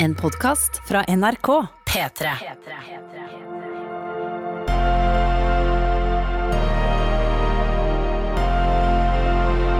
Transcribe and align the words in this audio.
En 0.00 0.14
podkast 0.14 0.80
fra 0.88 1.04
NRK. 1.04 1.48
P3. 1.84 2.28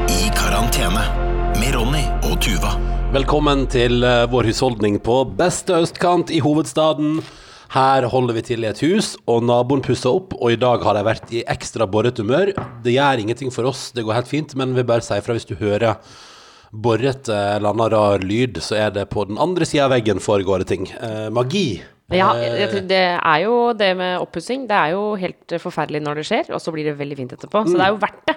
I 0.08 0.28
karantene 0.36 1.06
med 1.56 1.72
Ronny 1.72 2.04
og 2.28 2.36
Tuva. 2.44 2.74
Velkommen 3.14 3.64
til 3.72 4.04
eh, 4.04 4.26
vår 4.28 4.50
husholdning 4.50 5.00
på 5.00 5.22
beste 5.40 5.80
østkant 5.86 6.28
i 6.28 6.42
hovedstaden. 6.44 7.22
Her 7.72 8.04
holder 8.12 8.36
vi 8.36 8.44
til 8.44 8.66
i 8.66 8.68
et 8.74 8.84
hus, 8.84 9.14
og 9.24 9.46
naboen 9.48 9.80
pusser 9.80 10.12
opp, 10.12 10.36
og 10.36 10.52
i 10.52 10.60
dag 10.60 10.84
har 10.84 11.00
de 11.00 11.06
vært 11.08 11.32
i 11.32 11.46
ekstra 11.48 11.88
borret 11.88 12.20
humør. 12.20 12.52
Det 12.84 12.92
gjør 12.92 13.24
ingenting 13.24 13.56
for 13.56 13.72
oss, 13.72 13.88
det 13.96 14.04
går 14.04 14.20
helt 14.20 14.28
fint, 14.28 14.52
men 14.52 14.76
vi 14.76 14.84
bare 14.84 15.06
sier 15.06 15.24
fra 15.24 15.38
hvis 15.38 15.48
du 15.48 15.56
hører 15.56 15.96
borrete 16.70 17.34
eller 17.56 17.72
annen 17.72 17.90
rar 17.90 18.22
lyd, 18.24 18.60
så 18.62 18.76
er 18.78 18.90
det 18.94 19.08
på 19.10 19.24
den 19.28 19.38
andre 19.42 19.66
sida 19.66 19.88
av 19.88 19.94
veggen 19.96 20.20
foregår 20.22 20.62
det 20.64 20.68
ting. 20.70 20.86
Eh, 21.00 21.28
magi. 21.34 21.82
Ja, 22.10 22.32
Eh, 22.34 22.80
det 22.90 23.00
er 23.22 23.40
jo 23.44 23.72
det 23.72 23.92
med 23.96 24.18
oppussing. 24.20 24.66
Det 24.66 24.74
er 24.76 24.92
jo 24.96 25.14
helt 25.18 25.52
eh, 25.52 25.58
forferdelig 25.62 26.00
når 26.02 26.20
det 26.20 26.26
skjer, 26.26 26.50
og 26.54 26.60
så 26.62 26.72
blir 26.74 26.84
det 26.90 26.96
veldig 26.98 27.16
fint 27.18 27.32
etterpå. 27.36 27.64
Så 27.68 27.76
det 27.78 27.84
er 27.86 27.92
jo 27.94 28.00
verdt 28.02 28.24
det. 28.26 28.36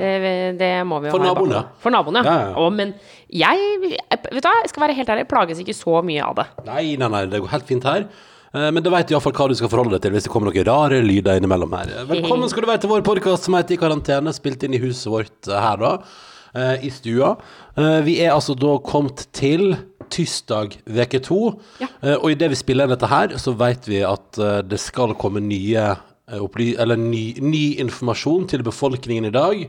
Eh, 0.00 0.52
Det 0.58 0.70
må 0.84 0.98
vi 1.00 1.08
jo 1.08 1.12
For 1.14 1.20
ha 1.20 1.24
i 1.24 1.28
naboen, 1.30 1.52
ja. 1.56 1.62
For 1.80 1.90
naboen, 1.94 2.18
ja. 2.20 2.24
Ja, 2.24 2.38
ja. 2.50 2.56
Å, 2.60 2.70
men 2.72 2.94
jeg, 3.28 3.78
vet 4.10 4.26
du 4.28 4.40
hva, 4.40 4.52
jeg 4.64 4.72
skal 4.72 4.82
være 4.84 4.96
helt 4.98 5.08
ærlig, 5.14 5.28
plages 5.30 5.60
ikke 5.62 5.76
så 5.76 6.00
mye 6.04 6.24
av 6.26 6.34
det. 6.40 6.46
Nei, 6.66 6.96
nei, 7.00 7.08
nei, 7.08 7.24
det 7.32 7.40
går 7.40 7.52
helt 7.54 7.68
fint 7.68 7.84
her. 7.88 8.04
Eh, 8.52 8.70
Men 8.70 8.82
da 8.82 8.90
vet 8.90 9.08
du 9.08 9.14
iallfall 9.14 9.32
hva 9.36 9.48
du 9.48 9.54
skal 9.54 9.70
forholde 9.72 9.96
deg 9.96 10.02
til 10.02 10.12
hvis 10.16 10.26
det 10.26 10.32
kommer 10.32 10.50
noen 10.52 10.66
rare 10.68 11.00
lyder 11.04 11.38
innimellom 11.40 11.72
her. 11.78 11.92
Eh, 12.02 12.04
Velkommen 12.16 12.50
skal 12.52 12.64
du 12.66 12.68
være 12.72 12.82
til 12.84 12.90
vår 12.92 13.04
podkast 13.06 13.46
som 13.48 13.54
heter 13.56 13.76
I 13.76 13.80
karantene, 13.84 14.32
spilt 14.36 14.64
inn 14.66 14.74
i 14.76 14.82
huset 14.82 15.08
vårt 15.12 15.48
eh, 15.48 15.56
her, 15.60 15.76
da. 15.80 15.94
Eh, 16.54 16.86
I 16.86 16.90
stua. 16.90 17.36
Eh, 17.76 18.00
Vi 18.06 18.20
er 18.24 18.34
altså 18.34 18.56
da 18.58 18.76
kommet 18.84 19.26
til 19.36 19.76
tirsdag 20.10 20.76
veke 20.90 21.20
to. 21.22 21.54
Ja. 21.80 21.88
Uh, 22.02 22.16
Og 22.18 22.32
idet 22.34 22.50
vi 22.52 22.58
spiller 22.58 22.86
inn 22.86 22.94
dette 22.94 23.10
her, 23.10 23.36
så 23.38 23.54
vet 23.58 23.88
vi 23.88 24.02
at 24.06 24.40
uh, 24.42 24.58
det 24.66 24.80
skal 24.82 25.14
komme 25.18 25.42
nye 25.44 25.86
uh, 25.94 26.60
eller 26.82 26.98
ny, 26.98 27.24
ny 27.42 27.64
informasjon 27.82 28.48
til 28.50 28.64
befolkningen 28.66 29.28
i 29.30 29.34
dag. 29.34 29.64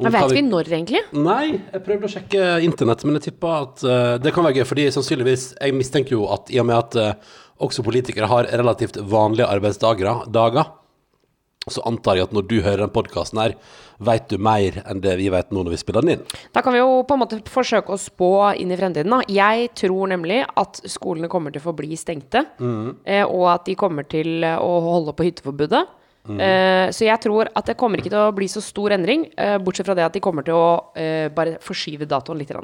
Men 0.00 0.10
vet 0.10 0.32
vi 0.34 0.42
når, 0.42 0.68
egentlig? 0.72 1.02
Nei, 1.14 1.60
jeg 1.70 1.84
prøvde 1.86 2.08
å 2.08 2.12
sjekke 2.16 2.46
internett, 2.66 3.04
men 3.06 3.20
jeg 3.20 3.28
tipper 3.28 3.58
at 3.60 3.84
uh, 3.86 4.14
det 4.18 4.32
kan 4.34 4.46
være 4.46 4.62
gøy, 4.62 4.66
fordi 4.72 4.88
sannsynligvis 4.90 5.52
Jeg 5.60 5.76
mistenker 5.76 6.16
jo 6.16 6.24
at 6.34 6.50
i 6.50 6.58
og 6.62 6.66
med 6.70 6.80
at 6.80 7.20
også 7.62 7.84
politikere 7.86 8.26
har 8.26 8.48
relativt 8.50 8.96
vanlige 8.98 9.46
arbeidsdager, 9.46 10.24
dager, 10.34 10.72
så 11.70 11.84
antar 11.88 12.18
jeg 12.18 12.28
at 12.28 12.36
når 12.36 12.46
du 12.50 12.58
hører 12.64 12.84
den 12.84 12.92
podkasten 12.94 13.40
her, 13.40 13.56
vet 14.04 14.28
du 14.28 14.38
mer 14.42 14.80
enn 14.84 15.00
det 15.04 15.16
vi 15.20 15.30
vet 15.32 15.52
nå 15.54 15.64
når 15.64 15.76
vi 15.76 15.80
spiller 15.80 16.04
den 16.04 16.16
inn. 16.16 16.24
Da 16.54 16.64
kan 16.64 16.74
vi 16.74 16.82
jo 16.82 17.02
på 17.06 17.16
en 17.16 17.22
måte 17.22 17.40
forsøke 17.50 17.94
å 17.94 18.00
spå 18.00 18.30
inn 18.60 18.72
i 18.74 18.78
fremtiden. 18.78 19.14
Da. 19.14 19.22
Jeg 19.30 19.70
tror 19.78 20.10
nemlig 20.12 20.42
at 20.60 20.82
skolene 20.90 21.30
kommer 21.32 21.54
til 21.54 21.62
å 21.62 21.68
forbli 21.68 21.98
stengte, 21.98 22.44
mm. 22.58 23.04
og 23.28 23.46
at 23.54 23.68
de 23.68 23.76
kommer 23.78 24.08
til 24.10 24.44
eh, 24.44 24.58
å 24.58 24.80
holde 24.84 25.16
på 25.16 25.28
hytteforbudet. 25.28 25.84
Mm. 26.24 26.38
så 26.96 27.04
jeg 27.04 27.20
tror 27.20 27.50
at 27.52 27.66
det 27.68 27.74
kommer 27.76 28.00
ikke 28.00 28.08
til 28.08 28.16
å 28.16 28.32
bli 28.32 28.46
så 28.48 28.62
stor 28.64 28.94
endring, 28.96 29.26
eh, 29.36 29.58
bortsett 29.60 29.84
fra 29.84 29.96
det 29.98 30.06
at 30.06 30.14
de 30.16 30.22
kommer 30.24 30.46
til 30.46 30.56
å 30.56 30.68
eh, 30.96 31.28
bare 31.28 31.58
forskyve 31.60 32.08
datoen 32.08 32.40
litt. 32.40 32.54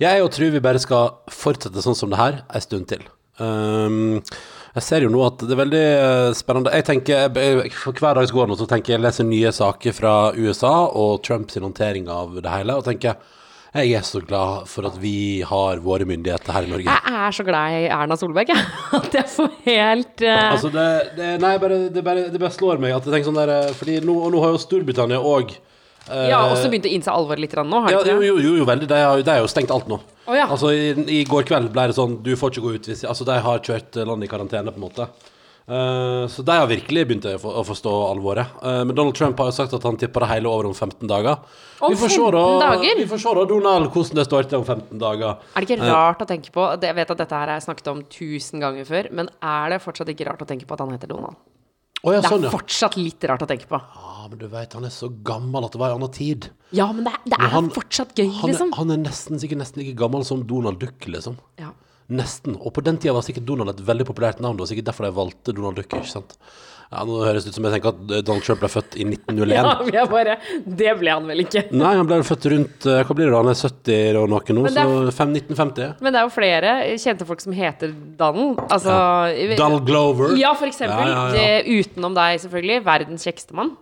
Jeg 0.00 0.30
tror 0.32 0.54
vi 0.54 0.62
bare 0.64 0.80
skal 0.80 1.18
fortsette 1.28 1.84
sånn 1.84 1.98
som 1.98 2.08
det 2.08 2.22
her 2.22 2.40
en 2.48 2.64
stund 2.64 2.88
til. 2.88 3.04
Um, 3.36 4.22
jeg 4.72 4.86
ser 4.86 5.04
jo 5.04 5.10
nå 5.12 5.20
at 5.26 5.42
det 5.44 5.52
er 5.52 5.60
veldig 5.60 5.82
eh, 5.84 6.30
spennende. 6.36 6.72
Jeg 6.72 6.88
tenker, 6.88 7.28
For 7.76 7.92
hver 7.92 8.16
dag 8.16 8.28
som 8.28 8.38
går 8.38 8.48
nå, 8.48 8.56
så 8.56 8.68
tenker 8.70 8.94
jeg 8.94 9.00
jeg 9.00 9.04
leser 9.04 9.28
nye 9.28 9.52
saker 9.52 9.96
fra 9.96 10.16
USA 10.32 10.74
og 10.88 11.22
Trumps 11.26 11.60
håndtering 11.60 12.08
av 12.12 12.38
det 12.40 12.52
hele, 12.52 12.78
og 12.80 12.88
tenker 12.88 13.20
jeg 13.72 13.94
er 13.96 14.02
så 14.04 14.20
glad 14.20 14.66
for 14.68 14.84
at 14.84 14.98
vi 15.00 15.40
har 15.48 15.80
våre 15.80 16.04
myndigheter 16.04 16.52
her 16.52 16.66
i 16.66 16.68
Norge. 16.68 16.92
Jeg 16.92 17.20
er 17.24 17.32
så 17.32 17.44
glad 17.46 17.76
i 17.78 17.86
Erna 17.88 18.18
Solberg, 18.20 18.50
jeg. 18.52 18.66
At 18.98 19.14
jeg 19.16 19.30
får 19.32 19.54
helt 19.64 20.24
uh... 20.28 20.40
Altså 20.50 20.68
det, 20.74 20.88
det, 21.16 21.30
nei, 21.40 21.54
bare, 21.62 21.78
det, 21.88 22.02
bare, 22.04 22.26
det 22.28 22.40
bare 22.42 22.52
slår 22.52 22.82
meg 22.82 22.92
at 22.92 23.08
jeg 23.08 23.14
tenker 23.14 23.30
sånn 23.30 23.38
der 23.40 23.52
eh, 23.54 23.70
Fordi 23.78 23.94
nå, 24.04 24.18
og 24.26 24.34
nå 24.34 24.42
har 24.44 24.52
jo 24.52 24.60
Storbritannia 24.60 25.22
òg 25.24 25.54
Ja, 26.10 26.40
også 26.50 26.70
begynte 26.70 26.90
å 26.90 26.94
innse 26.96 27.12
alvoret 27.14 27.44
litt 27.44 27.52
nå, 27.54 27.82
har 27.84 27.94
ja, 27.94 28.00
jo, 28.10 28.22
jo, 28.26 28.38
jo, 28.42 28.56
jo, 28.58 28.64
veldig. 28.66 28.88
De 28.90 28.98
har, 28.98 29.20
de 29.22 29.30
har 29.30 29.42
jo 29.44 29.50
stengt 29.50 29.70
alt 29.70 29.86
nå. 29.90 30.00
Oh, 30.26 30.34
ja. 30.34 30.48
Altså, 30.50 30.72
i, 30.74 30.94
I 31.20 31.24
går 31.28 31.46
kveld 31.46 31.70
ble 31.74 31.88
det 31.90 31.96
sånn 31.96 32.20
Du 32.22 32.30
får 32.38 32.52
ikke 32.52 32.62
gå 32.62 32.72
ut 32.76 32.86
hvis 32.86 33.00
Altså, 33.08 33.26
de 33.26 33.38
har 33.42 33.62
kjørt 33.66 33.98
landet 34.06 34.28
i 34.28 34.30
karantene, 34.30 34.74
på 34.74 34.80
en 34.80 34.86
måte. 34.86 35.06
Uh, 35.62 36.26
så 36.26 36.42
de 36.42 36.54
har 36.58 36.66
virkelig 36.66 37.04
begynt 37.06 37.26
å, 37.30 37.36
for- 37.38 37.60
å 37.60 37.62
forstå 37.66 37.90
alvoret. 38.08 38.50
Uh, 38.58 38.82
men 38.82 38.96
Donald 38.98 39.14
Trump 39.14 39.38
har 39.38 39.52
jo 39.52 39.54
sagt 39.60 39.74
at 39.76 39.86
han 39.86 39.98
tipper 40.00 40.24
det 40.24 40.32
hele 40.32 40.50
over 40.50 40.66
om 40.72 40.74
15 40.74 41.06
dager. 41.10 41.38
Om 41.78 41.94
vi 41.94 42.00
får 42.00 42.12
se 42.16 42.18
15 42.18 42.34
da, 42.34 42.66
dager? 42.66 42.98
Vi 42.98 43.06
får 43.12 43.22
se 43.22 43.34
da, 43.38 43.44
Donald, 43.52 43.88
hvordan 43.94 44.18
det 44.18 44.26
står 44.26 44.50
til 44.50 44.58
om 44.58 44.66
15 44.66 45.02
dager. 45.02 45.46
Er 45.54 45.62
det 45.64 45.78
ikke 45.78 45.92
rart 45.94 46.24
å 46.24 46.28
tenke 46.28 46.54
på 46.54 46.66
Jeg 46.82 46.98
vet 46.98 47.14
at 47.14 47.22
dette 47.22 47.40
her 47.44 47.54
jeg 47.54 47.66
snakket 47.68 47.92
om 47.94 48.02
tusen 48.10 48.62
ganger 48.64 48.88
før, 48.90 49.10
men 49.14 49.30
er 49.38 49.74
det 49.74 49.82
fortsatt 49.86 50.10
ikke 50.10 50.26
rart 50.32 50.42
å 50.42 50.50
tenke 50.50 50.66
på 50.66 50.74
at 50.76 50.82
han 50.82 50.94
heter 50.96 51.14
Donald? 51.14 51.38
Å 52.02 52.12
ja, 52.12 52.20
Det 52.20 52.26
er 52.26 52.32
sånn, 52.34 52.42
ja. 52.48 52.50
fortsatt 52.50 52.96
litt 52.98 53.22
rart 53.30 53.42
å 53.44 53.46
tenke 53.46 53.68
på. 53.70 53.78
ja. 53.78 54.08
Men 54.28 54.38
du 54.38 54.46
vet, 54.48 54.72
han 54.72 54.84
er 54.84 54.90
så 54.94 55.08
gammel 55.22 55.64
at 55.66 55.72
det 55.74 55.78
var 55.78 55.90
en 55.92 55.98
annen 56.00 56.10
tid. 56.14 56.48
Ja, 56.72 56.86
men 56.92 57.04
det 57.04 57.12
er, 57.12 57.18
det 57.24 57.38
Men 57.38 57.46
er 57.46 57.50
han- 57.52 57.70
fortsatt 57.70 58.14
gøy, 58.16 58.30
Han 58.40 58.50
liksom. 58.50 58.72
han 58.74 58.90
er 58.90 58.96
nesten, 58.96 59.38
sikkert 59.38 59.58
nesten 59.58 59.82
like 59.84 59.94
gammel 59.98 60.24
som 60.24 60.44
Donald 60.46 60.78
Duck, 60.80 60.98
liksom. 61.06 61.36
Ja. 61.58 61.70
Nesten. 62.10 62.56
Og 62.58 62.72
på 62.74 62.82
den 62.84 62.98
tida 63.00 63.14
var 63.14 63.24
sikkert 63.26 63.46
Donald 63.48 63.70
et 63.72 63.86
veldig 63.86 64.06
populært 64.08 64.42
navn. 64.42 64.56
Det 64.58 64.66
var 64.66 64.72
sikkert 64.72 64.90
derfor 64.90 65.06
de 65.08 65.16
valgte 65.16 65.54
Donald 65.56 65.78
Duck. 65.78 65.92
ikke 65.92 66.10
sant? 66.10 66.36
Ja, 66.92 67.06
Nå 67.08 67.22
høres 67.24 67.46
det 67.46 67.54
ut 67.54 67.56
som 67.56 67.64
jeg 67.64 67.72
tenker 67.78 67.94
at 67.94 68.24
Donald 68.26 68.44
Trump 68.44 68.60
ble 68.60 68.68
født 68.68 68.96
i 69.00 69.06
1901. 69.08 69.54
ja, 69.56 69.62
men 69.80 69.94
jeg 69.96 70.10
bare 70.12 70.34
Det 70.82 70.90
ble 71.00 71.14
han 71.14 71.30
vel 71.30 71.40
ikke. 71.46 71.62
Nei, 71.72 71.92
han 71.96 72.08
ble 72.10 72.18
født 72.28 72.48
rundt 72.52 72.88
eh, 72.92 72.98
Hva 73.08 73.16
blir 73.16 73.30
det 73.30 73.32
da? 73.32 73.40
Han 73.40 73.52
er 73.52 73.60
70 73.62 74.18
og 74.20 74.26
noe 74.34 74.56
nå, 74.58 74.64
er- 74.68 74.74
så 74.76 75.14
fem- 75.16 75.32
1950. 75.38 75.94
Men 76.04 76.12
det 76.12 76.20
er 76.20 76.26
jo 76.28 76.34
flere 76.34 76.74
kjente 77.00 77.28
folk 77.30 77.40
som 77.44 77.56
heter 77.56 77.94
Donald. 78.20 78.60
Altså 78.68 78.98
Donald 79.56 79.88
Glover. 79.88 80.36
Ja, 80.40 80.52
for 80.58 80.68
eksempel. 80.68 81.08
Ja, 81.08 81.08
ja, 81.08 81.24
ja. 81.32 81.62
Det, 81.64 81.80
utenom 81.80 82.18
deg, 82.18 82.42
selvfølgelig. 82.44 82.82
Verdens 82.84 83.24
kjekkeste 83.24 83.56
mann. 83.56 83.72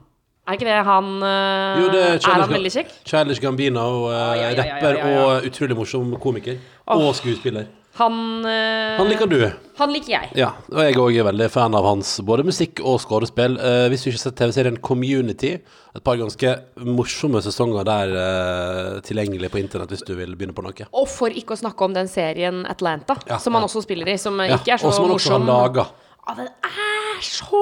Er 0.51 0.57
ikke 0.57 0.67
det 0.71 0.79
han 0.87 1.11
øh, 1.23 1.83
Jo, 1.83 1.91
det 1.93 2.01
er, 2.07 2.15
Er 2.17 2.41
han 2.45 2.55
veldig 2.55 2.73
kjekk? 2.75 2.95
Childish 3.07 3.43
eh, 3.43 3.51
ja, 3.51 3.75
ja, 3.75 4.39
ja, 4.39 4.49
ja, 4.49 4.55
rapper 4.63 4.97
ja, 4.97 5.11
ja. 5.11 5.27
og 5.27 5.51
utrolig 5.51 5.77
morsom 5.83 6.15
komiker. 6.23 6.63
Og 6.91 7.11
skuespiller. 7.19 7.67
Han 7.99 8.45
øh, 8.47 8.97
Han 9.01 9.09
liker 9.11 9.27
du. 9.29 9.41
han 9.81 9.91
liker 9.93 10.13
jeg. 10.13 10.29
Ja, 10.39 10.53
og 10.71 10.79
jeg 10.85 10.95
òg 11.01 11.17
er 11.19 11.25
veldig 11.27 11.49
fan 11.51 11.75
av 11.75 11.85
hans 11.89 12.13
både 12.25 12.45
musikk 12.47 12.81
og 12.87 13.01
skuespill. 13.03 13.57
Eh, 13.59 13.89
hvis 13.91 14.05
du 14.05 14.11
ikke 14.11 14.19
har 14.21 14.23
sett 14.31 14.37
TV-serien 14.39 14.79
Community, 14.81 15.51
et 15.97 16.05
par 16.07 16.17
ganske 16.21 16.53
morsomme 16.87 17.43
sesonger 17.43 17.85
der 17.89 18.15
eh, 18.23 19.01
tilgjengelig 19.05 19.51
på 19.51 19.59
internett 19.61 19.91
hvis 19.91 20.07
du 20.07 20.15
vil 20.15 20.37
begynne 20.39 20.55
på 20.57 20.63
noe. 20.65 20.87
Og 20.95 21.09
for 21.11 21.35
ikke 21.35 21.57
å 21.59 21.61
snakke 21.65 21.89
om 21.89 21.97
den 21.99 22.09
serien 22.09 22.63
Atlanta, 22.71 23.19
Ja, 23.29 23.39
som 23.43 23.59
han 23.59 23.67
ja. 23.67 23.69
også 23.73 23.83
spiller 23.85 24.15
i, 24.15 24.17
som 24.23 24.39
Ja, 24.45 24.61
ikke 24.61 24.77
er 24.79 24.85
så 24.85 24.93
og 24.93 24.95
som 24.97 25.09
han 25.11 25.17
også 25.19 25.35
har 25.35 25.43
morsom. 25.43 25.51
laga. 25.51 25.89
Ah, 26.31 26.37
den 26.39 26.47
er 26.47 27.10
så 27.25 27.61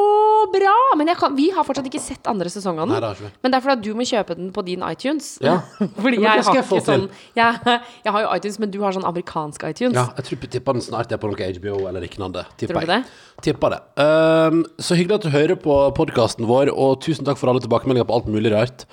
bra! 0.52 0.74
Men 1.00 1.10
kan, 1.18 1.34
vi 1.36 1.48
har 1.54 1.66
fortsatt 1.66 1.86
ikke 1.90 2.00
sett 2.02 2.28
andre 2.30 2.50
sesong 2.52 2.78
av 2.82 2.88
Nei, 2.90 3.00
den. 3.04 3.16
vi. 3.20 3.30
Men 3.42 3.52
det 3.54 3.58
er 3.58 3.64
fordi 3.66 3.88
du 3.90 3.98
må 3.98 4.06
kjøpe 4.08 4.36
den 4.38 4.52
på 4.54 4.64
din 4.66 4.84
iTunes. 4.86 5.30
Ja. 5.44 5.58
fordi 6.02 6.20
Ja, 6.22 6.36
jeg 6.38 6.46
har 6.48 6.62
ikke 6.62 6.80
sånn 6.86 7.08
jeg, 7.38 7.78
jeg 8.04 8.14
har 8.16 8.24
jo 8.24 8.30
iTunes, 8.36 8.58
men 8.62 8.72
du 8.74 8.80
har 8.84 8.96
sånn 8.96 9.06
amerikansk 9.08 9.66
iTunes. 9.70 9.98
Ja, 9.98 10.08
jeg 10.18 10.28
tror 10.28 10.42
tipper 10.48 10.78
den 10.78 10.84
snart 10.86 11.12
er 11.14 11.20
på 11.22 11.30
noe 11.32 11.50
HBO 11.58 11.76
eller 11.90 12.04
lignende. 12.04 12.46
Tipper 12.60 12.82
jeg. 12.82 12.90
det? 12.94 13.02
Tipper 13.48 13.76
det. 13.76 13.82
Um, 14.02 14.64
så 14.82 14.98
hyggelig 14.98 15.20
at 15.20 15.28
du 15.28 15.34
hører 15.34 15.58
på 15.62 15.76
podkasten 15.98 16.48
vår, 16.48 16.72
og 16.74 16.98
tusen 17.04 17.26
takk 17.28 17.38
for 17.40 17.52
alle 17.52 17.62
tilbakemeldinger 17.64 18.08
på 18.08 18.18
alt 18.18 18.28
mulig 18.30 18.52
rart. 18.54 18.86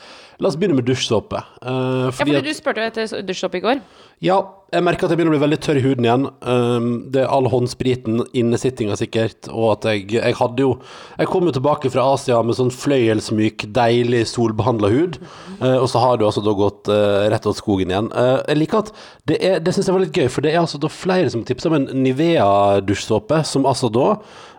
La 0.43 0.49
oss 0.49 0.57
begynne 0.59 0.75
med 0.75 0.83
dusjsåpe. 0.83 1.39
Ja, 1.63 2.11
fordi 2.11 2.33
fordi 2.35 2.49
du 2.51 2.55
spurte 2.57 2.83
etter 2.83 3.21
dusjsåpe 3.23 3.61
i 3.61 3.63
går. 3.63 3.79
ja, 4.25 4.35
jeg 4.75 4.83
merker 4.83 5.05
at 5.07 5.13
jeg 5.13 5.19
begynner 5.21 5.31
å 5.31 5.37
bli 5.37 5.43
veldig 5.45 5.59
tørr 5.63 5.77
i 5.79 5.83
huden 5.85 6.05
igjen. 6.07 6.23
Um, 6.43 6.87
det 7.13 7.21
er 7.23 7.29
all 7.31 7.47
håndspriten, 7.47 8.19
innesittinga 8.35 8.97
sikkert, 8.99 9.47
og 9.47 9.69
at 9.77 9.87
jeg, 9.93 10.09
jeg 10.17 10.35
hadde 10.35 10.54
jo 10.63 10.71
Jeg 11.17 11.27
kom 11.27 11.45
jo 11.47 11.53
tilbake 11.55 11.89
fra 11.91 12.05
Asia 12.13 12.41
med 12.43 12.55
sånn 12.57 12.71
fløyelsmyk, 12.73 13.67
deilig 13.75 14.25
solbehandla 14.31 14.91
hud, 14.93 15.19
eh, 15.59 15.77
og 15.77 15.87
så 15.91 16.01
har 16.03 16.17
det 16.17 16.27
altså 16.27 16.43
da 16.45 16.55
gått 16.55 16.91
eh, 16.91 17.27
rett 17.33 17.47
åt 17.49 17.59
skogen 17.59 17.91
igjen. 17.91 18.11
Eh, 18.15 18.39
jeg 18.49 18.61
liker 18.61 18.83
at 18.83 18.91
det 19.25 19.39
er 19.41 19.59
Det 19.59 19.73
syns 19.75 19.89
jeg 19.89 19.95
var 19.97 20.05
litt 20.05 20.17
gøy, 20.17 20.29
for 20.31 20.45
det 20.45 20.53
er 20.53 20.61
altså 20.61 20.79
da 20.81 20.91
flere 20.91 21.31
som 21.33 21.43
tipser 21.47 21.71
om 21.71 21.79
en 21.79 21.89
Nivea-dusjsåpe, 22.05 23.43
som 23.47 23.65
altså 23.65 23.91
da 23.93 24.15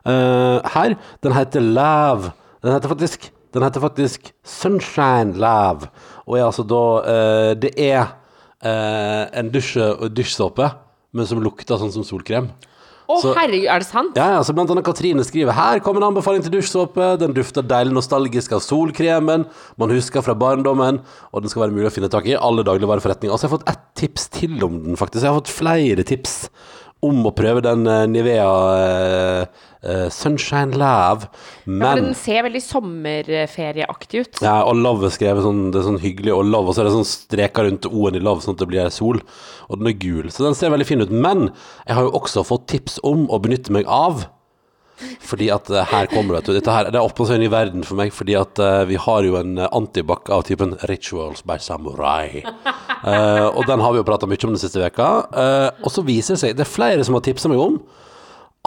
Her, 0.06 0.92
den 1.26 1.32
heter 1.34 1.60
Lav. 1.60 2.28
Den 2.62 2.74
heter 2.74 2.88
faktisk 2.88 3.32
Den 3.54 3.62
heter 3.62 3.80
faktisk 3.80 4.32
Sunshine 4.44 5.32
Lav, 5.38 5.86
og 6.26 6.38
er 6.38 6.44
altså 6.44 6.64
da 6.66 6.84
eh, 7.08 7.52
Det 7.56 7.72
er 7.78 8.02
eh, 8.60 9.24
en 9.38 9.50
dusj, 9.54 9.78
dusjsåpe, 10.12 10.70
men 11.16 11.28
som 11.28 11.40
lukter 11.40 11.78
sånn 11.80 11.94
som 11.94 12.04
solkrem. 12.04 12.50
Å, 13.06 13.20
Så- 13.22 13.34
herregud, 13.36 13.68
er 13.70 13.78
det 13.78 13.86
sant? 13.86 14.16
Ja, 14.18 14.32
ja, 14.34 14.40
så 14.42 14.52
blant 14.52 14.70
annet 14.70 14.84
Katrine 14.84 15.22
skriver 15.22 15.54
Her 15.54 15.78
kommer 15.78 16.02
en 16.02 16.08
anbefaling 16.12 16.42
til 16.42 16.50
dusjsåpe. 16.56 17.18
Den 17.20 17.32
dufter 17.36 17.62
deilig 17.62 17.94
nostalgisk 17.94 18.52
av 18.52 18.60
solkremen. 18.64 19.46
Man 19.78 19.90
husker 19.94 20.22
fra 20.26 20.34
barndommen 20.34 21.00
Og 21.32 21.42
den 21.42 21.48
skal 21.48 21.66
være 21.66 21.76
mulig 21.76 21.86
å 21.90 21.94
finne 21.94 22.10
tak 22.10 22.26
i 22.26 22.34
i 22.34 22.40
alle 22.40 22.64
dagligvareforretninger 22.66 23.30
Altså 23.32 23.46
jeg 23.46 23.50
har 23.52 23.58
fått 23.58 23.70
ett 23.70 23.84
tips 23.94 24.28
til 24.34 24.64
om 24.66 24.82
den 24.82 24.96
faktisk. 24.98 25.22
Jeg 25.22 25.30
har 25.30 25.38
fått 25.40 25.54
flere 25.54 26.04
tips 26.04 26.48
om 27.04 27.22
å 27.28 27.32
prøve 27.36 27.62
den 27.62 27.86
eh, 27.86 28.06
Nivea 28.08 28.50
eh, 28.80 29.46
eh, 29.88 30.06
Sunshine 30.12 30.76
Love. 30.76 31.28
Ja, 31.28 31.64
for 31.64 31.78
Men 31.80 32.02
den 32.02 32.18
ser 32.18 32.44
veldig 32.46 32.62
sommerferieaktig 32.64 34.22
ut. 34.24 34.42
ja, 34.42 34.58
og 34.66 34.76
love 34.76 35.08
er 35.08 35.16
skrevet 35.16 35.46
sånn, 35.46 35.66
det 35.74 35.80
er 35.80 35.88
sånn 35.88 36.02
hyggelig, 36.02 36.34
og 36.36 36.46
love, 36.50 36.70
og 36.70 36.76
så 36.76 36.84
er 36.84 36.90
det 36.90 36.96
sånn 36.98 37.10
streker 37.10 37.68
rundt 37.68 37.90
o-en 37.90 38.18
i 38.18 38.22
love, 38.22 38.44
sånn 38.44 38.58
at 38.58 38.64
det 38.64 38.70
blir 38.70 38.94
sol. 38.94 39.20
Og 39.70 39.80
den 39.80 39.92
er 39.92 39.98
gul, 39.98 40.30
så 40.30 40.46
den 40.46 40.58
ser 40.58 40.74
veldig 40.74 40.88
fin 40.88 41.04
ut. 41.04 41.12
Men 41.12 41.50
jeg 41.86 41.98
har 41.98 42.08
jo 42.08 42.16
også 42.20 42.46
fått 42.46 42.68
tips 42.72 43.00
om 43.06 43.28
å 43.30 43.42
benytte 43.42 43.74
meg 43.74 43.88
av 43.88 44.26
fordi 45.20 45.48
at 45.52 45.68
eh, 45.70 45.84
her 45.90 46.08
kommer 46.10 46.38
det. 46.38 46.54
Dette 46.56 46.72
her, 46.72 46.88
det 46.92 47.02
åpner 47.02 47.28
seg 47.28 47.38
en 47.38 47.44
ny 47.44 47.50
verden 47.52 47.84
for 47.86 47.98
meg, 47.98 48.14
fordi 48.16 48.36
at 48.38 48.60
eh, 48.62 48.84
vi 48.88 48.98
har 49.00 49.26
jo 49.26 49.36
en 49.40 49.58
antibac 49.66 50.30
av 50.32 50.46
typen 50.48 50.76
Rituals 50.88 51.44
by 51.46 51.58
Samurai. 51.62 52.42
Uh, 53.06 53.52
og 53.52 53.66
den 53.68 53.82
har 53.84 53.92
vi 53.92 54.00
jo 54.00 54.06
prata 54.08 54.26
mye 54.28 54.40
om 54.48 54.54
den 54.54 54.62
siste 54.62 54.80
veka. 54.80 55.10
uh, 55.36 55.68
og 55.84 55.92
så 55.92 56.04
viser 56.06 56.34
det 56.34 56.42
seg, 56.42 56.56
det 56.56 56.64
er 56.64 56.70
flere 56.70 57.04
som 57.06 57.16
har 57.18 57.24
tipsa 57.26 57.50
meg 57.52 57.60
om, 57.60 57.76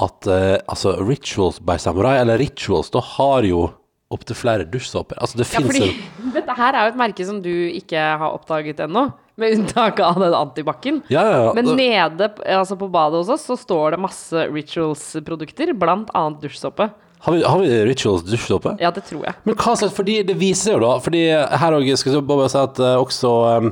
at 0.02 0.28
eh, 0.32 0.58
altså 0.70 0.96
Rituals 1.04 1.60
by 1.64 1.78
Samurai, 1.82 2.18
eller 2.22 2.40
Rituals, 2.42 2.92
da 2.94 3.02
har 3.16 3.48
jo 3.48 3.68
opptil 4.10 4.38
flere 4.38 4.66
dusjsåper. 4.66 5.20
Altså 5.22 5.38
det 5.38 5.46
Ja, 5.52 5.62
fins 5.62 5.82
en 5.86 6.34
dette 6.38 6.56
her 6.58 6.74
er 6.74 6.88
jo 6.88 6.94
et 6.96 7.02
merke 7.02 7.26
som 7.28 7.42
du 7.46 7.52
ikke 7.52 8.00
har 8.22 8.32
oppdaget 8.34 8.82
ennå. 8.88 9.10
Med 9.40 9.54
unntak 9.56 10.02
av 10.04 10.18
den 10.20 10.34
antibac-en. 10.36 10.98
Ja, 11.08 11.22
ja, 11.24 11.36
ja. 11.46 11.52
Men 11.56 11.70
nede 11.78 12.28
altså 12.44 12.76
på 12.76 12.90
badet 12.92 13.22
hos 13.22 13.30
oss 13.38 13.46
så 13.48 13.56
står 13.56 13.94
det 13.96 14.02
masse 14.04 14.48
Rituals-produkter, 14.52 15.72
blant 15.80 16.10
annet 16.18 16.42
dusjsåpe. 16.44 16.90
Har 17.24 17.36
vi, 17.36 17.44
har 17.44 17.60
vi 17.60 17.70
Rituals 17.88 18.26
dusjsåpe? 18.28 18.76
Ja, 18.84 18.92
det 18.96 19.06
tror 19.08 19.24
jeg. 19.28 19.36
Men 19.48 19.56
hva 19.60 19.78
slags, 19.80 19.96
fordi 19.96 20.18
det 20.28 20.36
viser 20.40 20.78
jo 20.78 20.84
da 20.86 20.92
Fordi 21.04 21.24
her 21.32 21.76
òg 21.76 21.90
skal 22.00 22.16
jeg 22.16 22.28
bare 22.28 22.48
si 22.52 22.60
at 22.60 22.80
eh, 22.80 22.96
også 23.00 23.32
eh, 23.50 23.70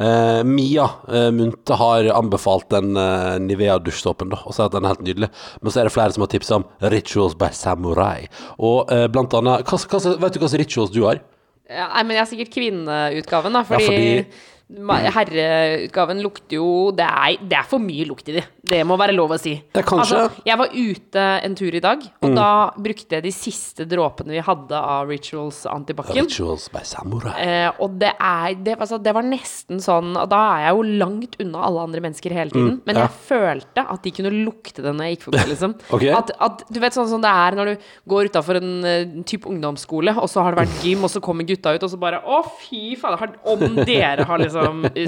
eh, 0.00 0.40
Mia 0.46 0.86
eh, 1.08 1.28
Munte 1.34 1.78
har 1.80 2.08
anbefalt 2.14 2.68
den 2.74 2.96
uh, 2.96 3.36
Nivea 3.42 3.78
dusjsåpen 3.82 4.32
Og 4.38 4.54
sier 4.54 4.66
at 4.68 4.74
den 4.76 4.84
er 4.86 4.94
helt 4.94 5.04
nydelig 5.06 5.30
Men 5.62 5.74
så 5.74 5.80
er 5.82 5.88
det 5.88 5.94
flere 5.96 6.14
som 6.14 6.24
har 6.26 6.30
tipset 6.32 6.56
om 6.58 6.66
Rituals 6.94 7.34
by 7.38 7.50
Samurai 7.56 8.28
Og 8.58 8.92
eh, 8.94 9.06
blant 9.12 9.34
annet 9.38 9.66
hva, 9.68 9.78
hva, 9.78 10.02
Vet 10.24 10.38
du 10.38 10.40
hva 10.42 10.48
slags 10.48 10.60
rituals 10.62 10.94
du 10.94 11.02
har? 11.06 11.20
Ja, 11.68 11.90
nei, 11.92 12.02
men 12.08 12.16
jeg 12.16 12.22
har 12.24 12.28
sikkert 12.30 12.54
kvinneutgaven, 12.54 13.52
da. 13.58 13.60
Fordi, 13.68 13.84
fordi- 13.84 14.22
ma- 14.24 14.56
herreutgaven 14.68 16.20
lukter 16.20 16.58
jo 16.58 16.68
det 16.92 17.06
er, 17.06 17.38
det 17.40 17.56
er 17.56 17.68
for 17.68 17.80
mye 17.80 18.04
lukt 18.08 18.28
i 18.28 18.36
de. 18.36 18.42
Det 18.68 18.82
må 18.84 18.98
være 19.00 19.14
lov 19.16 19.32
å 19.32 19.38
si. 19.40 19.54
Altså, 19.72 20.26
jeg 20.44 20.60
var 20.60 20.74
ute 20.74 21.24
en 21.46 21.54
tur 21.56 21.72
i 21.72 21.80
dag, 21.80 22.02
og 22.20 22.36
da 22.36 22.50
brukte 22.76 23.16
jeg 23.16 23.24
de 23.24 23.32
siste 23.32 23.86
dråpene 23.88 24.36
vi 24.36 24.44
hadde 24.44 24.76
av 24.76 25.08
Rituals 25.08 25.62
antibac-en. 25.70 26.28
Rituals 26.28 26.68
by 26.72 26.84
Samurai 26.84 27.36
Eh, 27.38 27.68
og 27.80 27.94
det 28.00 28.10
er 28.12 28.56
det, 28.64 28.74
altså, 28.78 28.98
det 29.00 29.12
var 29.14 29.24
nesten 29.26 29.80
sånn 29.82 30.16
da 30.28 30.40
er 30.56 30.64
jeg 30.66 30.76
jo 30.76 30.98
langt 31.00 31.36
unna 31.42 31.62
alle 31.68 31.84
andre 31.86 32.02
mennesker 32.04 32.34
hele 32.34 32.52
tiden. 32.52 32.80
men 32.84 32.98
Mm, 32.98 33.00
ja. 33.00 33.06
jeg 33.06 33.26
følte 33.28 33.84
at 33.94 34.02
de 34.02 34.12
kunne 34.16 34.32
lukte 34.44 34.82
det 34.82 34.92
når 34.92 35.06
jeg 35.06 35.16
gikk 35.16 35.26
forbi, 35.28 35.44
liksom. 35.52 35.74
okay. 35.94 36.10
at, 36.16 36.32
at, 36.44 36.64
du 36.68 36.80
vet 36.82 36.96
sånn 36.96 37.08
som 37.10 37.22
det 37.22 37.30
er 37.30 37.56
når 37.58 37.70
du 37.70 37.88
går 38.10 38.30
utafor 38.32 38.58
en 38.60 38.72
uh, 38.84 39.22
type 39.28 39.48
ungdomsskole, 39.48 40.14
og 40.18 40.28
så 40.30 40.44
har 40.44 40.54
det 40.54 40.64
vært 40.64 40.84
gym, 40.84 41.04
og 41.06 41.12
så 41.12 41.22
kommer 41.24 41.46
gutta 41.48 41.74
ut, 41.76 41.86
og 41.86 41.92
så 41.92 42.00
bare 42.00 42.20
Å, 42.28 42.40
fy 42.58 42.96
fader, 42.98 43.36
om 43.48 43.62
dere 43.86 44.26
har 44.28 44.42
liksom 44.42 44.57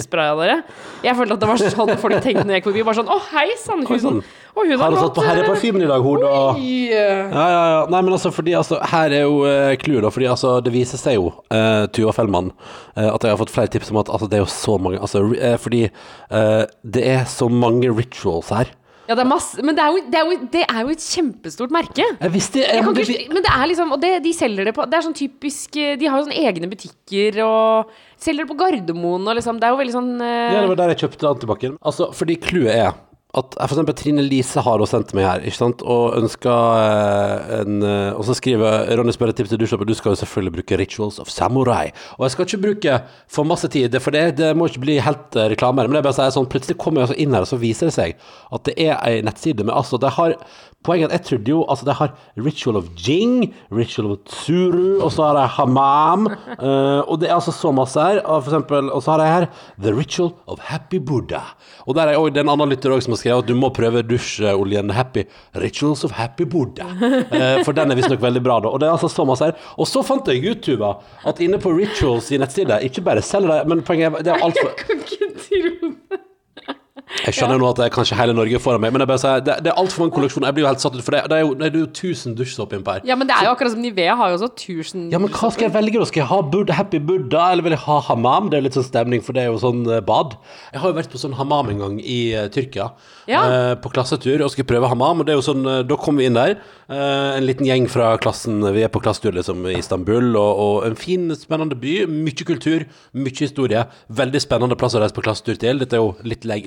spraya 0.05 0.37
dere? 0.39 0.59
Jeg 1.05 1.17
følte 1.19 1.37
at 1.37 1.43
det 1.43 1.51
var 1.51 1.65
sånn 1.65 1.95
folk 2.01 2.21
tenkte 2.21 2.45
når 2.45 2.57
jeg 2.57 2.63
gikk 2.63 2.71
forbi. 2.71 2.85
Bare 2.89 3.01
sånn 3.01 3.11
Å, 3.11 3.19
hei 3.33 3.49
sann, 3.61 3.85
hun, 3.89 4.03
sånn. 4.03 4.21
hun 4.57 4.75
Har 4.81 4.95
du 4.95 4.99
satt 5.01 5.17
på 5.17 5.27
herreparfymen 5.27 5.85
i 5.85 5.91
dag, 5.91 6.05
hun, 6.05 6.25
Og... 6.27 6.61
Ja, 6.61 7.05
ja, 7.35 7.63
ja. 7.75 7.83
Nei, 7.93 8.03
men 8.07 8.17
altså, 8.17 8.33
fordi 8.35 8.57
altså, 8.59 8.81
her 8.93 9.17
er 9.21 9.27
jo 9.27 9.43
uh, 9.45 10.01
da. 10.07 10.13
Fordi 10.15 10.31
altså, 10.31 10.57
det 10.65 10.75
viser 10.75 11.01
seg 11.01 11.19
jo, 11.19 11.33
uh, 11.53 11.87
Tuva 11.95 12.15
Fellmann, 12.17 12.53
uh, 12.97 13.09
at 13.11 13.25
jeg 13.25 13.35
har 13.35 13.41
fått 13.41 13.55
flere 13.55 13.73
tips 13.73 13.93
om 13.95 14.01
at 14.03 14.13
altså, 14.13 14.31
det 14.31 14.41
er 14.41 14.45
jo 14.45 14.51
så 14.53 14.77
mange 14.81 15.01
altså, 15.01 15.25
eh, 15.35 15.57
Fordi 15.61 15.87
eh, 15.87 16.63
det 16.83 17.07
er 17.07 17.25
så 17.31 17.49
mange 17.49 17.91
rituals 17.95 18.51
her. 18.55 18.71
Ja, 19.09 19.17
det 19.19 19.25
er 19.25 19.31
masse 19.31 19.63
Men 19.67 19.75
det 19.75 19.83
er 19.83 19.91
jo, 19.91 20.03
det 20.07 20.19
er 20.19 20.29
jo, 20.29 20.37
det 20.53 20.61
er 20.63 20.85
jo 20.85 20.93
et 20.95 21.03
kjempestort 21.03 21.73
merke. 21.75 22.05
Jeg 22.07 22.33
visste 22.35 22.61
Jeg 22.63 22.79
jeg, 22.79 23.07
ikke, 23.07 23.35
men 23.35 23.43
det 23.43 23.55
er 23.57 23.65
liksom 23.73 23.97
Og 23.97 24.03
det, 24.03 24.13
de 24.23 24.35
selger 24.37 24.69
det 24.69 24.75
på 24.77 24.87
Det 24.87 24.99
er 24.99 25.07
sånn 25.09 25.17
typisk 25.19 25.81
eh, 25.81 25.97
De 25.99 26.07
har 26.07 26.21
jo 26.21 26.29
sånne 26.29 26.45
egne 26.47 26.71
butikker 26.71 27.41
og 27.47 27.97
selger 28.21 28.45
det 28.45 28.51
på 28.53 28.59
Gardermoen 28.61 29.29
og 29.29 29.39
liksom 29.39 29.61
Det 29.61 29.69
er 29.69 29.75
jo 29.75 29.81
veldig 29.81 29.97
sånn 29.97 30.11
eh, 30.25 30.51
Ja, 30.55 30.65
det 30.65 30.73
var 30.75 30.83
der 30.83 30.95
jeg 30.95 31.05
kjøpte 31.05 31.31
antibac-en. 31.35 31.79
Altså, 31.81 32.11
fordi 32.17 32.37
clouet 32.43 32.75
er 32.75 32.91
at 33.39 33.55
for 33.55 33.77
eksempel 33.77 33.95
Trine 33.95 34.23
Lise 34.27 34.63
har 34.65 34.83
sendt 34.91 35.13
meg 35.15 35.27
her, 35.29 35.45
ikke 35.47 35.59
sant, 35.61 35.85
og 35.87 36.17
ønsker 36.19 36.81
eh, 36.81 37.53
en 37.61 37.85
eh, 37.87 38.17
Og 38.19 38.25
så 38.27 38.35
skriver 38.35 38.91
Ronny 38.99 39.15
spør 39.15 39.31
et 39.31 39.39
tips 39.39 39.53
til 39.53 39.61
dusjsåpe. 39.61 39.87
Du 39.87 39.95
skal 39.95 40.17
jo 40.17 40.21
selvfølgelig 40.25 40.55
bruke 40.57 40.79
Rituals 40.81 41.21
of 41.23 41.31
Samurai. 41.31 41.93
Og 42.19 42.27
jeg 42.27 42.35
skal 42.35 42.49
ikke 42.49 42.63
bruke 42.65 42.97
for 43.31 43.47
masse 43.47 43.71
tid, 43.71 43.95
for 44.03 44.17
det, 44.17 44.25
det 44.41 44.51
må 44.59 44.67
ikke 44.67 44.83
bli 44.83 44.99
helt 45.05 45.39
eh, 45.39 45.53
reklame. 45.55 45.87
Men 45.87 45.95
det 45.95 46.03
er 46.03 46.09
bare 46.09 46.17
å 46.17 46.19
si 46.19 46.39
sånn, 46.41 46.51
plutselig 46.51 46.79
kommer 46.83 47.07
jeg 47.07 47.23
inn 47.23 47.37
her, 47.37 47.47
og 47.47 47.53
så 47.53 47.61
viser 47.61 47.91
det 47.91 47.95
seg 48.01 48.27
at 48.51 48.67
det 48.67 48.75
er 48.83 48.97
ei 48.99 49.21
nettside 49.27 49.63
med 49.63 49.77
altså, 49.79 50.01
det 50.03 50.17
har 50.19 50.35
Poenget 50.81 51.11
er 51.11 51.19
at 51.19 51.21
jeg 51.21 51.27
trodde 51.29 51.53
jo 51.53 51.59
Altså, 51.69 51.85
det 51.85 51.95
har 51.99 52.15
Ritual 52.41 52.77
of 52.81 52.87
Jing, 52.97 53.55
Ritual 53.69 54.15
of 54.15 54.19
Tsuru, 54.25 55.03
og 55.05 55.13
så 55.13 55.27
har 55.29 55.39
jeg 55.43 55.53
Hamam. 55.59 56.27
Uh, 56.57 57.05
og 57.11 57.21
det 57.21 57.29
er 57.29 57.35
altså 57.37 57.53
så 57.53 57.73
masse 57.77 58.01
her. 58.01 58.23
Og, 58.25 58.45
for 58.45 58.51
eksempel, 58.51 58.89
og 58.89 59.03
så 59.05 59.13
har 59.13 59.25
jeg 59.25 59.35
her 59.35 59.47
The 59.83 59.93
Ritual 59.99 60.33
of 60.47 60.63
Happy 60.71 60.97
Buddha. 60.97 61.43
Og 61.85 61.95
der 61.95 62.09
er 62.09 62.17
også, 62.17 62.33
det 62.33 62.41
er 62.41 62.49
en 62.49 62.53
annen 62.55 62.73
lytter 62.73 62.95
også 62.95 63.11
som 63.11 63.17
har 63.17 63.21
skrevet 63.21 63.45
at 63.45 63.51
du 63.51 63.61
må 63.61 63.69
prøve 63.77 64.03
dusjoljen 64.09 64.95
Happy 64.97 65.27
Rituals 65.61 66.05
of 66.09 66.17
Happy 66.17 66.49
Buddha. 66.49 66.89
Uh, 66.97 67.61
for 67.67 67.77
den 67.77 67.93
er 67.93 68.01
visstnok 68.01 68.25
veldig 68.25 68.45
bra, 68.47 68.59
da. 68.65 68.73
Og 68.73 68.81
det 68.81 68.89
er 68.89 68.97
altså 68.97 69.13
så 69.13 69.29
masse 69.29 69.51
her. 69.51 69.61
Og 69.77 69.89
så 69.91 70.05
fant 70.07 70.33
jeg 70.33 70.41
ut, 70.49 70.65
Tuva, 70.65 70.95
at 71.29 71.45
inne 71.45 71.61
på 71.61 71.75
Rituals 71.77 72.33
i 72.33 72.41
nettside 72.41 72.81
ikke 72.89 73.05
bare 73.05 73.25
selger 73.25 73.53
de, 73.53 73.69
men 73.69 73.85
poenget 73.85 74.17
er 74.17 74.25
det 74.25 74.35
er 74.35 74.49
altfor 74.49 74.73
Kan 74.81 75.05
ikke 75.05 75.33
tro 75.45 75.93
det. 75.93 76.25
Jeg 77.27 77.35
skjønner 77.35 77.59
jo 77.59 77.63
nå 77.65 77.71
at 77.73 77.79
det 77.81 77.85
er 77.89 77.93
kanskje 77.95 78.17
hele 78.19 78.35
Norge 78.37 78.59
foran 78.63 78.83
meg, 78.83 78.93
men 78.95 79.03
jeg 79.03 79.11
bare 79.11 79.21
sier, 79.23 79.43
det, 79.45 79.57
det 79.67 79.73
er 79.73 79.79
altfor 79.81 80.05
mange 80.05 80.15
kolleksjoner. 80.15 80.47
Jeg 80.51 80.57
blir 80.57 80.65
jo 80.65 80.71
helt 80.71 80.83
satt 80.85 80.95
ut, 80.95 81.03
for 81.03 81.17
det, 81.17 81.23
det 81.33 81.37
er 81.37 81.43
jo, 81.43 81.51
det 81.59 81.67
er 81.67 81.79
jo 81.81 81.89
1000 81.89 82.37
dusjsåper 82.39 82.79
innpå 82.79 82.95
her. 82.97 83.07
Ja, 83.09 83.17
men 83.19 83.29
det 83.29 83.35
er 83.37 83.49
jo 83.49 83.55
akkurat 83.57 83.75
som 83.75 83.83
Nivea 83.83 84.15
har 84.21 84.31
jo 84.33 84.39
også 84.39 84.51
tusen 84.63 85.09
Ja, 85.13 85.19
men 85.23 85.33
hva 85.35 85.51
skal 85.51 85.67
jeg 85.67 85.75
velge 85.75 85.99
da? 86.01 86.07
Skal 86.09 86.23
jeg 86.23 86.31
ha 86.31 86.41
Buddha, 86.55 86.77
Happy 86.79 87.01
Buddha, 87.03 87.49
eller 87.51 87.67
vil 87.67 87.75
jeg 87.75 87.83
ha 87.85 87.99
Hamam? 88.07 88.51
Det 88.53 88.61
er 88.61 88.67
litt 88.69 88.79
sånn 88.79 88.87
stemning, 88.87 89.25
for 89.27 89.37
det 89.37 89.45
er 89.45 89.51
jo 89.51 89.59
sånn 89.63 89.83
eh, 89.91 90.03
bad. 90.07 90.37
Jeg 90.71 90.85
har 90.85 90.93
jo 90.93 90.99
vært 91.01 91.11
på 91.13 91.21
sånn 91.23 91.35
Hamam 91.39 91.73
en 91.75 91.83
gang 91.83 91.99
i 92.01 92.21
uh, 92.39 92.47
Tyrkia, 92.55 92.91
Ja. 93.31 93.43
uh, 93.43 93.75
på 93.83 93.93
klassetur, 93.95 94.45
og 94.47 94.55
skulle 94.55 94.71
prøve 94.71 94.91
Hamam. 94.91 95.21
og 95.21 95.29
det 95.29 95.35
er 95.35 95.41
jo 95.41 95.47
sånn, 95.51 95.67
uh, 95.67 95.81
da 95.87 95.99
kom 96.01 96.21
vi 96.21 96.31
inn 96.31 96.39
der, 96.39 96.61
en 96.91 97.45
liten 97.47 97.69
gjeng 97.69 97.85
fra 97.87 98.17
klassen, 98.19 98.57
vi 98.75 98.83
er 98.83 98.91
på 98.91 98.99
klassetur 98.99 99.37
liksom 99.37 99.63
i 99.71 99.77
Istanbul, 99.79 100.33
og, 100.35 100.63
og 100.65 100.87
en 100.89 100.97
fin, 100.99 101.29
spennende 101.39 101.77
by, 101.79 101.93
mye 102.11 102.47
kultur, 102.49 102.83
mye 103.15 103.37
historie, 103.39 103.85
veldig 104.11 104.41
spennende 104.43 104.75
plass 104.75 104.97
å 104.99 105.03
reise 105.05 105.15
på 105.15 105.23
klassetur 105.23 105.61
til, 105.63 105.79
dette 105.79 105.95
er 105.95 106.03
jo 106.03 106.17
litt 106.27 106.43
lenge, 106.51 106.67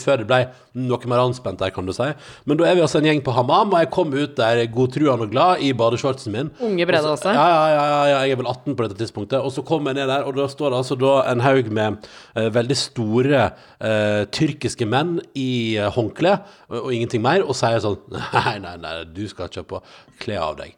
før 0.00 0.22
det 0.22 0.28
ble 0.30 0.44
noe 0.74 1.10
mer 1.10 1.22
anspent 1.22 1.60
der, 1.62 1.70
kan 1.74 1.86
du 1.86 1.92
si. 1.94 2.06
Men 2.48 2.58
da 2.58 2.66
er 2.66 2.74
vi 2.74 2.82
altså 2.82 2.98
en 2.98 3.06
gjeng 3.06 3.20
på 3.24 3.34
Hamam, 3.36 3.74
og 3.74 3.82
jeg 3.82 3.90
kom 3.94 4.14
ut 4.14 4.34
der 4.38 4.64
godtruende 4.74 5.28
og 5.28 5.30
glad 5.30 5.62
i 5.62 5.70
badeshortsen 5.76 6.34
min. 6.34 6.50
Unge 6.64 6.86
Brede 6.88 7.12
også? 7.12 7.30
Ja, 7.34 7.44
ja, 7.46 7.84
ja, 7.84 8.00
jeg 8.24 8.34
er 8.34 8.40
vel 8.40 8.50
18 8.50 8.74
på 8.74 8.86
dette 8.86 8.98
tidspunktet. 8.98 9.38
Og 9.38 9.54
så 9.54 9.62
kom 9.66 9.86
jeg 9.86 10.00
ned 10.00 10.10
der, 10.10 10.26
og 10.26 10.34
da 10.38 10.48
står 10.50 10.74
det 10.74 10.80
altså 10.82 10.98
da 10.98 11.14
en 11.30 11.44
haug 11.44 11.70
med 11.74 12.08
uh, 12.34 12.48
veldig 12.54 12.78
store 12.80 13.44
uh, 13.54 14.24
tyrkiske 14.34 14.88
menn 14.88 15.20
i 15.38 15.76
eh, 15.78 15.90
håndkle 15.94 16.32
og, 16.34 16.76
og 16.80 16.90
ingenting 16.94 17.22
mer, 17.22 17.44
og 17.46 17.54
sier 17.56 17.78
sånn 17.82 18.00
Nei, 18.34 18.56
nei, 18.62 18.74
nei, 18.82 18.96
du 19.14 19.22
skal 19.30 19.46
ikke 19.50 19.64
på 19.74 19.80
kle 20.22 20.36
av 20.40 20.58
deg. 20.58 20.74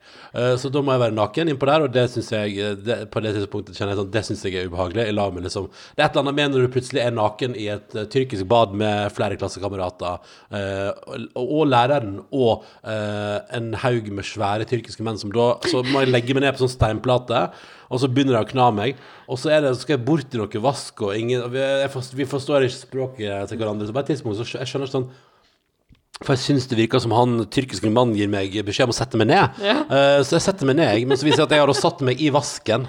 Så 0.61 0.69
da 0.73 0.81
må 0.85 0.93
jeg 0.93 1.01
være 1.01 1.15
naken 1.17 1.51
innpå 1.53 1.69
der, 1.69 1.85
og 1.87 1.93
det 1.95 2.03
syns 2.13 2.29
jeg 2.33 2.77
det, 2.85 2.97
På 3.13 3.23
det 3.25 3.33
tidspunktet 3.37 3.77
kjenner 3.77 3.95
jeg 3.95 4.01
sånn 4.03 4.11
Det 4.13 4.23
syns 4.27 4.43
jeg 4.45 4.59
er 4.59 4.69
ubehagelig. 4.69 5.07
Jeg 5.09 5.17
lar 5.17 5.33
meg 5.33 5.47
liksom 5.47 5.69
Det 5.71 6.03
er 6.03 6.07
et 6.07 6.17
eller 6.17 6.25
annet 6.27 6.37
med 6.37 6.53
når 6.53 6.65
du 6.67 6.73
plutselig 6.75 7.03
er 7.03 7.15
naken 7.17 7.57
i 7.57 7.69
et 7.73 7.97
tyrkisk 8.13 8.49
bad 8.51 8.76
med 8.79 9.13
flere 9.17 9.39
klassekamerater, 9.41 10.21
eh, 10.57 10.91
og, 11.35 11.65
læreren 11.71 12.21
og 12.35 12.67
eh, 12.85 13.39
en 13.57 13.73
haug 13.83 14.11
med 14.15 14.27
svære 14.27 14.69
tyrkiske 14.69 15.05
menn 15.07 15.21
som 15.21 15.33
da 15.35 15.55
Så 15.67 15.83
må 15.91 16.05
jeg 16.05 16.13
legge 16.13 16.37
meg 16.37 16.47
ned 16.47 16.57
på 16.57 16.65
sånn 16.65 16.75
steinplate, 16.77 17.47
og 17.87 18.03
så 18.03 18.11
begynner 18.11 18.39
de 18.39 18.45
å 18.45 18.51
kna 18.51 18.71
meg. 18.75 19.01
Og 19.31 19.39
så, 19.41 19.53
er 19.55 19.63
det, 19.63 19.75
så 19.77 19.85
skal 19.85 19.97
jeg 19.97 20.07
bort 20.07 20.35
i 20.35 20.41
noe 20.41 20.63
vask, 20.63 21.07
og 21.07 21.17
ingen 21.19 21.47
vi, 21.53 21.63
forstår, 21.93 22.19
vi 22.19 22.29
forstår 22.31 22.67
ikke 22.67 22.81
språket 22.81 23.51
til 23.51 23.61
hverandre. 23.61 23.89
Så 23.89 23.95
på 23.95 24.03
et 24.03 24.13
tidspunkt 24.15 24.41
så 24.41 24.61
jeg 24.61 24.71
skjønner 24.71 24.91
sånn 24.91 25.09
for 26.25 26.33
jeg 26.33 26.41
syns 26.47 26.65
det 26.71 26.79
virker 26.79 27.01
som 27.03 27.13
han 27.13 27.43
tyrkiske 27.53 27.91
mannen 27.93 28.17
gir 28.17 28.31
meg 28.33 28.55
beskjed 28.65 28.89
om 28.89 28.95
å 28.95 28.97
sette 28.97 29.19
meg 29.21 29.29
ned. 29.29 29.59
Eh, 29.61 30.23
så 30.25 30.39
jeg 30.39 30.45
setter 30.47 30.69
meg 30.69 30.79
ned, 30.79 31.03
men 31.11 31.19
så 31.21 31.27
viser 31.27 31.43
det 31.43 31.51
at 31.51 31.55
jeg 31.59 31.65
har 31.67 31.73
satt 31.77 32.01
meg 32.09 32.23
i 32.25 32.31
vasken. 32.33 32.87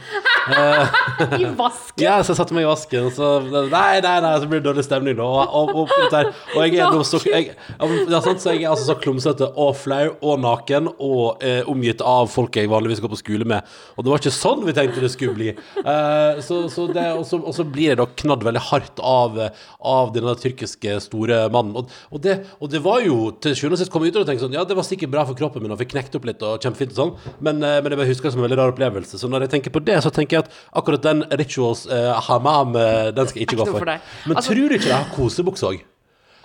I 1.42 1.50
vasken! 1.60 2.00
Ja, 2.00 2.22
så 2.24 2.32
jeg 2.32 2.40
satte 2.40 2.56
meg 2.56 2.64
i 2.64 2.70
vasken, 2.70 3.10
så 3.12 3.34
Nei, 3.44 4.00
nei, 4.04 4.14
nei, 4.24 4.32
så 4.40 4.48
blir 4.48 4.62
det 4.62 4.70
dårlig 4.70 4.86
stemning, 4.88 5.18
da. 5.20 5.28
Og, 5.28 5.74
og, 5.76 5.92
og, 5.92 6.14
og, 6.56 6.62
jeg 6.64 6.80
er 6.80 7.04
så 7.08 7.20
jeg, 7.26 7.50
ja, 7.52 8.22
sant, 8.24 8.40
så 8.40 8.54
jeg 8.54 8.64
er 8.64 8.72
altså 8.72 8.88
så 8.88 8.96
klumsete 9.04 9.52
og 9.60 9.76
flau 9.76 10.06
og 10.16 10.40
naken 10.46 10.88
og 10.94 11.44
eh, 11.44 11.68
omgitt 11.68 12.04
av 12.06 12.32
folk 12.32 12.56
jeg 12.56 12.72
vanligvis 12.72 13.04
går 13.04 13.12
på 13.12 13.20
skole 13.20 13.50
med. 13.50 13.76
Og 13.98 14.08
det 14.08 14.14
var 14.14 14.24
ikke 14.24 14.36
sånn 14.38 14.64
vi 14.64 14.78
tenkte 14.78 15.04
det 15.04 15.12
skulle 15.12 15.36
bli. 15.36 15.52
Uh, 15.82 16.40
så, 16.44 16.64
så 16.72 16.88
det, 16.96 17.10
og, 17.18 17.26
så, 17.28 17.42
og 17.44 17.56
så 17.60 17.68
blir 17.68 17.92
jeg 17.92 18.00
da 18.00 18.08
knadd 18.24 18.48
veldig 18.48 18.64
hardt 18.70 19.04
av, 19.04 19.36
av 19.84 20.16
denne 20.16 20.38
tyrkiske 20.40 20.96
store 21.10 21.44
mannen. 21.52 21.76
Og, 21.76 22.24
det, 22.24 22.40
og 22.64 22.72
det 22.72 22.84
var 22.88 23.04
jo 23.04 23.17
til 23.44 23.56
sjuende 23.58 23.78
og 23.78 23.82
sist 23.82 23.92
komme 23.94 24.08
ut 24.10 24.16
og 24.20 24.28
tenke 24.28 24.44
sånn 24.44 24.56
Ja, 24.56 24.64
det 24.68 24.76
var 24.78 24.86
sikkert 24.88 25.12
bra 25.14 25.26
for 25.28 25.38
kroppen 25.40 25.64
min 25.66 25.74
å 25.76 25.78
få 25.80 25.88
knekt 25.90 26.16
opp 26.20 26.26
litt 26.30 26.44
og 26.46 26.62
kjempefint 26.64 26.94
og 26.96 27.00
sånn, 27.02 27.14
men, 27.42 27.62
eh, 27.64 27.80
men 27.82 27.92
jeg 27.94 28.00
bare 28.02 28.10
husker 28.12 28.30
det 28.30 28.34
som 28.36 28.44
en 28.44 28.48
veldig 28.50 28.60
rar 28.62 28.74
opplevelse. 28.74 29.20
Så 29.22 29.30
når 29.32 29.46
jeg 29.48 29.54
tenker 29.56 29.74
på 29.76 29.84
det, 29.86 29.98
så 30.04 30.12
tenker 30.14 30.38
jeg 30.38 30.46
at 30.48 30.52
akkurat 30.82 31.02
den 31.02 31.24
rituals 31.42 31.86
eh, 31.88 32.14
hamam, 32.30 32.76
eh, 32.76 33.12
den 33.12 33.28
skal 33.28 33.42
jeg 33.42 33.48
ikke 33.50 33.62
gå 33.64 33.70
for. 33.72 33.80
for. 33.80 33.86
Men 34.28 34.36
Altså- 34.38 34.54
tror 34.54 34.70
du 34.70 34.76
ikke 34.78 34.92
det 34.92 34.98
har 35.00 35.12
kosebukse 35.16 35.64
òg? 35.72 35.82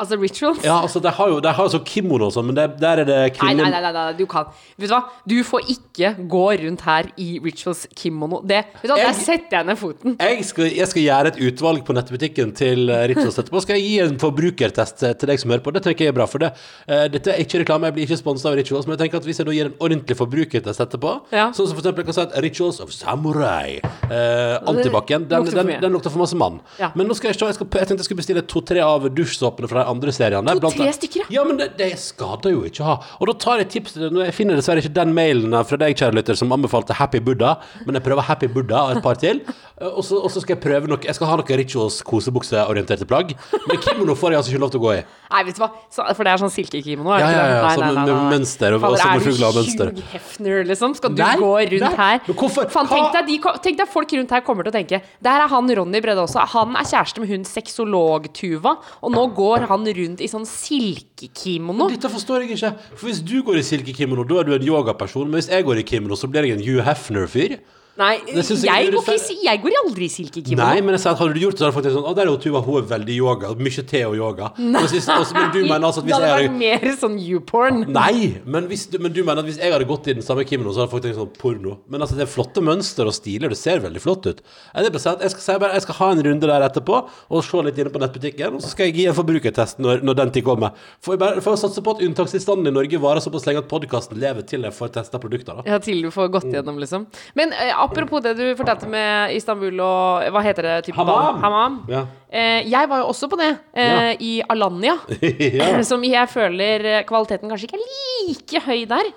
Altså 0.01 0.17
rituals? 0.19 0.63
Ja, 0.65 0.79
altså, 0.83 1.01
de 1.05 1.11
har 1.13 1.29
jo 1.29 1.41
de 1.45 1.53
har 1.53 1.67
jo 1.69 1.73
sånn 1.77 1.85
kimono 1.87 2.27
og 2.31 2.33
sånn, 2.35 2.47
men 2.49 2.57
det, 2.57 2.65
der 2.81 3.03
er 3.03 3.09
det 3.09 3.19
Nei, 3.23 3.31
kvinner 3.37 3.67
nei, 3.69 3.71
nei, 3.75 3.81
nei, 3.85 3.93
nei, 3.93 4.15
du 4.19 4.25
kan 4.31 4.49
Vet 4.81 4.89
du 4.89 4.95
hva? 4.95 5.03
Du 5.29 5.37
får 5.47 5.69
ikke 5.75 6.13
gå 6.33 6.45
rundt 6.63 6.81
her 6.87 7.11
i 7.21 7.29
rituals 7.45 7.85
kimono. 7.99 8.41
Det, 8.49 8.63
vet 8.81 8.89
du 8.89 8.95
hva? 8.95 8.99
Der 9.03 9.15
setter 9.19 9.59
jeg 9.61 9.69
ned 9.69 9.79
foten. 9.79 10.17
Jeg 10.19 10.45
skal, 10.49 10.71
jeg 10.75 10.89
skal 10.91 11.05
gjøre 11.05 11.33
et 11.35 11.39
utvalg 11.49 11.85
på 11.87 11.95
nettbutikken 11.97 12.55
til 12.59 12.91
eh, 12.91 13.05
Rituals 13.13 13.39
etterpå. 13.39 13.63
Skal 13.63 13.79
jeg 13.79 13.85
gi 13.87 13.93
en 14.07 14.17
forbrukertest 14.23 15.05
eh, 15.07 15.15
til 15.21 15.31
deg 15.31 15.43
som 15.43 15.53
hører 15.53 15.63
på? 15.67 15.75
Det 15.77 15.85
tenker 15.87 16.07
jeg 16.09 16.15
er 16.15 16.17
bra. 16.17 16.27
For 16.31 16.43
det, 16.43 16.51
eh, 16.89 17.05
dette 17.13 17.35
er 17.35 17.45
ikke 17.45 17.63
reklame, 17.63 17.91
jeg 17.91 17.97
blir 17.99 18.09
ikke 18.09 18.19
sponset 18.21 18.49
av 18.51 18.57
Rituals, 18.59 18.89
men 18.89 18.97
jeg 18.97 19.05
tenker 19.05 19.23
at 19.23 19.29
hvis 19.29 19.43
jeg 19.43 19.49
nå 19.49 19.55
gir 19.57 19.71
en 19.71 19.77
ordentlig 19.79 20.17
forbrukertest 20.19 20.83
etterpå, 20.87 21.15
Ja. 21.37 21.47
sånn 21.53 21.69
som 21.69 21.77
for 21.77 21.85
eksempel 21.85 22.03
jeg 22.03 22.11
kan 22.11 22.19
si 22.19 22.25
at 22.27 22.37
Rituals 22.43 22.81
of 22.83 22.93
Samurai, 22.97 23.79
eh, 24.09 24.57
antibac-en, 24.73 25.29
den, 25.29 25.39
lukter 25.45 25.53
for 25.53 25.63
den, 25.63 25.71
mye. 25.73 25.81
den 25.85 25.93
lukter 25.99 26.11
for 26.15 26.25
masse 26.25 26.39
mann. 26.39 26.61
Ja. 26.81 26.91
Men 26.99 27.07
nå 27.11 27.17
skal 27.19 27.31
jeg, 27.31 27.39
se, 27.39 27.47
jeg, 27.53 27.59
skal, 27.61 27.71
jeg 27.83 27.91
tenkte 27.93 28.03
jeg 28.03 28.11
skulle 28.11 28.23
bestille 28.25 28.47
to-tre 28.49 28.83
av 28.85 29.07
dusjsåpene 29.13 29.71
fra 29.71 29.82
de 29.83 29.89
andre 29.93 30.15
seriene. 30.15 30.55
To-tre 30.63 30.89
stykker, 30.97 31.27
ja? 31.35 31.45
Men 31.49 31.59
det, 31.61 31.71
det 31.79 31.91
skader 32.01 32.55
jo 32.55 32.63
ikke 32.69 32.83
å 32.85 32.89
ha. 32.93 32.97
Og 33.21 33.29
da 33.33 33.37
tar 33.43 33.63
jeg 33.65 33.69
tips 33.77 33.97
Jeg 33.99 34.35
finner 34.37 34.57
dessverre 34.59 34.81
ikke 34.83 34.95
den 34.97 35.13
mailen 35.17 35.53
fra 35.69 35.77
deg, 35.83 35.97
kjære 35.99 36.15
lytter, 36.21 36.39
som 36.39 36.53
anbefalte 36.55 36.95
Happy 36.99 37.21
Buddha, 37.21 37.57
men 37.87 37.99
jeg 37.99 38.07
prøver 38.07 38.23
Happy 38.29 38.49
Buddha 38.53 38.85
og 38.89 38.97
et 38.97 39.03
par 39.05 39.19
til. 39.21 39.43
Eh, 39.81 39.89
Og 39.93 40.05
så, 40.07 40.23
skal 40.41 40.55
jeg 40.57 40.63
prøve 40.63 40.89
noe 40.89 41.03
Jeg 41.03 41.15
skal 41.19 41.27
ha 41.29 41.37
noen 41.41 41.59
Rituals 41.63 42.01
kosebukseorienterte 42.07 43.07
plagg. 43.11 43.35
Men 43.69 43.81
kimono 43.83 44.15
får 44.19 44.33
jeg 44.33 44.39
altså 44.43 44.53
ikke 44.55 44.63
lov 44.63 44.71
til 44.75 44.81
å 44.81 44.85
gå 44.87 44.93
i. 44.97 45.03
Nei, 45.33 45.43
vet 45.49 45.57
du 45.57 45.63
hva? 45.65 45.71
For 46.13 46.23
det 46.27 46.33
er 46.35 46.41
sånn 46.43 46.53
silkekimono? 46.53 47.15
Ja, 47.19 47.29
ja, 47.33 47.45
ja, 47.49 47.71
sånn 47.77 47.97
med 47.97 48.33
mønster 48.37 48.75
og- 48.77 48.85
sommerfugler 49.01 49.47
og 49.49 49.55
Er 49.57 49.61
mønster. 49.63 49.93
Hugh 49.93 50.11
Hefner, 50.13 50.65
liksom? 50.69 50.95
Skal 50.99 51.15
du 51.17 51.23
Nei, 51.23 51.37
gå 51.41 51.53
rundt 51.73 51.81
nei. 51.87 51.95
her? 51.97 52.19
Hvorfor- 52.29 52.69
Fan, 52.71 52.87
tenk 52.91 53.13
deg, 53.17 53.27
de, 53.27 53.39
tenk 53.65 53.79
deg 53.81 53.89
folk 53.89 54.13
rundt 54.13 54.31
her 54.31 54.41
kommer 54.45 54.63
til 54.65 54.73
å 54.73 54.77
tenke 54.77 55.01
Der 55.23 55.41
er 55.41 55.49
han 55.49 55.69
Ronny 55.77 56.01
Brede 56.05 56.21
også. 56.21 56.45
Han 56.53 56.77
er 56.77 56.85
kjæreste 56.85 57.21
med 57.23 57.29
hun 57.33 57.45
sexolog-Tuva, 57.49 58.77
og 59.03 59.13
nå 59.13 59.23
går 59.35 59.67
han 59.69 59.72
rundt 59.81 60.21
i 60.21 60.29
sånn 60.31 60.45
silkekimono. 60.49 61.89
Dette 61.93 62.11
forstår 62.13 62.45
jeg 62.45 62.57
ikke. 62.57 62.73
For 62.95 63.09
hvis 63.09 63.23
du 63.25 63.39
går 63.47 63.61
i 63.61 63.67
silkekimono, 63.67 64.25
da 64.29 64.43
er 64.43 64.49
du 64.49 64.57
en 64.57 64.67
yogaperson. 64.67 65.31
Men 65.31 65.41
hvis 65.41 65.51
jeg 65.53 65.65
går 65.65 65.81
i 65.81 65.87
kimono, 65.89 66.19
så 66.19 66.29
blir 66.31 66.49
jeg 66.49 66.59
en 66.59 66.67
Hugh 66.67 66.85
Hefner-fyr. 66.87 67.59
Nei, 68.01 68.15
jeg 68.25 68.41
jeg, 68.65 68.87
går 68.89 69.03
ikke, 69.13 69.35
jeg 69.45 69.61
går 69.61 69.75
aldri 69.83 70.07
i 70.07 70.13
silkekimono. 70.13 70.65
Nei, 70.65 70.81
men 70.81 70.95
jeg 70.97 71.03
sa 71.03 71.11
at 71.13 71.19
hadde 71.21 71.35
du 71.37 71.43
gjort 71.43 71.59
det, 71.59 71.61
så 71.61 71.67
hadde 71.67 71.77
faktisk 71.77 71.97
sånn 71.99 72.07
Å, 72.09 72.13
der 72.17 72.25
er 72.25 72.31
jo 72.31 72.39
Tuva, 72.41 72.63
hun 72.65 72.79
er 72.81 72.87
veldig 72.89 73.17
yoga. 73.19 73.51
Mye 73.61 73.85
te 73.91 74.01
og 74.09 74.15
yoga. 74.17 74.49
Og 74.83 74.87
hvis, 74.89 75.09
altså, 75.13 75.37
men 75.37 75.51
du 75.53 75.59
mener 75.61 75.85
altså 75.91 76.01
at 76.01 76.07
hvis 76.09 76.17
det 76.17 76.31
jeg 76.31 76.33
hadde 76.33 76.47
vært 76.47 76.57
mer 76.63 76.97
sånn 77.03 77.19
you-porn. 77.21 77.83
Nei, 77.93 78.15
men, 78.49 78.69
hvis 78.71 78.87
men 78.97 79.13
du 79.13 79.21
mener 79.21 79.43
at 79.43 79.51
hvis 79.51 79.61
jeg 79.61 79.75
hadde 79.75 79.89
gått 79.91 80.09
i 80.09 80.15
den 80.17 80.25
samme 80.25 80.47
kimonoen, 80.49 80.73
så 80.73 80.83
hadde 80.85 80.93
folk 80.95 81.05
tenkt 81.05 81.19
sånn 81.21 81.35
porno. 81.37 81.75
Men 81.93 82.07
altså, 82.07 82.17
det 82.17 82.25
er 82.25 82.31
flotte 82.33 82.65
mønster 82.65 83.11
og 83.11 83.17
stiler, 83.19 83.53
det 83.53 83.61
ser 83.61 83.85
veldig 83.85 84.03
flott 84.07 84.31
ut. 84.31 84.41
Jeg, 84.41 84.95
skal, 84.97 85.45
si 85.45 85.59
bare, 85.61 85.77
jeg 85.77 85.85
skal 85.85 85.99
ha 86.01 86.11
en 86.17 86.25
runde 86.31 86.49
der 86.49 86.67
etterpå, 86.71 87.03
og 87.29 87.45
se 87.45 87.63
litt 87.69 87.83
inne 87.83 87.93
på 87.93 88.01
nettbutikken, 88.01 88.57
og 88.57 88.65
så 88.65 88.73
skal 88.73 88.89
jeg 88.89 88.97
gi 89.03 89.07
en 89.13 89.19
forbrukertest 89.21 89.85
når, 89.85 90.01
når 90.09 90.19
den 90.23 90.35
tid 90.39 90.49
kommer. 90.49 90.73
For 91.05 91.19
jeg 91.19 91.23
bare 91.27 91.45
for 91.45 91.59
å 91.59 91.61
satse 91.61 91.85
på 91.85 91.97
at 91.99 92.03
unntakstilstanden 92.09 92.73
i 92.73 92.75
Norge 92.75 93.03
varer 93.05 93.21
såpass 93.25 93.45
lenge 93.49 93.67
at 93.67 93.69
podkasten 93.69 94.21
lever 94.23 94.49
til 94.49 94.65
jeg 94.65 94.77
får 94.81 94.97
testa 94.97 95.21
produkter, 95.21 95.61
da. 95.61 95.69
Ja, 95.69 95.81
til 95.83 96.01
du 96.01 96.09
får 96.15 96.33
gått 96.33 96.49
gjennom, 96.49 96.81
liksom. 96.81 97.05
Men 97.39 97.53
eh, 97.53 97.75
apropos 97.85 98.23
det 98.25 98.33
du 98.39 98.45
fortalte 98.59 98.89
med 98.91 99.35
Istanbul 99.37 99.83
og 99.85 100.31
Hva 100.35 100.43
heter 100.47 100.69
det? 100.69 100.77
Type 100.89 100.97
Hamam! 100.99 101.43
Hamam. 101.43 101.77
Ja. 101.91 102.07
Eh, 102.33 102.63
jeg 102.71 102.89
var 102.89 103.03
jo 103.03 103.11
også 103.13 103.29
på 103.33 103.39
det, 103.41 103.51
eh, 103.75 104.15
i 104.25 104.33
Alanya. 104.49 104.97
ja. 105.61 105.75
Som 105.87 106.05
jeg 106.07 106.31
føler 106.33 106.89
eh, 106.99 107.05
kvaliteten 107.09 107.51
kanskje 107.53 107.69
ikke 107.71 107.81
er 107.81 107.87
like 108.29 108.67
høy 108.67 108.85
der. 108.91 109.11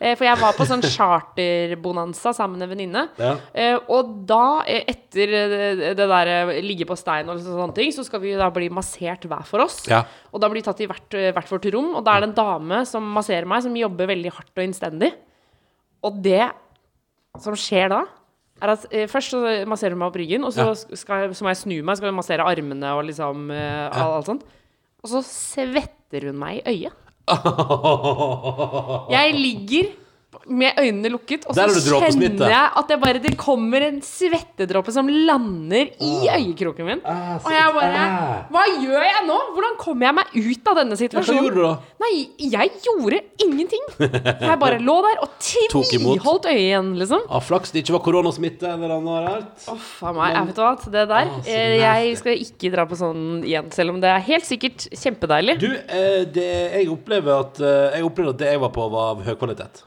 Eh, 0.00 0.14
For 0.16 0.24
jeg 0.24 0.38
var 0.40 0.54
på 0.56 0.64
sånn 0.68 0.80
charterbonanza 0.94 2.32
sammen 2.36 2.56
med 2.60 2.66
en 2.68 2.72
venninne. 2.72 3.02
Ja. 3.20 3.34
Eh, 3.52 3.76
og 3.92 4.14
da, 4.28 4.62
eh, 4.70 4.86
etter 4.94 5.34
eh, 5.36 5.82
det 5.98 6.06
der 6.14 6.30
eh, 6.36 6.52
ligge 6.64 6.86
på 6.88 6.96
stein 6.98 7.28
og 7.28 7.40
sånne 7.44 7.74
ting, 7.76 7.92
så 7.92 8.04
skal 8.06 8.22
vi 8.22 8.32
da 8.38 8.48
bli 8.54 8.70
massert 8.72 9.26
hver 9.28 9.44
for 9.48 9.66
oss. 9.66 9.82
Ja. 9.90 10.04
Og 10.32 10.40
da 10.40 10.48
blir 10.48 10.62
vi 10.62 10.68
tatt 10.70 10.80
i 10.80 10.88
hvert, 10.88 11.08
eh, 11.18 11.32
hvert 11.36 11.52
vårt 11.52 11.68
rom, 11.74 11.92
og 11.98 12.06
da 12.06 12.16
er 12.16 12.24
det 12.24 12.30
en 12.30 12.38
dame 12.40 12.82
som 12.88 13.06
masserer 13.16 13.48
meg, 13.50 13.66
som 13.66 13.76
jobber 13.76 14.08
veldig 14.14 14.32
hardt 14.38 14.52
og 14.56 14.64
innstendig. 14.66 15.12
Og 16.06 16.16
det 16.24 16.46
som 17.40 17.56
skjer 17.58 17.88
da, 17.92 18.00
er 18.60 18.72
at 18.74 18.82
eh, 18.92 19.06
først 19.08 19.32
så 19.32 19.40
masserer 19.68 19.94
hun 19.96 20.02
meg 20.02 20.10
opp 20.12 20.18
ryggen, 20.20 20.44
og 20.44 20.52
så, 20.52 20.70
skal, 20.98 21.24
jeg- 21.26 21.36
så 21.38 21.44
må 21.46 21.52
jeg 21.54 21.60
snu 21.62 21.76
meg, 21.82 21.96
skal 21.96 22.10
hun 22.12 22.18
massere 22.20 22.44
armene 22.46 22.90
og 22.98 23.06
liksom 23.08 23.46
eh, 23.54 23.86
alt, 23.88 24.16
alt 24.18 24.28
sånt. 24.28 24.44
Og 25.00 25.08
så 25.14 25.22
svetter 25.24 26.26
hun 26.28 26.36
meg 26.42 26.60
i 26.60 26.74
øyet. 26.74 26.92
Jeg 29.16 29.34
ligger 29.36 29.90
med 30.46 30.78
øynene 30.78 31.10
lukket, 31.10 31.42
og 31.48 31.56
så 31.56 31.64
er 31.64 31.72
kjenner 31.74 32.52
jeg 32.52 32.70
at 32.78 32.90
det 32.90 32.96
bare 33.02 33.20
det 33.22 33.32
kommer 33.38 33.82
en 33.82 33.98
svettedråpe 34.04 34.92
som 34.94 35.08
lander 35.10 35.90
i 35.98 36.12
øyekroken 36.30 36.86
min. 36.86 37.00
Ah, 37.04 37.34
Og 37.42 37.50
jeg 37.50 37.74
bare. 37.74 38.04
Hva 38.54 38.62
gjør 38.78 39.04
jeg 39.08 39.24
nå? 39.26 39.38
Hvordan 39.56 39.76
kommer 39.80 40.06
jeg 40.06 40.16
meg 40.20 40.36
ut 40.38 40.70
av 40.70 40.78
denne 40.80 40.98
situasjonen? 41.00 41.40
Hva 41.40 41.48
gjorde 41.48 41.58
du 41.58 41.66
da? 41.66 41.72
Nei, 42.04 42.12
jeg 42.54 42.70
gjorde 42.86 43.20
ingenting. 43.42 43.84
Jeg 43.98 44.58
bare 44.62 44.78
lå 44.88 44.96
der 45.08 45.20
og 45.26 45.34
tviholdt 45.42 46.46
øyet 46.50 46.62
igjen, 46.62 46.94
liksom. 47.00 47.26
Ah, 47.28 47.42
flaks 47.44 47.74
det 47.74 47.82
ikke 47.84 47.98
var 47.98 48.04
koronasmitte 48.06 48.70
eller 48.70 48.96
noe 49.02 49.24
rart. 49.26 49.66
Uff 49.74 49.92
a 50.06 50.14
meg. 50.14 50.34
Jeg 50.38 50.50
vet 50.52 50.62
hva, 50.62 50.72
det 50.86 51.06
der 51.10 51.18
Ah, 51.20 51.36
eh, 51.50 51.76
Jeg 51.80 52.16
skal 52.22 52.38
ikke 52.46 52.70
dra 52.72 52.86
på 52.88 52.96
sånn 52.98 53.42
igjen, 53.44 53.68
selv 53.74 53.94
om 53.94 54.00
det 54.02 54.08
er 54.14 54.22
helt 54.30 54.46
sikkert 54.48 54.86
kjempedeilig. 54.94 55.58
Du, 55.60 55.68
eh, 55.74 56.22
det, 56.30 56.48
jeg 56.78 56.90
opplever 56.92 57.44
at 57.44 57.60
eh, 57.60 57.98
Jeg 57.98 58.06
opplever 58.08 58.34
at 58.34 58.40
det 58.42 58.54
jeg 58.54 58.62
var 58.62 58.72
på, 58.74 58.88
var 58.94 59.14
av 59.16 59.24
høy 59.26 59.34
kvalitet. 59.40 59.84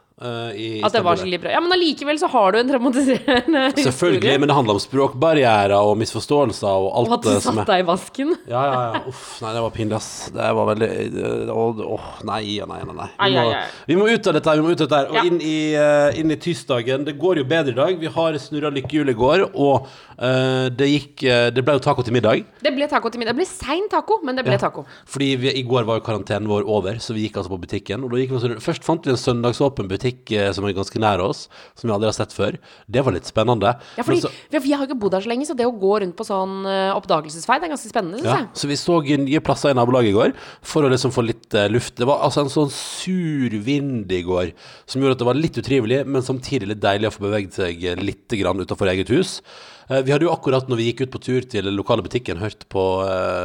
I 0.53 0.67
At 0.85 0.93
det 0.93 1.01
var 1.03 1.17
skikkelig 1.17 1.39
bra. 1.41 1.51
Ja, 1.55 1.59
men 1.63 1.73
allikevel 1.73 2.19
så 2.21 2.27
har 2.29 2.53
du 2.53 2.59
en 2.59 2.69
traumatiserende 2.69 3.63
Selvfølgelig, 3.81 4.21
historie. 4.21 4.39
men 4.39 4.47
det 4.51 4.55
handler 4.55 4.77
om 4.77 4.81
språkbarrierer 4.83 5.73
og 5.79 5.97
misforståelser 5.99 6.67
og 6.69 6.85
Og 7.01 7.15
at 7.17 7.25
du 7.25 7.31
satt 7.41 7.65
deg 7.67 7.81
i 7.81 7.87
vasken. 7.87 8.35
Ja, 8.47 8.61
ja, 8.69 8.81
ja. 8.93 9.01
Uff, 9.09 9.23
nei, 9.41 9.53
det 9.57 9.63
var 9.65 9.73
pinlig, 9.73 9.97
ass. 9.97 10.09
Det 10.35 10.49
var 10.59 10.69
veldig 10.69 10.89
eh, 10.91 11.51
Åh, 11.53 12.05
nei, 12.29 12.41
nei, 12.61 12.79
nei, 12.85 12.95
nei. 13.01 13.09
nei. 13.17 13.63
Vi, 13.89 13.97
må, 13.97 14.05
vi 14.05 14.13
må 14.13 14.13
ut 14.13 14.29
av 14.29 14.37
dette 14.37 14.53
her. 14.53 14.61
Vi 14.61 14.67
må 14.67 14.75
ut 14.75 14.83
av 14.85 14.87
dette 14.87 15.01
her. 15.01 15.09
Og 15.09 15.17
Ja. 15.17 15.25
inn, 15.29 15.41
i, 15.41 15.57
uh, 15.75 16.19
inn 16.19 16.31
i 16.33 16.37
tirsdagen. 16.45 17.05
Det 17.09 17.17
går 17.21 17.41
jo 17.41 17.47
bedre 17.49 17.73
i 17.73 17.79
dag. 17.81 17.97
Vi 18.05 18.13
har 18.19 18.37
snurra 18.41 18.71
lykkehjul 18.73 19.09
i 19.13 19.17
går, 19.17 19.47
og 19.53 19.89
uh, 20.21 20.69
det 20.69 20.87
gikk 20.93 21.25
Det 21.57 21.63
ble 21.65 21.75
jo 21.79 21.83
taco 21.83 22.05
til 22.05 22.13
middag. 22.15 22.45
Det 22.63 22.71
ble 22.75 22.87
taco 22.91 23.09
til 23.09 23.19
middag. 23.21 23.33
Det 23.33 23.41
ble 23.43 23.49
sein 23.49 23.89
taco, 23.91 24.19
men 24.23 24.37
det 24.37 24.45
ble 24.45 24.53
Ja. 24.59 24.61
taco. 24.67 24.85
Fordi 25.09 25.31
vi, 25.41 25.53
i 25.57 25.65
går 25.65 25.83
var 25.89 25.97
jo 25.99 26.05
karantenen 26.05 26.47
vår 26.49 26.67
over, 26.69 27.01
så 27.01 27.15
vi 27.17 27.25
gikk 27.27 27.41
altså 27.41 27.49
på 27.55 27.61
butikken. 27.65 28.03
Og 28.05 28.13
da 28.13 28.21
gikk 28.21 28.37
vi 28.37 28.55
Først 28.63 28.83
fant 28.85 29.01
vi 29.07 29.11
en 29.15 29.17
søndagsåpen 29.17 29.87
butikk 29.89 30.02
eh, 30.05 30.51
som 30.53 30.65
er 30.67 30.73
ganske 30.75 30.99
nær 31.01 31.21
oss, 31.23 31.47
som 31.79 31.87
vi 31.89 31.93
aldri 31.95 32.09
har 32.11 32.17
sett 32.17 32.33
før. 32.35 32.57
Det 32.91 33.03
var 33.05 33.15
litt 33.15 33.25
spennende. 33.29 33.73
Ja, 33.97 34.03
fordi 34.03 34.21
så- 34.21 34.31
vi, 34.51 34.59
jeg 34.69 34.77
har 34.77 34.87
ikke 34.87 34.99
bodd 34.99 35.13
her 35.13 35.21
så 35.21 35.29
lenge, 35.31 35.45
så 35.47 35.55
det 35.55 35.65
å 35.65 35.73
gå 35.79 35.93
rundt 36.01 36.15
på 36.19 36.25
sånn 36.27 36.65
uh, 36.65 36.93
oppdagelsesferd 36.97 37.63
er 37.63 37.73
ganske 37.73 37.89
spennende, 37.91 38.19
syns 38.19 38.25
Ja, 38.29 38.37
jeg. 38.43 38.49
så 38.53 38.67
vi 38.67 38.75
så 38.79 38.99
nye 39.23 39.39
plasser 39.43 39.71
i 39.71 39.77
nabolaget 39.77 40.09
i 40.11 40.17
går 40.17 40.33
for 40.61 40.83
å 40.83 40.89
liksom 40.91 41.11
få 41.15 41.23
litt 41.25 41.53
eh, 41.53 41.69
luft. 41.69 41.95
Det 41.95 42.05
var 42.07 42.21
altså 42.25 42.41
en 42.43 42.51
sånn 42.53 42.71
sur 42.73 43.49
vind 43.63 44.11
i 44.11 44.21
går 44.23 44.53
som 44.85 45.01
gjorde 45.01 45.17
at 45.17 45.21
det 45.23 45.27
var 45.29 45.39
litt 45.39 45.57
utrivelig, 45.59 46.05
men 46.07 46.21
samtidig 46.25 46.67
litt 46.73 46.81
deilig 46.83 47.07
å 47.09 47.13
få 47.15 47.25
beveget 47.27 47.53
seg 47.59 47.83
eh, 47.83 47.95
litt 48.01 48.27
grann 48.39 48.59
utenfor 48.59 48.89
eget 48.91 49.09
hus. 49.13 49.41
Eh, 49.89 50.01
vi 50.01 50.11
hadde 50.13 50.23
jo 50.27 50.31
akkurat 50.33 50.67
når 50.71 50.79
vi 50.79 50.87
gikk 50.91 51.05
ut 51.07 51.11
på 51.13 51.21
tur 51.23 51.41
til 51.47 51.63
den 51.67 51.75
lokale 51.75 52.03
butikken, 52.05 52.39
hørt 52.39 52.63
på 52.71 52.83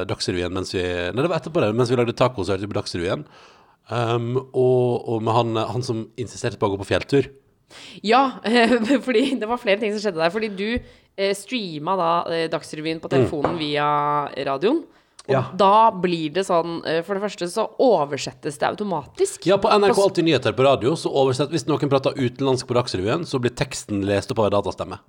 Dagsrevyen 0.09 0.53
mens 0.55 0.73
vi 0.75 0.83
Nei, 0.83 1.23
det 1.23 1.29
var 1.31 1.41
etterpå 1.41 1.61
det, 1.65 1.75
mens 1.75 1.91
vi 1.91 1.99
lagde 1.99 2.15
tacos 2.17 2.49
og 2.49 2.57
hørte 2.57 2.71
på 2.71 2.79
Dagsrevyen. 2.79 3.25
Um, 3.89 4.35
og, 4.53 5.09
og 5.09 5.23
med 5.25 5.33
han, 5.33 5.61
han 5.75 5.85
som 5.87 6.07
insisterte 6.21 6.61
på 6.61 6.69
å 6.69 6.75
gå 6.75 6.83
på 6.83 6.89
fjelltur. 6.91 7.31
Ja, 8.05 8.39
fordi 9.07 9.35
det 9.41 9.49
var 9.49 9.61
flere 9.61 9.81
ting 9.81 9.93
som 9.95 10.03
skjedde 10.03 10.21
der. 10.23 10.33
Fordi 10.33 10.49
du 10.57 10.69
eh, 10.77 11.35
streama 11.37 11.97
da 12.01 12.13
eh, 12.33 12.47
Dagsrevyen 12.53 13.01
på 13.03 13.11
telefonen 13.13 13.59
via 13.61 13.89
radioen. 14.49 14.85
Og 15.29 15.35
Ja. 15.35 15.43
da 15.61 15.91
blir 15.93 16.33
det 16.33 16.47
sånn 16.49 16.79
eh, 16.89 17.03
For 17.05 17.13
det 17.19 17.21
første 17.27 17.49
så 17.53 17.67
oversettes 17.85 18.57
det 18.57 18.65
automatisk. 18.65 19.45
Ja, 19.45 19.59
på 19.61 19.69
NRK 19.69 19.99
Alltid 20.01 20.25
nyheter 20.25 20.55
på 20.57 20.65
radio, 20.65 20.95
så 20.97 21.13
oversett 21.13 21.53
Hvis 21.53 21.67
noen 21.69 21.91
prater 21.93 22.17
utenlandsk 22.17 22.65
på 22.71 22.77
Dagsrevyen, 22.79 23.27
så 23.29 23.37
blir 23.43 23.53
teksten 23.53 24.07
lest 24.09 24.33
opp 24.33 24.41
av 24.41 24.49
en 24.49 24.57
datastemme. 24.57 25.01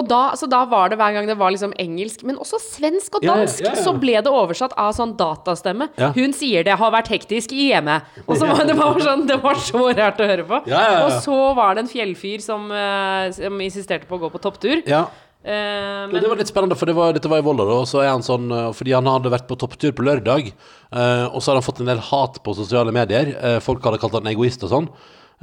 Og 0.00 0.08
da, 0.08 0.20
så 0.38 0.48
da 0.50 0.62
var 0.68 0.92
det 0.92 0.98
hver 1.00 1.14
gang 1.16 1.28
det 1.28 1.36
var 1.40 1.52
liksom 1.54 1.74
engelsk, 1.80 2.24
men 2.28 2.40
også 2.40 2.60
svensk 2.62 3.18
og 3.18 3.26
Ja, 3.26 3.34
ja, 3.34 3.44
dansk, 3.44 3.62
ja, 3.66 3.74
ja. 3.76 3.84
så 3.84 3.94
ble 4.00 4.16
det 4.24 4.32
oversatt 4.32 4.74
av 4.80 4.94
sånn 4.96 5.14
datastemme. 5.20 5.90
Hun 6.16 6.36
sier 6.36 6.64
det 6.66 6.78
har 6.80 6.94
vært 6.94 7.12
hektisk 7.12 7.52
i 7.56 7.70
hjemme. 7.70 8.00
Og 8.26 8.36
så 8.40 8.48
var 8.48 8.64
det 8.68 8.78
bare 8.78 9.04
sånn, 9.04 9.26
det 9.28 9.40
var 9.42 9.60
så 9.60 9.90
rart 9.90 10.20
å 10.20 10.28
høre 10.30 10.46
på. 10.48 10.62
Og 10.66 11.16
så 11.24 11.40
var 11.58 11.76
det 11.76 11.84
en 11.84 11.92
fjellfyr 11.92 12.44
som, 12.44 12.70
eh, 12.72 13.30
som 13.36 13.60
insisterte 13.60 14.08
på 14.08 14.16
å 14.16 14.24
gå 14.24 14.32
på 14.32 14.42
topptur. 14.42 14.80
Ja, 14.88 15.06
Uh, 15.40 16.04
Men 16.12 16.20
det 16.20 16.28
var 16.28 16.36
litt 16.36 16.50
spennende, 16.50 16.76
for 16.76 16.84
det 16.84 16.92
var, 16.92 17.14
dette 17.16 17.28
var 17.32 17.40
i 17.40 17.44
Volda, 17.44 17.64
da, 17.64 17.78
og 17.80 17.86
så 17.88 18.02
er 18.02 18.10
han 18.10 18.20
sånn 18.20 18.50
eh, 18.52 18.66
Fordi 18.76 18.92
han 18.92 19.06
hadde 19.08 19.30
vært 19.32 19.46
på 19.48 19.56
topptur 19.56 19.94
på 19.96 20.04
lørdag, 20.04 20.50
uh, 20.92 21.32
og 21.32 21.40
så 21.40 21.48
har 21.48 21.56
han 21.56 21.64
fått 21.64 21.80
en 21.80 21.88
del 21.88 22.02
hat 22.10 22.36
på 22.44 22.52
sosiale 22.58 22.92
medier. 22.92 23.32
Uh, 23.40 23.56
folk 23.64 23.80
hadde 23.88 24.02
kalt 24.02 24.18
han 24.18 24.28
egoist 24.28 24.66
og 24.68 24.72
sånn. 24.74 24.90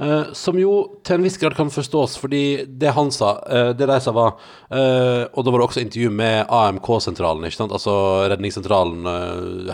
Eh, 0.00 0.30
som 0.36 0.58
jo 0.60 0.74
til 1.06 1.18
en 1.18 1.26
viss 1.26 1.38
grad 1.40 1.56
kan 1.58 1.72
forstås, 1.72 2.16
fordi 2.22 2.64
det 2.80 2.94
han 2.96 3.12
sa, 3.14 3.34
uh, 3.44 3.70
det 3.76 3.88
de 3.90 3.98
sa 4.00 4.14
var 4.16 4.36
uh, 4.38 5.24
Og 5.32 5.44
da 5.44 5.50
var 5.50 5.60
det 5.60 5.68
også 5.68 5.82
intervju 5.84 6.10
med 6.14 6.46
AMK-sentralen, 6.48 7.46
ikke 7.48 7.60
sant? 7.60 7.74
Altså 7.74 7.94
Redningssentralen, 8.30 9.06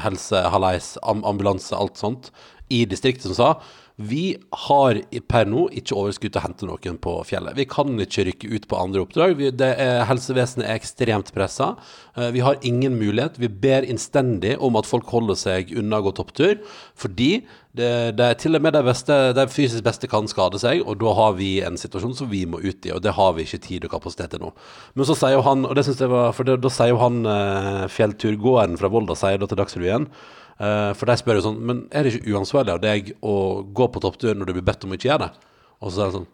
helse, 0.04 0.44
halais, 0.54 0.94
am 1.02 1.24
ambulanse, 1.28 1.76
alt 1.76 2.00
sånt, 2.00 2.32
i 2.72 2.84
distriktet 2.88 3.28
som 3.28 3.36
sa 3.38 3.50
Vi 3.94 4.34
har 4.66 4.98
per 5.30 5.46
nå 5.46 5.68
ikke 5.78 5.94
overskudd 5.94 6.32
til 6.34 6.40
å 6.40 6.42
hente 6.42 6.66
noen 6.66 6.96
på 6.98 7.12
fjellet. 7.28 7.54
Vi 7.54 7.66
kan 7.70 7.92
ikke 8.02 8.24
rykke 8.26 8.50
ut 8.50 8.64
på 8.66 8.78
andre 8.80 9.04
oppdrag. 9.04 9.36
Vi, 9.38 9.52
er, 9.54 10.02
helsevesenet 10.08 10.66
er 10.66 10.80
ekstremt 10.80 11.30
pressa. 11.36 11.76
Eh, 12.18 12.32
Vi 12.34 12.42
har 12.42 12.58
ingen 12.66 12.98
mulighet. 12.98 13.38
Vi 13.38 13.46
ber 13.46 13.86
innstendig 13.86 14.56
om 14.58 14.74
at 14.80 14.90
folk 14.90 15.06
holder 15.14 15.38
seg 15.38 15.70
unna 15.78 16.02
å 16.02 16.08
gå 16.08 16.14
topptur, 16.18 16.58
fordi 16.98 17.44
det, 17.74 18.18
det 18.18 18.26
er 18.26 18.36
til 18.38 18.58
og 18.58 18.66
med 18.66 18.74
de, 18.74 18.82
beste, 18.86 19.14
de 19.34 19.46
fysisk 19.50 19.86
beste 19.86 20.10
kan 20.10 20.26
skade 20.30 20.58
seg, 20.62 20.82
og 20.82 20.98
da 20.98 21.14
har 21.14 21.38
vi 21.38 21.56
en 21.62 21.78
situasjon 21.78 22.18
som 22.18 22.30
vi 22.30 22.44
må 22.50 22.62
ut 22.62 22.86
i, 22.86 22.92
og 22.94 23.02
det 23.02 23.14
har 23.14 23.34
vi 23.34 23.46
ikke 23.46 23.62
tid 23.62 23.86
og 23.86 23.94
kapasitet 23.94 24.34
til 24.34 24.42
nå. 24.42 24.52
Men 24.94 25.06
så 25.06 25.14
sier 25.18 25.38
jo 25.38 25.46
han, 25.46 25.66
og 25.66 25.74
det 25.78 25.86
synes 25.86 26.02
jeg 26.02 26.10
var, 26.10 26.34
for 26.34 26.46
da 26.50 26.70
sier 26.70 26.90
jo 26.94 27.02
han 27.02 27.22
eh, 27.30 27.84
fjellturgåeren 27.94 28.78
fra 28.78 28.90
Volda, 28.90 29.14
sier 29.18 29.38
da 29.42 29.50
til 29.50 29.62
Dagsrevyen, 29.62 30.10
for 30.58 31.10
de 31.10 31.16
spør 31.18 31.40
jo 31.40 31.48
sånn, 31.48 31.56
men 31.66 31.80
er 31.90 32.06
det 32.06 32.12
ikke 32.14 32.36
uansvarlig 32.36 32.76
av 32.76 32.82
deg 32.82 33.08
å 33.26 33.34
gå 33.74 33.88
på 33.90 34.02
topptur 34.04 34.36
når 34.38 34.46
du 34.48 34.52
blir 34.54 34.66
bedt 34.68 34.86
om 34.86 34.94
å 34.94 34.98
ikke 34.98 35.08
gjøre 35.08 35.26
det? 35.26 35.50
Og 35.82 35.90
så 35.90 36.04
er 36.04 36.12
det 36.12 36.18
sånn, 36.20 36.28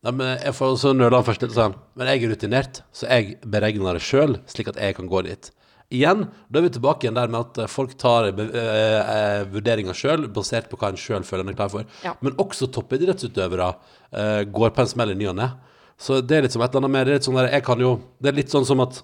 Nei, 0.00 0.12
men 0.16 0.28
jeg 0.40 0.56
får 0.56 0.76
så 0.80 0.90
nøler 0.96 1.18
han 1.18 1.24
først 1.26 1.42
litt 1.44 1.52
sånn 1.52 1.74
Men 1.98 2.08
jeg 2.08 2.22
er 2.22 2.30
rutinert, 2.32 2.78
så 2.96 3.08
jeg 3.10 3.34
beregner 3.44 3.98
det 3.98 4.04
sjøl, 4.04 4.38
slik 4.48 4.70
at 4.72 4.78
jeg 4.80 4.96
kan 4.96 5.10
gå 5.10 5.20
dit. 5.26 5.50
Igjen, 5.90 6.22
da 6.48 6.60
er 6.60 6.64
vi 6.64 6.70
tilbake 6.76 7.04
igjen 7.04 7.16
der 7.18 7.32
med 7.32 7.48
at 7.48 7.58
eh, 7.64 7.68
folk 7.70 7.96
tar 7.98 8.28
uh, 8.30 8.40
uh, 8.40 9.00
eh, 9.10 9.40
vurderinger 9.50 9.96
sjøl, 9.96 10.28
basert 10.30 10.68
på 10.70 10.78
hva 10.78 10.92
en 10.92 11.00
sjøl 11.00 11.26
føler 11.26 11.42
en 11.42 11.50
er 11.50 11.56
klar 11.58 11.72
for. 11.72 11.88
Ja. 12.06 12.14
Men 12.22 12.38
også 12.38 12.68
toppidrettsutøvere 12.70 13.72
uh, 13.74 14.42
går 14.46 14.70
på 14.76 14.84
en 14.84 14.92
smell 14.92 15.12
i 15.12 15.18
ny 15.18 15.26
og 15.32 15.36
ne. 15.40 15.50
Så 16.00 16.20
det 16.22 16.38
er 16.38 16.46
litt 16.46 16.54
som 16.54 16.62
et 16.62 16.70
eller 16.70 16.84
annet 16.84 16.94
med 16.94 17.08
det 17.08 17.12
er 17.12 17.18
litt 17.18 17.26
sånn 17.26 17.40
der, 17.40 17.50
jeg 17.58 17.66
kan 17.66 17.82
jo, 17.82 17.90
det 18.22 18.30
er 18.30 18.38
litt 18.38 18.54
sånn 18.54 18.68
som 18.70 18.84
at 18.86 19.02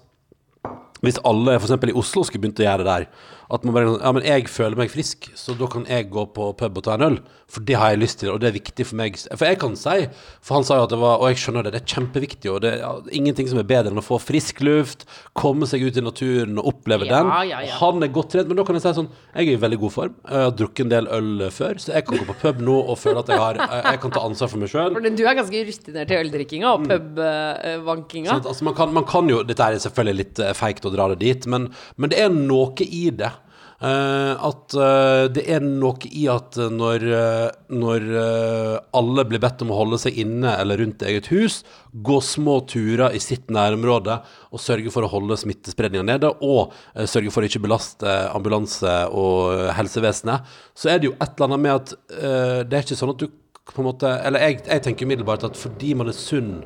hvis 1.05 1.19
alle 1.27 1.57
eksempel 1.57 1.91
i 1.91 1.97
Oslo 1.97 2.23
skulle 2.25 2.43
begynt 2.45 2.61
å 2.61 2.65
gjøre 2.65 2.85
det 2.85 2.93
der 2.93 3.33
At 3.53 3.63
man 3.63 3.75
bare 3.75 3.91
Ja, 4.01 4.11
men 4.15 4.25
jeg 4.25 4.47
føler 4.51 4.79
meg 4.79 4.91
frisk 4.93 5.29
Så 5.37 5.55
da 5.57 5.69
kan 5.71 5.85
jeg 5.89 6.09
gå 6.13 6.23
på 6.33 6.51
pub 6.57 6.79
og 6.79 6.85
ta 6.85 6.95
en 6.97 7.05
øl 7.07 7.17
For 7.51 7.63
det 7.67 7.77
har 7.79 7.93
jeg 7.93 8.01
lyst 8.01 8.19
til, 8.23 8.31
og 8.33 8.41
det 8.41 8.49
er 8.49 8.55
viktig 8.57 8.87
for 8.89 8.99
meg 8.99 9.19
For 9.29 9.45
jeg 9.47 9.59
kan 9.61 9.77
si 9.79 10.07
For 10.41 10.57
han 10.57 10.67
sa 10.67 10.79
jo 10.79 10.87
at 10.87 10.93
det 10.93 10.99
var 11.01 11.21
Og 11.21 11.29
jeg 11.31 11.41
skjønner 11.43 11.67
det, 11.67 11.75
det 11.75 11.81
er 11.83 11.93
kjempeviktig 11.95 12.51
Og 12.53 12.61
det 12.65 12.73
er 12.73 12.81
ja, 12.81 12.91
ingenting 13.19 13.49
som 13.51 13.61
er 13.61 13.69
bedre 13.69 13.93
enn 13.93 14.01
å 14.01 14.05
få 14.05 14.19
frisk 14.21 14.63
luft 14.65 15.05
Komme 15.37 15.69
seg 15.69 15.85
ut 15.85 15.99
i 15.99 16.05
naturen 16.05 16.57
og 16.57 16.71
oppleve 16.73 17.09
Ja, 17.09 17.21
den 17.21 17.51
ja. 17.51 17.61
Han 17.81 18.01
er 18.03 18.13
godt 18.13 18.33
trent 18.33 18.49
Men 18.49 18.61
da 18.61 18.67
kan 18.67 18.79
jeg 18.79 18.85
si 18.87 18.95
sånn 18.97 19.11
Jeg 19.35 19.45
er 19.45 19.53
i 19.53 19.63
veldig 19.67 19.81
god 19.85 19.95
form 19.99 20.17
Jeg 20.23 20.47
har 20.47 20.57
drukket 20.63 20.85
en 20.87 20.95
del 20.95 21.11
øl 21.19 21.47
før 21.53 21.81
Så 21.83 21.93
jeg 21.93 22.07
kan 22.09 22.23
gå 22.23 22.29
på 22.31 22.39
pub 22.41 22.63
nå 22.65 22.79
Og 22.87 22.97
føle 22.99 23.21
at 23.21 23.31
jeg 23.31 23.43
har 23.43 23.61
Jeg 23.93 24.03
kan 24.03 24.17
ta 24.17 24.25
ansvar 24.25 24.51
for 24.51 24.63
meg 24.63 24.73
selv 24.73 25.05
du 25.17 25.23
er 25.25 25.37
ganske 25.37 25.61
rutinert 25.65 26.11
i 26.13 26.17
øldrikkinga 26.19 26.71
og 26.75 26.83
pubvankinga. 26.85 28.29
Sant? 28.29 28.49
Altså, 28.51 28.65
man, 28.67 28.93
man 28.93 29.05
kan 29.07 29.29
jo 29.31 29.39
Dette 29.47 29.65
er 29.65 29.79
selvfølgelig 29.81 30.19
litt 30.19 30.41
uh, 30.43 30.51
feigt 30.57 30.85
å 30.87 30.93
dra 30.93 31.09
det 31.13 31.21
dit, 31.25 31.49
men, 31.51 31.69
men 31.95 32.13
det 32.13 32.23
er 32.23 32.33
noe 32.33 32.87
i 32.87 33.09
det. 33.15 33.33
Uh, 33.77 34.33
at 34.41 34.73
uh, 34.73 35.27
det 35.29 35.43
er 35.53 35.61
noe 35.61 36.09
i 36.09 36.23
at 36.33 36.55
når, 36.73 37.03
uh, 37.13 37.49
når 37.69 38.05
alle 38.97 39.25
blir 39.29 39.41
bedt 39.43 39.61
om 39.61 39.69
å 39.69 39.77
holde 39.77 39.99
seg 40.01 40.17
inne 40.17 40.55
eller 40.57 40.81
rundt 40.81 41.05
eget 41.05 41.29
hus, 41.29 41.59
gå 41.93 42.17
små 42.25 42.57
turer 42.65 43.13
i 43.13 43.21
sitt 43.21 43.51
nærområde 43.53 44.15
og 44.49 44.63
sørge 44.63 44.89
for 44.93 45.05
å 45.05 45.11
holde 45.11 45.37
smittespredninga 45.37 46.07
nede, 46.09 46.31
og 46.41 46.73
sørge 47.05 47.29
for 47.33 47.45
å 47.45 47.51
ikke 47.51 47.61
belaste 47.67 48.15
ambulanse 48.31 48.95
og 49.13 49.67
helsevesenet, 49.77 50.57
så 50.73 50.89
er 50.89 50.97
det 50.97 51.11
jo 51.11 51.17
et 51.19 51.29
eller 51.29 51.51
annet 51.51 51.65
med 51.67 51.75
at 51.75 51.93
det 52.65 52.79
er 52.79 52.87
ikke 52.87 52.97
sånn 52.97 53.13
at 53.13 53.21
du 53.21 53.29
på 53.67 53.83
en 53.83 53.89
måte 53.89 54.09
Eller 54.23 54.45
jeg, 54.45 54.61
jeg 54.63 54.83
tenker 54.85 55.05
umiddelbart 55.05 55.43
at 55.43 55.57
fordi 55.59 55.91
man 55.99 56.09
er 56.09 56.15
sunn 56.15 56.61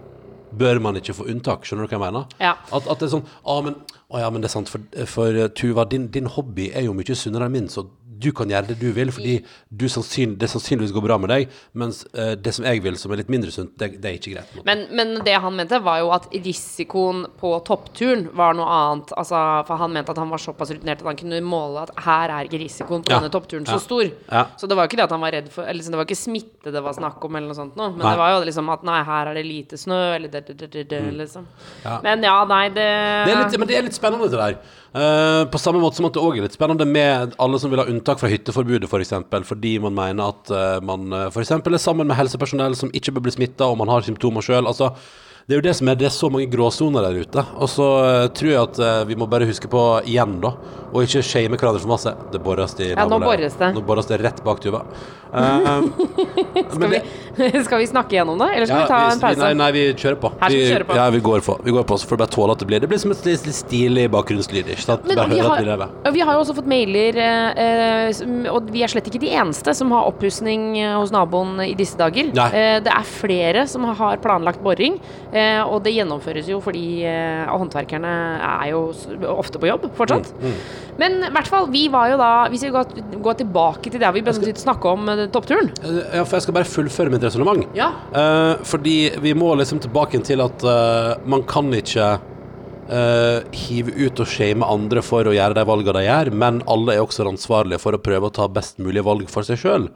bør 0.52 0.82
man 0.84 0.98
ikke 1.00 1.16
få 1.16 1.28
unntak. 1.32 1.66
Skjønner 1.66 1.88
du 1.88 1.92
hva 1.92 1.98
jeg 1.98 2.04
mener? 2.04 2.34
Ja. 2.42 2.56
At, 2.76 2.88
at 2.88 3.00
det 3.00 3.08
er 3.08 3.14
sånn 3.14 3.28
ah, 3.44 3.62
men, 3.66 3.78
å 4.12 4.20
ja, 4.20 4.30
men 4.30 4.44
det 4.44 4.50
er 4.50 4.56
sant, 4.58 4.72
for, 4.72 4.84
for 5.08 5.38
uh, 5.40 5.48
Tuva, 5.56 5.86
din, 5.88 6.10
din 6.12 6.28
hobby 6.28 6.70
er 6.76 6.86
jo 6.88 6.96
mye 6.98 7.16
sunnere 7.16 7.48
enn 7.48 7.56
min, 7.56 7.70
så 7.72 7.86
du 8.22 8.30
kan 8.36 8.52
gjøre 8.52 8.72
det 8.72 8.78
du 8.82 8.90
vil, 8.96 9.12
fordi 9.14 9.38
du 9.70 9.88
sannsyn, 9.92 10.38
det 10.42 10.50
sannsynligvis 10.52 10.94
går 10.96 11.06
bra 11.06 11.18
med 11.22 11.32
deg, 11.34 11.56
mens 11.78 12.04
uh, 12.14 12.34
det 12.38 12.54
som 12.56 12.68
jeg 12.68 12.84
vil, 12.86 12.98
som 13.02 13.14
er 13.14 13.22
litt 13.24 13.32
mindre 13.34 13.52
sunt, 13.54 13.74
det, 13.82 13.94
det 14.04 14.12
er 14.12 14.20
ikke 14.20 14.36
greit. 14.36 14.54
Men, 14.68 14.86
men 14.98 15.16
det 15.26 15.38
han 15.44 15.56
mente, 15.58 15.80
var 15.82 16.02
jo 16.04 16.12
at 16.16 16.28
risikoen 16.34 17.26
på 17.42 17.54
toppturen 17.68 18.28
var 18.38 18.56
noe 18.58 18.68
annet. 18.72 19.14
Altså, 19.18 19.40
for 19.68 19.82
han 19.82 19.94
mente 19.96 20.14
at 20.14 20.22
han 20.22 20.32
var 20.32 20.42
såpass 20.42 20.74
rutinert 20.74 21.02
at 21.02 21.10
han 21.12 21.20
kunne 21.20 21.42
måle 21.46 21.86
at 21.86 21.94
her 22.06 22.34
er 22.38 22.50
ikke 22.50 22.62
risikoen 22.62 23.06
på 23.06 23.12
Ja. 23.12 23.20
denne 23.20 23.32
toppturen 23.34 23.66
så 23.68 23.80
stor. 23.82 24.06
Ja. 24.32 24.46
Så 24.58 24.68
det 24.70 24.78
var 24.78 24.86
jo 24.86 24.92
ikke 24.92 25.02
det 25.02 25.08
at 25.08 25.16
han 25.16 25.24
var 25.24 25.34
redd 25.36 25.50
for 25.52 25.64
Eller 25.64 25.80
liksom, 25.80 25.96
det 25.96 26.02
var 26.02 26.08
ikke 26.10 26.20
smitte 26.20 26.72
det 26.76 26.84
var 26.84 26.94
snakk 26.98 27.24
om, 27.26 27.36
eller 27.36 27.52
noe 27.52 27.58
sånt 27.58 27.76
noe. 27.80 27.92
Men 27.96 28.04
Nei. 28.06 28.12
det 28.14 28.22
var 28.22 28.34
jo 28.36 28.44
liksom 28.48 28.70
at 28.74 28.86
nei, 28.88 29.00
her 29.08 29.32
er 29.32 29.40
det 29.40 29.46
lite 29.48 29.80
snø, 29.80 30.00
eller 30.16 30.32
det, 30.32 30.44
det, 30.48 30.58
det, 30.62 30.70
det, 30.76 30.86
det 30.92 31.02
liksom. 31.18 31.48
Mm. 31.48 31.72
Ja. 31.86 31.98
Men 32.06 32.24
ja, 32.28 32.38
nei, 32.50 32.64
det 32.76 32.88
Det 33.28 33.36
litt, 33.40 33.58
men 33.64 33.72
det 33.72 33.78
er 33.80 33.88
litt 33.88 33.98
spennende 33.98 34.30
det 34.32 34.40
der. 34.40 34.58
Eh, 34.92 35.46
på 35.48 35.60
samme 35.62 35.80
måte 35.80 35.96
som 35.96 36.10
at 36.10 36.18
det 36.18 36.20
òg 36.20 36.36
er 36.36 36.44
litt 36.44 36.56
spennende 36.58 36.84
med 36.84 37.36
alle 37.40 37.60
som 37.64 37.72
vil 37.72 37.80
ha 37.80 37.88
unntak 37.88 38.20
fra 38.20 38.28
hytteforbudet, 38.32 38.90
f.eks. 38.90 38.92
For 38.92 39.04
eksempel, 39.06 39.46
fordi 39.48 39.78
man 39.80 39.96
mener 39.96 40.34
at 40.34 40.52
uh, 40.52 40.80
man 40.84 41.08
uh, 41.16 41.28
f.eks. 41.30 41.54
er 41.56 41.78
sammen 41.80 42.10
med 42.10 42.20
helsepersonell 42.20 42.76
som 42.76 42.92
ikke 42.92 43.14
bør 43.16 43.24
bli 43.30 43.36
smitta, 43.38 43.70
og 43.72 43.80
man 43.80 43.92
har 43.92 44.04
symptomer 44.04 44.44
sjøl. 44.44 44.68
Altså, 44.68 44.92
det 45.52 45.58
er 45.58 45.60
jo 45.60 45.68
det 45.68 45.74
som 45.76 45.90
er 45.92 45.98
Det 46.00 46.06
er 46.08 46.14
så 46.16 46.30
mange 46.32 46.48
gråsoner 46.48 47.04
der 47.04 47.26
ute. 47.26 47.44
Og 47.60 47.68
så 47.68 47.88
eh, 48.08 48.28
tror 48.32 48.52
jeg 48.52 48.62
at 48.62 48.78
eh, 48.80 49.00
vi 49.10 49.18
må 49.20 49.28
bare 49.28 49.50
huske 49.50 49.68
på 49.72 49.82
igjen, 50.08 50.38
da, 50.40 50.54
og 50.92 51.04
ikke 51.04 51.24
shame 51.28 51.58
hverandre 51.60 51.82
for 51.84 51.92
masse. 51.92 52.14
Det 52.32 52.40
borres 52.44 52.78
i 52.80 52.94
Ja, 52.94 53.04
nå 53.04 53.20
det. 53.20 53.52
Nå 53.76 53.84
borres 53.84 54.08
det 54.08 54.22
rett 54.24 54.40
bak 54.48 54.64
Tuva. 54.64 54.86
Uh, 55.32 55.88
skal, 56.74 57.64
skal 57.64 57.80
vi 57.80 57.86
snakke 57.88 58.18
gjennom 58.18 58.36
det, 58.42 58.50
eller 58.52 58.68
skal 58.68 58.82
ja, 58.82 58.84
vi 58.84 58.92
ta 58.92 58.98
en 59.14 59.22
pause? 59.22 59.40
Nei, 59.40 59.52
nei, 59.56 59.70
vi 59.72 59.84
kjører 59.96 60.18
på. 60.20 60.32
Her 60.42 60.52
skal 60.52 60.58
vi 60.58 60.66
kjøre 60.74 60.88
på. 60.90 60.98
Ja, 61.00 61.06
vi 61.14 61.22
går 61.24 61.44
på. 61.46 61.56
Vi 61.64 61.76
går 61.78 61.86
på, 61.88 61.98
så 62.02 62.10
får 62.10 62.20
du 62.20 62.24
bare 62.26 62.34
tåle 62.34 62.56
at 62.58 62.60
det 62.60 62.68
blir 62.68 62.84
Det 62.84 62.90
blir 62.92 63.00
som 63.00 63.14
et 63.16 63.30
litt 63.30 63.48
stilig 63.56 64.04
bakgrunnslyd. 64.12 64.74
Ikke 64.76 64.84
sant? 64.84 65.08
Men 65.08 65.22
vi 65.32 65.40
har, 65.40 65.54
vi 65.56 65.70
lever. 65.70 65.94
vi 66.18 66.26
har 66.28 66.36
jo 66.36 66.42
også 66.44 66.56
fått 66.58 66.68
mailer, 66.68 67.22
eh, 67.24 68.20
og 68.52 68.68
vi 68.76 68.84
er 68.84 68.92
slett 68.92 69.08
ikke 69.08 69.24
de 69.24 69.32
eneste 69.32 69.72
som 69.78 69.96
har 69.96 70.10
oppussing 70.12 70.66
hos 71.00 71.16
naboen 71.16 71.64
i 71.64 71.72
disse 71.80 71.96
dager. 71.96 72.34
Eh, 72.52 72.82
det 72.84 72.92
er 72.92 73.08
flere 73.08 73.64
som 73.72 73.88
har 73.88 74.20
planlagt 74.20 74.60
boring, 74.68 75.00
eh, 75.32 75.41
og 75.66 75.82
det 75.86 75.94
gjennomføres 75.96 76.48
jo 76.52 76.60
fordi 76.64 77.04
eh, 77.08 77.46
håndverkerne 77.52 78.12
er 78.48 78.72
jo 78.72 78.82
ofte 79.34 79.62
på 79.62 79.70
jobb 79.70 79.88
fortsatt. 79.98 80.32
Mm, 80.42 80.56
Men 81.02 81.18
i 81.28 81.32
hvert 81.36 81.50
fall, 81.52 81.70
vi 81.74 81.86
var 81.94 82.12
jo 82.12 82.18
da 82.20 82.30
Hvis 82.52 82.66
vi 82.68 82.72
går, 82.74 82.92
går 83.26 83.38
tilbake 83.42 83.90
til 83.94 84.02
der 84.02 84.12
vi 84.16 84.22
begynte 84.26 84.54
å 84.54 84.64
snakke 84.66 84.92
om 84.96 85.10
eh, 85.14 85.24
toppturen 85.34 85.72
Eh, 85.84 86.02
Ja, 86.20 86.26
for 86.26 86.38
jeg 86.38 86.46
skal 86.48 86.58
bare 86.60 86.70
fullføre 86.70 87.14
mitt 87.14 87.24
resonnement. 87.26 87.66
Ja. 87.78 87.92
Eh, 88.14 88.56
fordi 88.68 88.98
vi 89.24 89.34
må 89.38 89.54
liksom 89.60 89.80
tilbake 89.84 90.20
til 90.28 90.42
at 90.44 90.64
eh, 90.68 91.16
man 91.26 91.44
kan 91.50 91.72
ikke 91.74 92.14
eh, 92.90 93.44
hive 93.54 93.94
ut 93.98 94.24
og 94.24 94.30
shame 94.30 94.66
andre 94.66 95.04
for 95.06 95.28
å 95.28 95.36
gjøre 95.36 95.58
de 95.58 95.68
valgene 95.68 96.00
de 96.00 96.08
gjør, 96.08 96.32
men 96.44 96.64
alle 96.72 96.96
er 96.96 97.04
også 97.04 97.28
ansvarlige 97.30 97.82
for 97.84 97.98
å 97.98 98.02
prøve 98.02 98.30
å 98.30 98.36
ta 98.36 98.48
best 98.52 98.82
mulig 98.82 99.04
valg 99.06 99.30
for 99.32 99.48
seg 99.48 99.62
sjøl. 99.62 99.90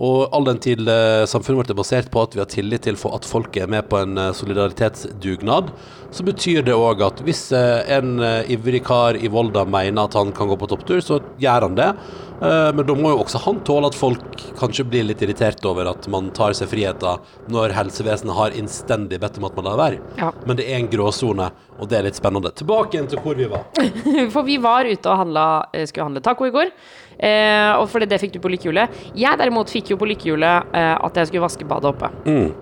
Og 0.00 0.32
all 0.32 0.46
den 0.48 0.60
tid 0.64 0.80
uh, 0.88 1.26
samfunnet 1.28 1.60
vårt 1.60 1.72
er 1.74 1.76
basert 1.76 2.08
på 2.12 2.22
at 2.24 2.32
vi 2.36 2.40
har 2.40 2.48
tillit 2.48 2.86
til 2.86 2.96
for 2.96 3.12
at 3.18 3.26
folk 3.28 3.56
er 3.60 3.68
med 3.68 3.84
på 3.90 3.98
en 4.00 4.16
uh, 4.16 4.30
solidaritetsdugnad, 4.36 5.68
så 6.10 6.24
betyr 6.26 6.64
det 6.64 6.76
òg 6.76 7.04
at 7.04 7.20
hvis 7.26 7.50
uh, 7.52 7.82
en 7.92 8.16
ivrig 8.48 8.80
kar 8.86 9.18
i 9.20 9.28
Volda 9.30 9.66
mener 9.68 10.08
at 10.08 10.16
han 10.16 10.32
kan 10.36 10.48
gå 10.48 10.56
på 10.60 10.70
topptur, 10.72 11.04
så 11.04 11.20
gjør 11.40 11.68
han 11.68 11.78
det. 11.78 11.92
Men 12.40 12.86
da 12.88 12.94
må 12.96 13.10
jo 13.12 13.18
også 13.20 13.42
han 13.44 13.58
tåle 13.68 13.90
at 13.90 13.96
folk 13.98 14.22
kanskje 14.56 14.86
blir 14.88 15.04
litt 15.04 15.20
irritert 15.20 15.60
over 15.68 15.90
at 15.90 16.06
man 16.08 16.30
tar 16.32 16.54
seg 16.56 16.70
friheter 16.70 17.18
når 17.52 17.74
helsevesenet 17.76 18.32
har 18.32 18.56
innstendig 18.56 19.18
bedt 19.20 19.36
om 19.36 19.44
at 19.50 19.58
man 19.58 19.68
lar 19.68 19.76
være. 19.76 19.98
Ja. 20.16 20.30
Men 20.48 20.56
det 20.56 20.64
er 20.70 20.78
en 20.78 20.88
gråsone, 20.88 21.50
og 21.80 21.88
det 21.88 21.98
er 21.98 22.06
litt 22.06 22.18
spennende. 22.18 22.52
Tilbake 22.56 22.96
igjen 22.96 23.08
til 23.10 23.22
hvor 23.24 23.38
vi 23.38 23.48
var. 23.50 23.64
For 24.34 24.46
vi 24.46 24.58
var 24.60 24.88
ute 24.88 25.08
og 25.08 25.22
handla, 25.24 25.46
eh, 25.72 25.86
skulle 25.88 26.10
handle 26.10 26.22
taco 26.24 26.48
i 26.48 26.52
går. 26.54 26.72
Eh, 27.20 27.72
og 27.76 27.84
for 27.92 28.04
det 28.08 28.16
fikk 28.20 28.36
du 28.36 28.38
på 28.40 28.48
lykkehjulet. 28.52 29.00
Jeg 29.18 29.40
derimot 29.40 29.72
fikk 29.72 29.90
jo 29.92 29.98
på 30.00 30.08
lykkehjulet 30.08 30.70
eh, 30.76 30.94
at 30.96 31.20
jeg 31.20 31.28
skulle 31.28 31.44
vaske 31.44 31.66
badet 31.68 31.90
oppe. 31.90 32.08
Mm. 32.24 32.54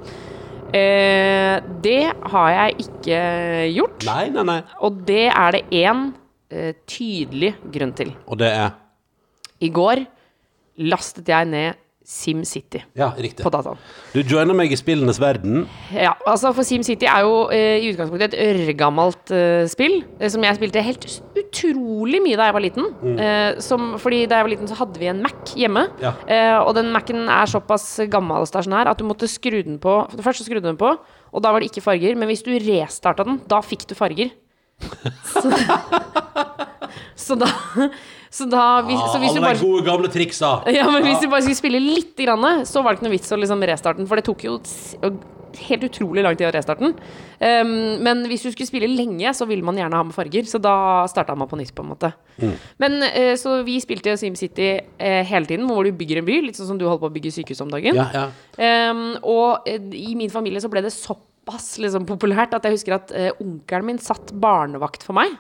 Eh, 0.75 1.55
det 1.85 2.01
har 2.33 2.49
jeg 2.53 2.89
ikke 2.89 3.21
gjort. 3.77 4.07
Nei, 4.09 4.25
nei, 4.35 4.47
nei. 4.51 4.59
Og 4.85 5.03
det 5.09 5.27
er 5.31 5.57
det 5.57 5.63
én 5.85 6.09
eh, 6.51 6.73
tydelig 6.91 7.55
grunn 7.75 7.95
til. 7.97 8.13
Og 8.27 8.41
det 8.43 8.51
er 8.53 8.75
I 9.65 9.71
går 9.75 10.05
lastet 10.91 11.31
jeg 11.31 11.49
ned 11.51 11.79
SimCity 12.09 12.81
Ja, 12.97 13.11
riktig. 13.21 13.43
på 13.45 13.51
dataen. 13.53 13.77
Du 14.15 14.23
joiner 14.25 14.57
meg 14.57 14.73
i 14.73 14.77
spillenes 14.81 15.19
verden. 15.21 15.67
Ja, 15.93 16.15
altså 16.27 16.55
for 16.57 16.65
SimCity 16.65 17.05
er 17.05 17.27
jo 17.27 17.35
eh, 17.53 17.83
i 17.85 17.91
utgangspunktet 17.93 18.33
et 18.33 18.39
ørgammelt 18.71 19.33
eh, 19.37 19.67
spill, 19.69 19.99
eh, 20.17 20.31
som 20.33 20.43
jeg 20.47 20.57
spilte 20.57 20.81
helt 20.87 21.05
utrolig 21.37 22.23
mye 22.25 22.39
da 22.41 22.47
jeg 22.49 22.57
var 22.57 22.65
liten. 22.65 22.89
Eh, 23.13 23.61
som, 23.61 23.91
fordi 24.01 24.23
da 24.31 24.39
jeg 24.41 24.47
var 24.49 24.53
liten 24.55 24.71
så 24.73 24.79
hadde 24.81 25.03
vi 25.03 25.11
en 25.13 25.21
Mac 25.27 25.53
hjemme, 25.61 25.85
Ja. 26.01 26.15
eh, 26.25 26.57
og 26.63 26.73
den 26.81 26.89
Mac'en 26.97 27.29
er 27.29 27.45
såpass 27.53 27.87
gammel 28.09 28.41
og 28.41 28.49
stasjonær 28.49 28.89
at 28.89 28.99
du 28.99 29.05
måtte 29.05 29.29
skru 29.29 29.61
den 29.63 29.77
på 29.79 29.99
Først 30.17 30.41
så 30.41 30.49
skrudde 30.49 30.65
du 30.65 30.73
den 30.73 30.81
på, 30.81 30.95
og 30.97 31.43
da 31.45 31.53
var 31.53 31.61
det 31.61 31.69
ikke 31.69 31.85
farger, 31.85 32.17
men 32.17 32.29
hvis 32.33 32.43
du 32.47 32.55
restarta 32.57 33.25
den, 33.29 33.43
da 33.53 33.61
fikk 33.61 33.85
du 33.91 33.95
farger. 33.99 34.33
Så, 35.29 35.51
så 37.29 37.35
da 37.37 37.49
Så 38.31 38.49
da 38.51 38.83
hvis, 38.87 39.01
så 39.13 39.21
hvis 39.23 39.35
du 39.37 39.41
bare 39.43 39.61
gode, 39.61 39.83
gamle 39.87 40.11
triksa. 40.13 40.59
ja, 40.75 40.85
men 40.91 41.07
hvis 41.07 41.23
du 41.23 41.29
bare 41.31 41.45
skulle 41.47 41.59
spille 41.59 41.81
litt, 41.83 42.15
grann, 42.19 42.65
så 42.67 42.83
var 42.83 42.95
det 42.95 42.99
ikke 42.99 43.09
noe 43.09 43.15
vits 43.17 43.35
å 43.35 43.39
liksom 43.39 43.63
restarte 43.71 44.03
den. 44.03 44.09
For 44.11 44.19
det 44.19 44.27
tok 44.27 44.47
jo 44.47 44.59
helt 45.57 45.85
utrolig 45.89 46.23
lang 46.25 46.37
tid 46.39 46.49
å 46.49 46.53
restarte 46.55 46.85
den. 46.85 46.95
Um, 47.39 48.03
men 48.05 48.25
hvis 48.31 48.45
du 48.45 48.51
skulle 48.53 48.69
spille 48.69 48.91
lenge, 48.91 49.33
så 49.37 49.47
ville 49.49 49.65
man 49.67 49.79
gjerne 49.79 49.99
ha 49.99 50.07
med 50.07 50.17
farger. 50.17 50.47
Så 50.49 50.61
da 50.63 51.07
starta 51.11 51.37
man 51.39 51.51
på 51.51 51.59
nytt, 51.61 51.75
på 51.77 51.85
en 51.85 51.93
måte. 51.95 52.13
Men 52.83 53.01
uh, 53.03 53.35
så 53.41 53.59
vi 53.67 53.79
spilte 53.83 54.17
SimCity 54.21 54.71
uh, 54.79 55.23
hele 55.29 55.49
tiden, 55.49 55.69
hvor 55.71 55.87
du 55.87 55.95
bygger 55.97 56.23
en 56.23 56.29
by. 56.29 56.41
Litt 56.49 56.61
sånn 56.61 56.73
som 56.73 56.81
du 56.81 56.87
holder 56.87 57.05
på 57.07 57.11
å 57.11 57.17
bygge 57.17 57.35
sykehus 57.39 57.65
om 57.65 57.73
dagen. 57.73 57.99
Ja, 57.99 58.09
ja. 58.15 58.29
Um, 58.93 59.05
og 59.23 59.69
uh, 59.69 59.91
i 59.97 60.15
min 60.19 60.33
familie 60.33 60.63
så 60.63 60.71
ble 60.73 60.85
det 60.85 60.95
såpass 60.95 61.77
liksom, 61.83 62.07
populært 62.09 62.57
at 62.57 62.67
jeg 62.67 62.77
husker 62.77 62.99
at 62.99 63.13
eh, 63.17 63.31
onkelen 63.41 63.87
min 63.89 64.03
satt 64.03 64.35
barnevakt 64.37 65.07
for 65.07 65.17
meg. 65.17 65.33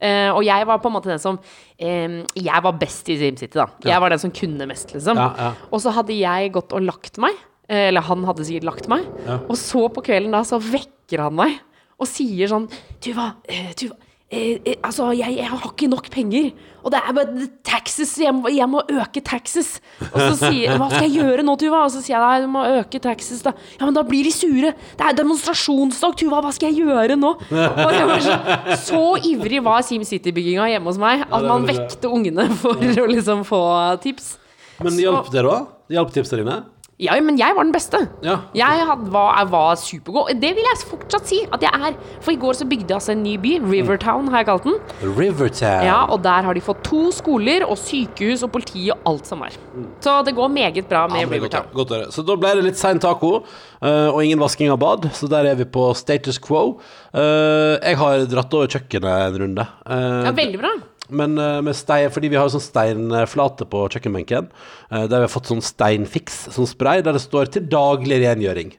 Eh, 0.00 0.30
og 0.32 0.40
jeg 0.46 0.64
var 0.66 0.78
på 0.80 0.88
en 0.88 0.94
måte 0.96 1.10
den 1.12 1.20
som 1.20 1.36
um, 1.36 2.14
Jeg 2.34 2.62
var 2.64 2.72
best 2.80 3.08
i 3.12 3.18
SimCity, 3.20 3.52
da. 3.58 3.66
Jeg 3.84 4.00
var 4.00 4.08
den 4.14 4.18
som 4.22 4.30
kunne 4.32 4.66
mest, 4.70 4.94
liksom. 4.94 5.18
Ja, 5.20 5.28
ja. 5.36 5.50
Og 5.70 5.82
så 5.84 5.92
hadde 5.92 6.16
jeg 6.16 6.52
gått 6.56 6.72
og 6.72 6.82
lagt 6.86 7.18
meg. 7.20 7.36
eh, 7.68 7.88
Eller 7.90 8.00
han 8.08 8.24
hadde 8.24 8.44
sikkert 8.48 8.64
lagt 8.70 8.88
meg. 8.88 9.04
Og 9.48 9.56
så 9.60 9.86
på 9.92 10.02
kvelden 10.06 10.32
da, 10.32 10.40
så 10.48 10.58
vekker 10.58 11.26
han 11.26 11.36
meg 11.36 11.58
og 12.00 12.08
sier 12.08 12.48
sånn 12.48 12.64
Tuva, 13.04 13.34
eh, 13.44 13.74
Tuva 13.76 13.96
eh, 14.30 14.58
eh, 14.64 14.76
altså, 14.86 15.10
jeg, 15.16 15.36
jeg 15.36 15.48
har 15.50 15.64
ikke 15.68 15.88
nok 15.90 16.08
penger. 16.12 16.50
Og 16.80 16.92
det 16.94 17.00
er 17.00 17.14
bare 17.16 17.46
taxes. 17.66 18.14
Jeg 18.22 18.32
må, 18.32 18.48
jeg 18.54 18.68
må 18.70 18.80
øke 18.88 19.20
taxes. 19.26 19.74
Og 20.06 20.16
så 20.16 20.48
sier 20.48 20.78
Hva 20.80 20.88
skal 20.92 21.06
jeg 21.08 21.20
gjøre 21.20 21.44
nå, 21.44 21.56
Tuva? 21.60 21.82
Og 21.84 21.92
så 21.92 22.00
sier 22.00 22.16
jeg 22.16 22.22
nei, 22.24 22.46
du 22.46 22.48
må 22.54 22.64
øke 22.78 23.02
taxes, 23.02 23.42
da. 23.44 23.52
Ja, 23.76 23.84
men 23.84 23.96
da 23.96 24.04
blir 24.06 24.24
de 24.24 24.32
sure. 24.34 24.72
Det 24.96 25.06
er 25.06 25.18
demonstrasjonsdag, 25.18 26.16
Tuva. 26.22 26.40
Hva 26.46 26.54
skal 26.56 26.70
jeg 26.70 26.86
gjøre 26.86 27.18
nå? 27.20 27.34
Og 27.50 27.94
jeg 27.96 28.08
var 28.10 28.24
så, 28.24 28.38
så 28.86 29.02
ivrig 29.28 29.62
var 29.66 29.84
SimCity-bygginga 29.86 30.70
hjemme 30.72 30.92
hos 30.92 31.00
meg 31.02 31.26
at 31.28 31.46
man 31.46 31.68
vekte 31.68 32.10
ungene 32.10 32.48
for 32.62 32.80
å 32.80 33.08
liksom 33.10 33.44
få 33.48 33.62
tips. 34.04 34.36
Men 34.80 34.96
hjalp 34.96 35.28
det, 35.34 35.44
da? 35.44 35.58
Hjalp 35.92 36.14
tipsene 36.14 36.44
dine? 36.44 36.60
Ja, 37.00 37.14
men 37.24 37.38
jeg 37.40 37.54
var 37.56 37.64
den 37.64 37.72
beste. 37.72 37.98
Ja. 38.22 38.34
Jeg 38.54 38.84
had, 38.90 39.06
var, 39.12 39.30
jeg 39.40 39.48
var 39.54 39.78
supergod. 39.80 40.28
Det 40.42 40.50
vil 40.58 40.66
jeg 40.68 40.80
fortsatt 40.90 41.30
si 41.30 41.38
at 41.48 41.62
jeg 41.64 41.72
er. 41.88 41.94
For 42.20 42.34
i 42.34 42.38
går 42.42 42.58
så 42.58 42.66
bygde 42.68 42.86
jeg 42.92 42.98
altså 42.98 43.14
en 43.14 43.22
ny 43.24 43.36
by. 43.40 43.54
Rivertown 43.70 44.28
har 44.28 44.42
jeg 44.42 44.48
kalt 44.50 44.66
den. 44.68 44.76
Rivertown. 45.16 45.86
Ja, 45.88 46.02
Og 46.12 46.20
der 46.26 46.44
har 46.48 46.54
de 46.54 46.60
fått 46.64 46.82
to 46.84 47.06
skoler 47.16 47.64
og 47.64 47.78
sykehus 47.80 48.44
og 48.44 48.52
politi 48.52 48.84
og 48.92 49.00
alt 49.08 49.26
som 49.30 49.40
er. 49.46 49.56
Så 50.04 50.18
det 50.28 50.36
går 50.36 50.52
meget 50.52 50.88
bra 50.92 51.06
med 51.08 51.22
ja, 51.24 51.30
Rivertown. 51.32 51.70
er 51.72 51.74
godt, 51.80 51.88
godt. 51.94 52.12
Så 52.14 52.26
da 52.28 52.36
ble 52.36 52.52
det 52.60 52.66
litt 52.68 52.80
sein 52.80 53.00
taco, 53.00 53.32
eh, 53.80 54.08
og 54.12 54.20
ingen 54.24 54.40
vasking 54.44 54.68
av 54.70 54.78
bad. 54.82 55.08
Så 55.16 55.28
der 55.32 55.48
er 55.50 55.56
vi 55.56 55.64
på 55.64 55.88
status 55.96 56.38
quo. 56.38 56.76
Eh, 57.16 57.78
jeg 57.80 57.96
har 58.04 58.26
dratt 58.30 58.54
over 58.60 58.68
kjøkkenet 58.76 59.26
en 59.30 59.40
runde. 59.46 59.66
Eh, 59.88 60.24
Ja, 60.28 60.32
veldig 60.36 60.60
bra. 60.60 60.76
Men 61.10 61.38
eh, 61.38 61.60
med 61.66 61.76
stein, 61.76 62.10
fordi 62.12 62.30
vi 62.32 62.38
har 62.40 62.50
sånn 62.52 62.64
steinflate 62.64 63.66
på 63.70 63.86
kjøkkenbenken, 63.94 64.50
eh, 64.90 65.06
der 65.06 65.16
vi 65.16 65.26
har 65.26 65.32
fått 65.32 65.50
sånn 65.50 65.64
steinfiks, 65.64 66.46
sånn 66.54 66.68
spray, 66.70 67.02
der 67.02 67.16
det 67.16 67.24
står 67.24 67.50
'til 67.50 67.68
daglig 67.70 68.22
rengjøring'. 68.24 68.76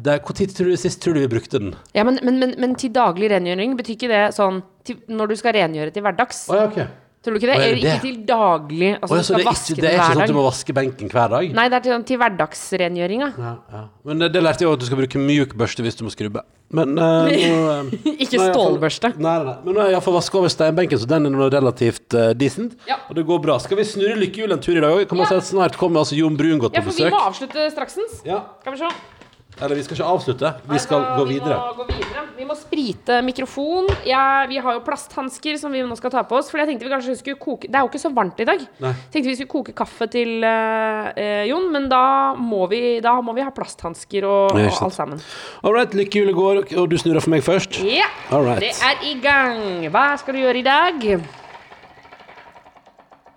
Tid 0.00 0.56
tror 0.56 0.70
du 0.72 0.76
sist 0.80 1.02
tror 1.02 1.14
du 1.14 1.20
vi 1.20 1.28
brukte 1.28 1.58
den? 1.60 1.74
Ja, 1.92 2.04
men, 2.04 2.18
men, 2.24 2.38
men, 2.40 2.54
men 2.58 2.74
til 2.74 2.92
daglig 2.94 3.28
rengjøring 3.30 3.76
betyr 3.76 3.98
ikke 3.98 4.08
det 4.08 4.22
sånn 4.32 4.62
til, 4.84 4.96
når 5.08 5.32
du 5.32 5.36
skal 5.36 5.52
rengjøre 5.52 5.92
til 5.92 6.02
hverdags? 6.06 6.46
Oh, 6.48 6.56
ja, 6.56 6.68
ok. 6.70 6.78
Tror 7.20 7.34
du 7.36 7.36
ikke 7.36 7.50
det? 7.50 7.56
Er 7.60 7.74
det 7.76 7.80
ikke 7.84 8.00
til 8.00 8.20
daglig 8.24 8.90
Altså 8.94 9.12
Åh, 9.12 9.18
ja, 9.18 9.24
det 9.28 9.34
er 9.34 9.50
ikke, 9.50 9.74
det 9.76 9.88
er 9.90 9.96
ikke 9.98 10.04
sånn 10.08 10.22
at 10.24 10.30
du 10.30 10.36
må 10.38 10.44
vaske 10.46 10.74
benken 10.78 11.10
hver 11.12 11.28
dag? 11.34 11.50
Nei, 11.58 11.66
det 11.68 11.76
er 11.76 11.84
til, 11.84 12.06
til 12.08 12.20
hverdagsrengjøringa. 12.22 13.28
Ja, 13.36 13.52
ja. 13.74 13.82
Men 14.08 14.22
det, 14.24 14.30
det 14.32 14.42
lærte 14.46 14.64
jeg 14.64 14.70
òg, 14.70 14.78
at 14.78 14.80
du 14.80 14.88
skal 14.88 15.00
bruke 15.02 15.20
mjuk 15.20 15.52
børste 15.60 15.84
hvis 15.84 16.00
du 16.00 16.06
må 16.06 16.14
skrubbe. 16.14 16.46
Men 16.72 16.96
uh, 16.96 17.28
nå 17.28 17.60
eh, 17.74 17.92
Ikke 18.24 18.40
stålbørste. 18.40 19.12
Nei, 19.18 19.36
nei, 19.36 19.50
nei. 19.50 19.56
Men 19.66 19.76
nå 19.76 19.84
har 19.84 19.92
jeg 19.92 19.98
iallfall 19.98 20.16
vaska 20.16 20.40
over 20.40 20.56
steinbenken, 20.56 21.02
så 21.02 21.12
den 21.12 21.28
er 21.28 21.36
nå 21.36 21.52
relativt 21.52 22.16
uh, 22.16 22.30
decent. 22.40 22.80
Ja. 22.88 23.02
Og 23.10 23.20
det 23.20 23.28
går 23.28 23.44
bra. 23.44 23.60
Skal 23.60 23.82
vi 23.82 23.88
snurre 23.90 24.16
lykkehjulet 24.24 24.56
en 24.56 24.64
tur 24.64 24.78
i 24.78 24.80
dag 24.80 24.96
òg? 24.96 25.16
Ja. 25.20 25.44
Snart 25.44 25.76
kommer 25.80 26.06
altså 26.06 26.16
Jon 26.16 26.40
Brungot 26.40 26.72
Ja, 26.78 26.86
for 26.86 26.96
vi 26.96 27.12
må 27.12 27.20
avslutte 27.20 27.68
straksens. 27.74 28.22
Ja. 28.24 28.46
Skal 28.64 28.78
vi 28.78 28.86
se. 28.86 29.19
Eller 29.60 29.76
vi 29.76 29.82
skal 29.84 29.98
ikke 29.98 30.08
avslutte, 30.08 30.54
vi 30.70 30.78
skal 30.80 31.02
Altså, 31.04 31.16
gå 31.20 31.28
videre. 31.28 31.56
Vi 31.60 31.76
gå 31.76 31.86
videre. 31.90 32.24
Vi 32.40 32.46
må 32.48 32.54
sprite 32.56 33.18
mikrofon. 33.24 33.88
Ja, 34.08 34.46
vi 34.48 34.56
har 34.64 34.78
jo 34.78 34.80
plasthansker 34.86 35.58
som 35.60 35.72
vi 35.74 35.82
nå 35.84 35.96
skal 35.98 36.12
ta 36.14 36.22
på 36.24 36.38
oss. 36.38 36.48
For 36.48 36.60
jeg 36.62 36.70
tenkte 36.70 36.86
vi 36.86 36.92
kanskje 36.94 37.16
skulle 37.18 37.36
koke 37.40 37.68
Det 37.68 37.76
er 37.76 37.84
jo 37.84 37.90
ikke 37.90 38.00
så 38.00 38.12
varmt 38.16 38.40
i 38.40 38.46
dag. 38.48 38.62
Nei. 38.80 38.92
Tenkte 39.12 39.28
vi 39.28 39.36
skulle 39.36 39.52
koke 39.52 39.74
kaffe 39.76 40.08
til 40.12 40.46
eh, 40.48 41.42
Jon, 41.50 41.68
men 41.74 41.90
da 41.92 42.32
må 42.40 42.64
vi, 42.72 43.00
da 43.04 43.18
må 43.20 43.34
vi 43.36 43.44
ha 43.44 43.52
plasthansker 43.52 44.24
og, 44.24 44.56
og 44.56 44.80
alt 44.86 44.96
sammen. 44.96 45.20
All 45.62 45.76
right, 45.76 45.92
lykkehjulet 45.92 46.36
går, 46.38 46.62
og 46.80 46.88
du 46.90 46.96
snurrer 47.00 47.20
for 47.24 47.34
meg 47.36 47.44
først. 47.44 47.82
Ja, 47.84 48.08
Yeah. 48.30 48.44
right. 48.46 48.60
det 48.62 48.72
er 48.86 49.04
i 49.04 49.14
gang. 49.20 49.60
Hva 49.92 50.06
skal 50.20 50.36
du 50.36 50.40
gjøre 50.40 50.62
i 50.62 50.64
dag? 50.64 51.04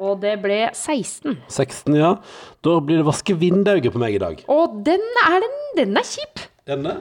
Og 0.03 0.19
det 0.21 0.37
ble 0.43 0.59
16. 0.75 1.37
16, 1.47 1.95
ja. 1.99 2.15
Da 2.63 2.77
blir 2.79 3.01
det 3.01 3.07
vaske 3.07 3.35
vindauget 3.35 3.91
på 3.93 3.99
meg 4.01 4.15
i 4.15 4.21
dag. 4.23 4.43
Å, 4.47 4.57
den 4.87 5.03
er, 5.25 5.39
den, 5.43 5.55
den 5.81 5.99
er 5.99 6.07
kjip. 6.07 6.45
Denne? 6.69 6.97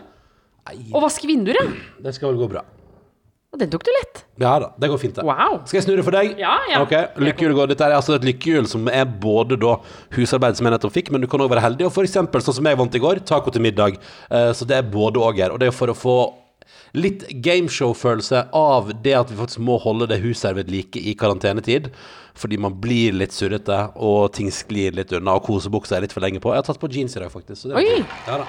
Å 0.94 1.02
vaske 1.02 1.26
vinduer, 1.30 1.58
ja. 1.58 1.66
Det 2.02 2.14
skal 2.16 2.32
vel 2.32 2.40
gå 2.42 2.48
bra. 2.56 2.64
Og 3.52 3.60
den 3.60 3.68
tok 3.68 3.82
du 3.84 3.90
lett. 3.92 4.22
Ja 4.40 4.54
da, 4.62 4.70
det 4.80 4.88
går 4.88 5.00
fint, 5.02 5.18
det. 5.18 5.24
Wow. 5.28 5.58
Skal 5.68 5.82
jeg 5.82 5.84
snurre 5.84 6.04
for 6.06 6.16
deg? 6.16 6.38
Ja, 6.40 6.54
ja. 6.70 6.78
Ok, 6.80 6.94
lykkehjulet 7.20 7.58
går. 7.58 7.68
Dette 7.74 7.84
er 7.84 7.94
altså 7.98 8.14
et 8.16 8.24
lykkehjul 8.24 8.64
som 8.70 8.86
er 8.88 9.04
både 9.04 9.58
da 9.60 9.74
husarbeid 10.16 10.56
som 10.56 10.64
jeg 10.66 10.72
nettopp 10.72 10.94
fikk, 10.94 11.10
men 11.12 11.20
du 11.20 11.28
kan 11.28 11.42
òg 11.44 11.50
være 11.52 11.66
heldig 11.66 11.84
og 11.90 11.98
eksempel 12.00 12.40
sånn 12.42 12.56
som 12.56 12.70
jeg 12.70 12.80
vant 12.80 12.96
i 12.96 13.02
går, 13.02 13.20
taco 13.28 13.52
til 13.52 13.66
middag. 13.66 13.98
Eh, 14.32 14.50
Så 14.56 14.64
det 14.66 14.78
er 14.80 14.88
både 14.88 15.20
òg 15.20 15.42
her. 15.44 15.52
Og 15.52 15.60
det 15.60 15.68
er 15.68 15.76
for 15.76 15.92
å 15.92 15.96
få 15.98 16.16
litt 16.94 17.24
gameshow-følelse 17.44 18.46
av 18.56 18.90
det 19.04 19.14
at 19.16 19.30
vi 19.32 19.38
faktisk 19.38 19.62
må 19.64 19.78
holde 19.82 20.08
det 20.10 20.20
huset 20.24 20.50
her 20.50 20.58
ved 20.60 20.72
like 20.72 21.00
i 21.00 21.14
karantenetid. 21.18 21.92
Fordi 22.38 22.56
man 22.56 22.78
blir 22.80 23.12
litt 23.12 23.34
surrete, 23.36 23.78
og 24.00 24.32
ting 24.32 24.48
sklir 24.52 24.94
litt 24.96 25.12
unna, 25.12 25.34
og 25.36 25.44
kosebuksa 25.44 25.98
er 25.98 26.06
litt 26.06 26.14
for 26.16 26.24
lenge 26.24 26.40
på. 26.40 26.54
Jeg 26.54 26.62
har 26.62 26.68
tatt 26.68 26.80
på 26.80 26.88
jeans 26.92 27.16
i 27.16 27.20
dag, 27.20 27.28
faktisk. 27.32 27.58
Så 27.60 27.72
det 27.72 27.76
Oi. 27.82 28.04
Ja 28.28 28.38
da. 28.40 28.46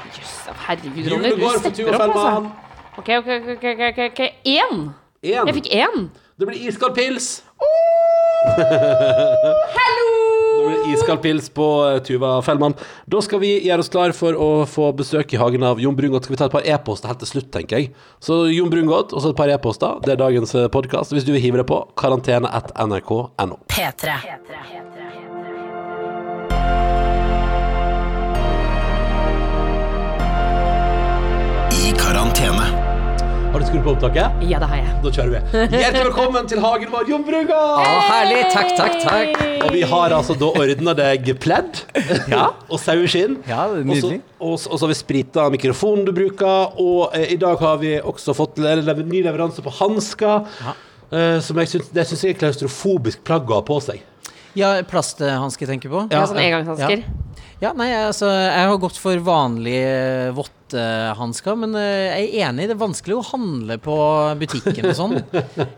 Herregud, 0.69 1.09
Ronny. 1.11 1.33
Du 1.35 1.47
stepper 1.59 1.91
opp, 1.91 2.05
altså. 2.07 2.27
Ok, 3.01 3.09
ok, 3.19 3.31
ok, 3.57 3.65
ok, 3.89 4.03
ok. 4.07 4.21
Én. 4.47 4.85
Én. 5.23 5.47
Jeg 5.49 5.57
fikk 5.59 5.71
én. 5.75 6.07
Det 6.39 6.47
blir 6.47 6.69
iskald 6.69 6.95
pils. 6.95 7.41
Hallo! 9.75 10.32
Iskald 10.93 11.21
pils 11.23 11.49
på 11.53 11.67
eh, 11.87 11.99
Tuva 12.05 12.35
Fellmann. 12.45 12.75
Da 13.09 13.21
skal 13.23 13.41
vi 13.43 13.53
gjøre 13.65 13.83
oss 13.83 13.91
klar 13.93 14.13
for 14.17 14.37
å 14.37 14.49
få 14.69 14.91
besøk 14.97 15.33
i 15.33 15.41
hagen 15.41 15.65
av 15.67 15.81
Jon 15.81 15.97
Brungot. 15.97 16.27
Skal 16.27 16.35
vi 16.35 16.41
ta 16.41 16.49
et 16.49 16.55
par 16.55 16.67
e-poster 16.75 17.11
helt 17.11 17.23
til 17.23 17.31
slutt, 17.33 17.51
tenker 17.55 17.81
jeg. 17.81 17.91
Så 18.23 18.43
Jon 18.53 18.71
Brungot 18.73 19.15
og 19.15 19.23
så 19.23 19.33
et 19.33 19.39
par 19.39 19.51
e-poster. 19.53 19.99
Det 20.05 20.15
er 20.15 20.23
dagens 20.23 20.55
eh, 20.59 20.69
podkast. 20.73 21.15
Hvis 21.15 21.27
du 21.27 21.33
vil 21.35 21.43
hive 21.43 21.61
deg 21.63 21.69
på, 21.69 21.83
karantene 21.99 22.51
at 22.51 22.73
nrk.no. 22.87 23.61
P3. 23.73 24.17
P3. 24.23 24.92
Har 33.53 33.59
du 33.59 33.65
skrudd 33.67 33.83
på 33.85 33.91
opptaket? 33.93 34.39
Ja, 34.49 34.57
det 34.57 34.67
har 34.71 34.79
jeg. 34.79 34.93
Da 35.03 35.09
kjører 35.13 35.31
vi. 35.35 35.59
Hjertelig 35.77 36.05
velkommen 36.07 36.47
til 36.49 36.61
hagen 36.63 36.89
vår, 36.89 37.03
Jon 37.11 37.25
Brugga! 37.27 37.59
Hey! 37.83 37.99
herlig. 38.07 38.39
Takk, 38.49 38.71
takk, 38.79 38.95
takk. 39.03 39.43
Og 39.67 39.75
vi 39.75 39.83
har 39.91 40.15
altså 40.17 40.33
da 40.41 40.49
ordna 40.57 40.95
deg 40.97 41.29
pledd 41.43 41.83
Ja. 42.31 42.47
og 42.65 42.81
saueskinn. 42.81 43.35
Ja, 43.49 43.67
nydelig. 43.75 44.23
Og 44.41 44.57
så 44.57 44.73
har 44.73 44.89
vi 44.89 44.97
sprita 44.97 45.45
mikrofonen 45.53 46.07
du 46.07 46.13
bruker, 46.17 46.73
og 46.81 47.13
eh, 47.13 47.27
i 47.35 47.37
dag 47.41 47.61
har 47.61 47.77
vi 47.83 47.93
også 48.01 48.33
fått 48.37 48.57
le 48.63 48.73
le 48.81 48.95
ny 49.03 49.21
leveranse 49.27 49.61
på 49.61 49.75
hansker. 49.83 50.49
eh, 51.13 51.37
som 51.45 51.61
jeg 51.61 51.69
syns, 51.75 51.93
det 51.93 52.07
syns 52.09 52.25
jeg 52.25 52.33
er 52.33 52.41
klaustrofobisk 52.41 53.21
plagg 53.27 53.53
å 53.53 53.61
ha 53.61 53.67
på 53.69 53.77
seg. 53.85 54.01
Ja, 54.57 54.79
plasthansker 54.85 55.69
tenker 55.69 55.89
du 55.89 55.99
på? 55.99 56.07
Ja, 56.09 56.23
ja 56.23 56.25
sånn 56.29 56.41
engangshansker. 56.41 57.05
Ja, 57.61 57.69
nei, 57.77 57.93
altså, 57.95 58.27
jeg 58.33 58.65
har 58.67 58.81
gått 58.81 58.97
for 58.99 59.21
vanlige 59.23 60.33
våttehansker, 60.73 61.57
men 61.59 61.75
eh, 61.77 62.23
jeg 62.23 62.29
er 62.41 62.49
enig, 62.49 62.67
det 62.69 62.75
er 62.75 62.81
vanskelig 62.81 63.17
å 63.17 63.23
handle 63.27 63.77
på 63.81 63.97
butikken 64.41 64.89
og 64.89 64.97
sånn. 64.97 65.19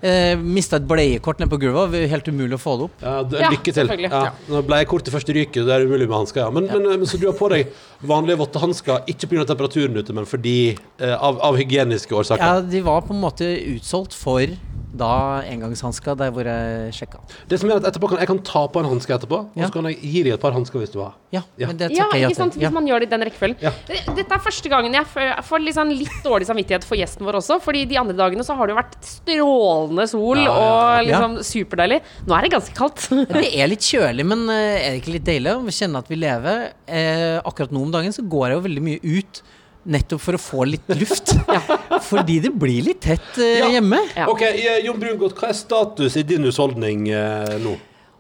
Uh, 0.06 0.38
Mista 0.38 0.78
et 0.78 0.86
bleiekort 0.88 1.40
nede 1.42 1.50
på 1.50 1.58
gulvet, 1.60 1.96
helt 2.12 2.28
umulig 2.30 2.58
å 2.58 2.62
få 2.62 2.76
det 2.78 2.86
opp. 2.86 3.00
Ja, 3.02 3.14
du, 3.26 3.36
Ja, 3.40 3.50
lykke 3.52 3.74
til. 3.74 3.90
Ja. 4.04 4.22
Ja, 4.52 4.62
Bleiekortet 4.66 5.14
først 5.14 5.30
ryker, 5.34 5.66
det 5.66 5.74
er 5.74 5.86
umulig 5.88 6.08
med 6.08 6.18
hansker. 6.20 6.44
Ja. 6.44 6.52
Men, 6.54 6.68
men, 6.70 6.86
men, 7.02 7.10
så 7.10 7.18
du 7.22 7.26
har 7.28 7.36
på 7.38 7.50
deg 7.52 7.72
vanlige 8.06 8.40
våttehansker, 8.44 9.10
ikke 9.12 9.30
pga. 9.32 9.48
temperaturen 9.50 9.98
ute, 9.98 10.16
men 10.16 10.30
fordi 10.30 10.76
uh, 11.02 11.16
av, 11.16 11.42
av 11.50 11.58
hygieniske 11.60 12.16
årsaker. 12.16 12.46
Ja, 12.46 12.62
de 12.62 12.84
var 12.86 13.06
på 13.08 13.16
en 13.16 13.24
måte 13.24 13.50
utsolgt 13.74 14.16
for 14.18 14.54
da 14.98 15.42
engangshansker 15.50 16.16
der 16.20 16.32
hvor 16.36 16.48
jeg 16.48 16.94
sjekka. 16.96 17.20
Det 17.52 17.60
som 17.62 17.70
er 17.70 17.78
at 17.82 17.88
etterpå 17.92 18.10
kan 18.12 18.20
Jeg 18.24 18.28
kan 18.32 18.40
ta 18.48 18.66
på 18.68 18.80
en 18.82 18.90
hanske 18.94 19.14
etterpå, 19.16 19.40
og 19.52 19.62
så 19.66 19.72
kan 19.74 19.90
jeg 19.90 20.00
gi 20.02 20.24
deg 20.24 20.34
et 20.38 20.42
par 20.42 20.56
hansker 20.56 20.80
hvis 20.82 20.94
du 20.94 21.00
har. 21.04 21.14
Ja, 21.36 21.42
Ja. 21.60 21.68
men 21.68 21.78
det 21.78 21.92
Ja, 21.92 22.06
takker 22.06 22.30
ikke 22.30 22.36
sant? 22.36 22.54
Hvis 22.56 22.62
Ja. 22.64 22.70
man 22.72 22.86
gjør 22.88 23.00
det 23.04 23.08
i 23.10 23.14
den 23.18 23.26
rekkefølgen. 23.28 23.58
Ja. 23.62 23.72
Dette 24.16 24.32
er 24.32 24.40
første 24.40 24.70
gangen 24.70 24.94
jeg 24.94 25.06
får, 25.06 25.60
liksom 25.66 25.90
litt, 25.92 26.18
dårlig 26.24 26.48
samvittighet 26.48 26.84
for 26.88 26.96
gjesten 26.96 27.26
vår 27.26 27.36
også. 27.42 27.60
Fordi 27.62 27.86
de 27.88 27.98
andre 27.98 28.14
dagene 28.16 28.44
så 28.44 28.56
har 28.56 28.68
det 28.68 28.76
jo 28.76 28.80
vært 28.82 28.96
strålende 29.04 30.08
sol 30.10 30.38
Ja, 30.38 30.44
ja, 30.44 30.52
og 30.52 30.84
ja. 30.96 31.02
liksom 31.10 31.38
superdeilig. 31.44 32.02
Nå 32.28 32.38
er 32.38 32.42
det 32.48 32.52
ganske 32.56 32.76
kaldt. 32.78 33.10
Det 33.36 33.52
er 33.60 33.68
litt 33.68 33.84
kjølig, 33.86 34.26
men 34.26 34.48
eh, 34.50 34.88
er 34.88 34.92
det 34.96 35.02
ikke 35.04 35.14
litt 35.18 35.26
deilig 35.28 35.54
å 35.58 35.76
kjenne 35.76 35.98
at 36.00 36.08
vi 36.12 36.16
lever? 36.16 36.72
Eh, 36.88 37.38
akkurat 37.44 37.72
nå 37.76 37.82
om 37.84 37.92
dagen 37.92 38.14
så 38.16 38.24
går 38.28 38.50
jeg 38.50 38.58
jo 38.60 38.66
veldig 38.70 38.84
mye 38.86 39.00
ut 39.20 39.42
nettopp 39.86 40.22
for 40.22 40.38
å 40.38 40.42
få 40.42 40.66
litt 40.70 40.90
luft. 40.98 41.34
Fordi 42.10 42.40
det 42.44 42.52
blir 42.58 42.82
litt 42.90 43.02
tett 43.06 43.38
eh, 43.38 43.60
Ja. 43.62 43.70
hjemme. 43.78 44.00
Ja. 44.16 44.28
Ok, 44.32 44.42
eh, 44.50 44.80
Jon 44.86 45.00
Brungot, 45.02 45.36
hva 45.38 45.52
er 45.52 45.58
status 45.58 46.18
i 46.18 46.24
din 46.28 46.46
husholdning 46.48 47.08
eh, 47.14 47.56
nå? 47.64 47.76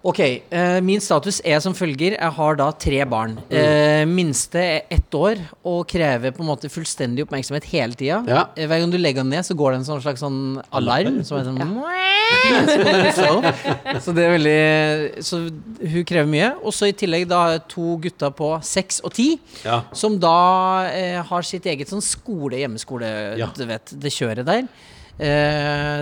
Ok, 0.06 0.20
uh, 0.54 0.80
min 0.86 1.02
status 1.02 1.40
er 1.42 1.58
som 1.64 1.74
følger. 1.74 2.14
Jeg 2.14 2.34
har 2.38 2.58
da 2.60 2.68
tre 2.78 3.00
barn. 3.10 3.40
Eh, 3.50 4.04
minste 4.06 4.62
er 4.62 4.84
ett 4.94 5.16
år 5.18 5.40
og 5.66 5.80
krever 5.90 6.34
på 6.36 6.44
en 6.44 6.50
måte 6.52 6.70
fullstendig 6.70 7.26
oppmerksomhet 7.26 7.66
hele 7.72 7.98
tida. 7.98 8.20
Ja. 8.30 8.44
Eh, 8.54 8.68
hver 8.70 8.84
gang 8.84 8.94
du 8.94 9.00
legger 9.00 9.24
den 9.24 9.34
ned, 9.34 9.48
så 9.48 9.58
går 9.58 9.74
det 9.74 9.80
en 9.80 9.88
sånn 9.88 10.04
slags 10.04 10.22
sånn 10.22 10.38
alarm. 10.78 11.18
Som 11.26 11.40
er 11.40 11.48
sånn 11.48 11.58
slå. 13.18 13.34
så 14.06 14.14
det 14.18 14.24
er 14.26 14.32
veldig 14.36 15.26
Så 15.26 15.42
hun 15.48 16.06
krever 16.06 16.30
mye. 16.30 16.52
Og 16.62 16.78
så 16.78 16.92
i 16.92 16.96
tillegg 16.98 17.26
da 17.32 17.58
to 17.66 17.98
gutter 18.06 18.34
på 18.38 18.52
seks 18.66 19.02
og 19.02 19.16
ti. 19.18 19.32
Ja. 19.66 19.82
Som 19.98 20.20
da 20.22 20.38
uh, 20.86 21.22
har 21.32 21.50
sitt 21.50 21.66
eget 21.66 21.90
sånn 21.90 22.06
skole, 22.06 22.62
hjemmeskole, 22.62 23.10
Ja. 23.42 23.50
du 23.58 23.66
vet, 23.74 23.98
det 24.06 24.14
kjøret 24.14 24.46
der. 24.46 24.70
Eh, 25.16 26.02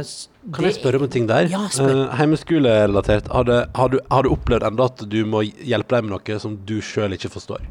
Kan 0.51 0.67
jeg 0.67 0.75
spørre 0.75 0.99
om 0.99 1.05
en 1.07 1.13
ting 1.13 1.27
der? 1.29 1.47
Ja, 1.51 1.61
spør. 1.71 2.01
Uh, 2.03 2.15
Heimeskolerelatert. 2.19 3.29
Har, 3.31 3.47
har, 3.77 3.93
du, 3.93 3.99
har 4.11 4.25
du 4.25 4.33
opplevd 4.33 4.65
enda 4.67 4.89
at 4.91 5.05
du 5.07 5.21
må 5.29 5.45
hjelpe 5.45 5.95
deg 5.95 6.07
med 6.07 6.17
noe 6.17 6.39
som 6.43 6.57
du 6.67 6.79
sjøl 6.83 7.15
ikke 7.15 7.31
forstår? 7.31 7.63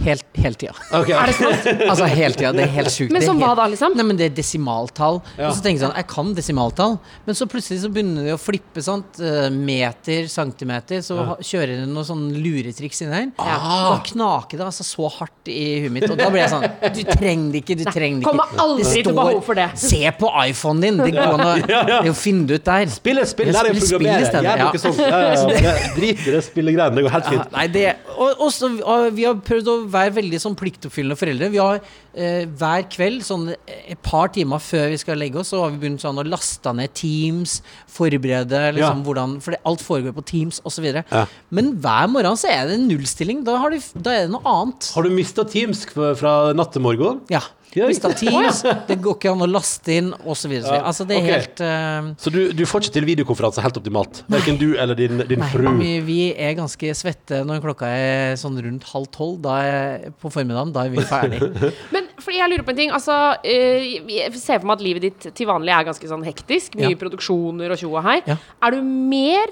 Helt, 0.00 0.24
hele 0.40 0.56
tida. 0.56 0.72
Okay. 0.96 1.12
Er 1.12 1.28
det 1.28 1.34
sant? 1.36 1.66
Altså 1.90 2.06
hele 2.08 2.36
tida. 2.36 2.52
Det 2.56 2.64
er 2.64 2.72
helt 2.78 2.92
sjukt. 2.94 3.12
Men 3.12 3.24
som 3.24 3.40
hva 3.40 3.52
da, 3.58 3.66
liksom? 3.70 3.96
Nei, 3.98 4.06
men 4.08 4.20
Det 4.20 4.30
er 4.30 4.34
desimaltall. 4.38 5.20
Ja. 5.36 5.50
Og 5.50 5.56
så 5.56 5.64
tenker 5.64 5.80
jeg 5.80 5.84
sånn, 5.84 5.96
jeg 6.00 6.08
kan 6.10 6.32
desimaltall, 6.36 6.96
men 7.26 7.36
så 7.38 7.48
plutselig 7.50 7.82
så 7.84 7.90
begynner 7.92 8.28
de 8.30 8.34
å 8.36 8.40
flippe. 8.40 8.82
sant? 8.84 9.20
Eh, 9.20 9.48
Meter, 9.52 10.28
centimeter. 10.32 11.02
Så 11.04 11.18
ja. 11.20 11.36
kjører 11.52 11.82
de 11.82 11.88
noe 11.90 12.06
sånn 12.08 12.26
luretriks 12.36 13.02
inn 13.04 13.12
her. 13.14 13.28
Ah. 13.40 13.90
Da 13.90 13.98
knaker 14.10 14.60
det 14.60 14.66
altså 14.70 14.86
så 14.86 15.10
hardt 15.18 15.50
i 15.52 15.84
huet 15.84 15.94
mitt. 15.94 16.08
Og 16.10 16.16
da 16.20 16.30
blir 16.32 16.44
jeg 16.44 16.52
sånn 16.54 16.66
Du 16.96 17.02
trenger 17.10 17.52
det 17.52 17.62
ikke, 17.64 17.76
du 17.80 17.84
trenger 17.88 18.20
det 18.20 18.24
ikke. 18.24 18.30
Kommer 18.30 18.64
aldri 18.64 18.86
Det 18.88 19.04
til 19.10 19.16
behov 19.20 19.42
for 19.46 19.58
det. 19.60 19.68
Se 19.80 20.02
på 20.20 20.32
iPhonen 20.46 20.86
din! 20.86 21.00
Det 21.00 21.12
går 21.16 21.36
an 21.36 21.44
å 21.44 21.52
det 21.60 22.10
å 22.10 22.16
finne 22.16 22.46
det 22.48 22.60
ut 22.60 22.66
der. 22.66 22.88
Spill 22.92 23.20
et 23.22 23.30
spill, 23.30 23.52
Lær 23.52 23.68
der 23.70 24.40
er 24.40 24.64
ja. 24.64 24.68
noe 24.70 24.80
sånt. 24.80 25.00
Ja, 25.00 25.20
ja, 25.28 25.60
ja. 25.60 25.74
Drit 25.96 26.24
i 26.24 26.34
det 26.34 26.42
spillegreiene. 26.46 26.96
Det 26.96 27.04
går 27.06 27.14
helt 27.14 27.28
Ja, 27.30 27.36
fint. 27.36 27.52
nei, 27.54 27.66
det, 27.74 27.86
og, 28.16 28.42
og 28.46 28.52
så, 28.54 28.70
og 28.80 29.10
vi 29.16 29.26
har 29.28 29.38
prøvd 29.44 29.70
å 29.70 29.76
være 29.92 30.14
veldig 30.16 30.40
sånn 30.42 30.56
pliktoppfyllende 30.58 31.16
foreldre. 31.18 31.48
Vi 31.52 31.60
har 31.60 31.80
eh, 32.14 32.46
hver 32.46 32.86
kveld, 32.92 33.22
sånn 33.26 33.48
et 33.68 34.00
par 34.06 34.30
timer 34.34 34.62
før 34.62 34.88
vi 34.94 34.98
skal 35.02 35.20
legge 35.20 35.40
oss, 35.42 35.50
så 35.52 35.62
har 35.64 35.74
vi 35.74 35.82
begynt 35.84 36.02
sånn 36.04 36.18
å 36.22 36.26
laste 36.26 36.72
ned 36.76 36.94
Teams, 36.96 37.58
forberede 37.90 38.62
liksom 38.78 39.02
Ja. 39.02 39.06
hvordan 39.06 39.36
For 39.44 39.54
alt 39.66 39.82
foregår 39.84 40.14
på 40.16 40.24
Teams 40.26 40.60
osv. 40.64 40.84
Ja. 41.02 41.26
Men 41.50 41.74
hver 41.82 42.08
morgen 42.10 42.36
så 42.40 42.48
er 42.50 42.66
det 42.70 42.78
en 42.80 42.88
nullstilling. 42.88 43.44
Da, 43.46 43.56
har 43.58 43.70
du, 43.70 43.78
da 44.00 44.10
er 44.16 44.26
det 44.26 44.34
noe 44.34 44.44
annet. 44.44 44.90
Har 44.94 45.02
du 45.06 45.10
mista 45.14 45.44
Teams 45.44 45.84
fra 45.92 46.52
natt 46.56 46.72
til 46.72 46.82
morgen? 46.82 47.20
Ja. 47.30 47.42
Ja, 47.76 47.86
Mista 47.86 48.10
Teams, 48.16 48.62
det 48.88 48.96
går 49.02 49.14
ikke 49.14 49.30
an 49.30 49.44
å 49.44 49.46
laste 49.46 49.92
inn 49.94 50.08
osv. 50.26 50.56
Ja, 50.58 50.80
Altså, 50.88 51.04
okay. 51.06 51.22
helt 51.28 51.60
eh, 51.62 52.08
Så 52.18 52.32
du, 52.34 52.40
du 52.56 52.64
får 52.66 52.82
ikke 52.86 52.96
til 52.96 53.06
videokonferanse 53.06 53.62
helt 53.62 53.78
optimalt? 53.78 54.22
Verken 54.32 54.58
du 54.58 54.72
eller 54.74 54.98
din, 54.98 55.22
din 55.30 55.38
Nei, 55.44 55.50
fru? 55.52 55.68
vi, 55.78 55.92
vi 56.06 56.18
er 56.34 56.56
ganske 56.58 56.90
svette 56.98 57.42
når 57.46 57.62
klokka 57.62 57.86
er 57.94 58.34
sånn 58.40 58.58
rundt 58.64 58.88
halv 58.90 59.06
tolv. 59.14 59.38
Da 59.44 59.58
er, 59.62 60.08
på 60.18 60.32
formiddagen, 60.34 60.72
da 60.74 60.86
er 60.88 60.94
vi 60.96 61.04
ferdig. 61.06 61.40
Men 61.94 62.10
fordi 62.20 62.40
jeg 62.40 62.52
lurer 62.52 62.66
på 62.66 62.74
en 62.74 62.80
ting. 62.82 62.90
Altså, 62.96 63.18
eh, 63.46 64.00
jeg 64.18 64.34
ser 64.40 64.58
for 64.58 64.70
meg 64.72 64.80
at 64.80 64.86
livet 64.88 65.06
ditt 65.06 65.30
til 65.38 65.48
vanlig 65.50 65.72
er 65.76 65.86
ganske 65.92 66.10
sånn 66.10 66.26
hektisk. 66.26 66.74
Mye 66.80 66.90
Ja. 66.96 66.98
produksjoner 67.00 67.70
og 67.76 67.78
tjo 67.80 67.92
og 67.94 68.02
hei. 68.08 68.18
Ja. 68.26 68.36
Er 68.66 68.74
du 68.76 68.82
mer 68.82 69.46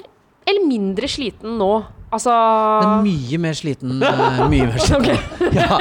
eller 0.49 0.67
mindre 0.67 1.07
sliten 1.11 1.55
nå? 1.61 1.73
Altså 2.09 2.33
Det 2.33 2.89
er 2.89 3.03
mye 3.05 3.39
mer 3.43 3.57
sliten. 3.59 3.99
eh, 4.03 4.39
mye 4.49 4.67
mer 4.71 4.79
sliten. 4.81 5.19
Ja, 5.59 5.79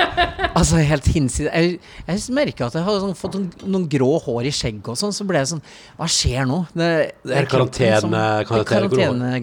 altså 0.55 0.79
helt 0.79 1.05
hinsides. 1.11 1.51
Jeg, 1.53 1.79
jeg 2.07 2.35
merka 2.35 2.67
at 2.69 2.75
jeg 2.77 2.83
hadde 2.87 3.01
sånn, 3.03 3.15
fått 3.19 3.33
noen, 3.35 3.47
noen 3.67 3.87
grå 3.91 4.09
hår 4.23 4.47
i 4.47 4.51
skjegget 4.55 4.87
og 4.93 4.97
sånn, 4.99 5.11
så 5.15 5.25
ble 5.27 5.41
jeg 5.41 5.49
sånn 5.51 5.63
Hva 5.99 6.07
skjer 6.11 6.47
nå? 6.47 6.61
Det, 6.71 6.87
Det 7.27 7.35
er 7.41 7.49
karantenegrått. 7.51 8.67
karantene- 8.71 9.41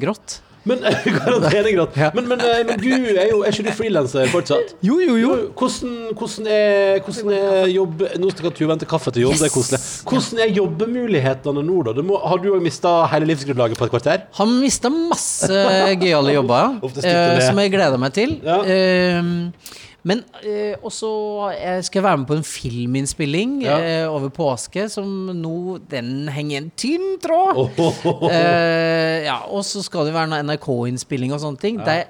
Men 0.64 0.80
karantenegrad. 1.18 1.96
Ja. 1.96 2.10
Men, 2.14 2.28
men, 2.28 2.40
eh, 2.40 2.62
men 2.66 2.80
du 2.80 2.88
er 2.92 3.28
jo 3.30 3.42
Er 3.44 3.52
ikke 3.52 3.66
du 3.66 3.74
frilanser 3.76 4.30
fortsatt? 4.32 4.74
Jo, 4.84 4.96
jo, 5.02 5.16
jo. 5.20 5.34
Hvordan, 5.58 5.94
hvordan, 6.16 6.48
er, 6.48 7.00
hvordan 7.04 7.34
er 7.36 7.68
jobb 7.74 8.04
Nå 8.20 8.32
skal 8.32 8.54
du 8.56 8.64
vente 8.70 8.88
kaffe 8.88 9.12
til 9.14 9.26
Jon, 9.26 9.36
det 9.38 9.48
er 9.50 9.54
koselig. 9.54 9.80
Hvordan 10.08 10.42
er 10.44 10.52
jobbemulighetene 10.56 11.64
nå, 11.64 11.78
da? 11.88 11.94
Du 11.96 12.02
må, 12.06 12.18
har 12.24 12.40
du 12.42 12.50
òg 12.54 12.64
mista 12.64 12.96
hele 13.12 13.28
livsgrunnlaget 13.32 13.80
på 13.80 13.88
et 13.88 13.94
kvarter? 13.94 14.26
Har 14.38 14.50
mista 14.50 14.90
masse 14.92 15.64
gøyale 16.00 16.34
jobber, 16.36 16.78
ja. 16.80 16.92
eh, 17.04 17.40
som 17.44 17.60
jeg 17.60 17.72
gleder 17.74 18.00
meg 18.00 18.14
til. 18.16 18.36
Ja. 18.44 18.60
Eh, 18.64 19.82
men 20.04 20.20
eh, 20.44 20.74
også 20.84 21.10
jeg 21.56 21.84
skal 21.88 22.02
være 22.04 22.18
med 22.20 22.28
på 22.28 22.36
en 22.36 22.44
filminnspilling 22.44 23.54
Ja. 23.64 23.78
eh, 23.80 24.04
over 24.10 24.28
påske, 24.34 24.86
som 24.92 25.08
nå 25.32 25.78
Den 25.88 26.28
henger 26.28 26.58
en 26.62 26.70
tynn 26.76 27.14
tråd. 27.24 27.56
Oh, 27.56 27.78
oh, 27.86 28.02
oh. 28.12 28.26
Eh, 28.30 29.24
ja, 29.24 29.38
og 29.48 29.64
så 29.64 29.80
skal 29.86 30.04
det 30.08 30.12
være 30.16 30.28
noe 30.34 30.42
NRK-innspilling 30.44 31.32
og 31.32 31.40
sånne 31.40 31.60
ting. 31.62 31.80
Det, 31.84 32.02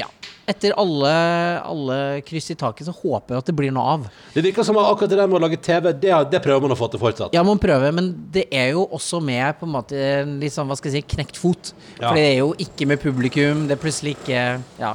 ja. 0.00 0.08
Etter 0.46 0.72
alle, 0.78 1.10
alle 1.66 1.96
kryss 2.26 2.52
i 2.54 2.56
taket, 2.58 2.86
så 2.86 2.92
håper 2.94 3.34
jeg 3.34 3.42
at 3.42 3.48
det 3.50 3.54
blir 3.58 3.72
noe 3.74 3.84
av. 3.96 4.04
Det 4.34 4.42
virker 4.46 4.62
som 4.66 4.78
at 4.78 4.88
akkurat 4.92 5.10
det 5.10 5.18
der 5.18 5.26
med 5.30 5.40
å 5.40 5.42
lage 5.42 5.58
TV, 5.62 5.88
det, 5.92 6.12
det 6.30 6.40
prøver 6.44 6.62
man 6.62 6.74
å 6.74 6.78
få 6.78 6.86
til 6.92 7.02
fortsatt. 7.02 7.34
Ja, 7.34 7.42
man 7.46 7.58
prøver, 7.62 7.90
men 7.94 8.12
det 8.34 8.44
er 8.54 8.70
jo 8.76 8.84
også 8.94 9.18
med 9.22 9.58
på 9.58 9.66
en 9.66 9.74
måte 9.74 9.98
litt 10.38 10.54
sånn, 10.54 10.70
hva 10.70 10.78
skal 10.78 10.92
jeg 10.94 11.02
si, 11.02 11.08
knekt 11.16 11.40
fot. 11.42 11.72
Ja. 11.98 12.08
For 12.08 12.18
det 12.18 12.24
er 12.28 12.36
jo 12.44 12.52
ikke 12.62 12.86
med 12.92 13.02
publikum, 13.02 13.66
det 13.68 13.76
er 13.76 13.82
plutselig 13.82 14.16
ikke 14.20 14.46
Ja. 14.80 14.94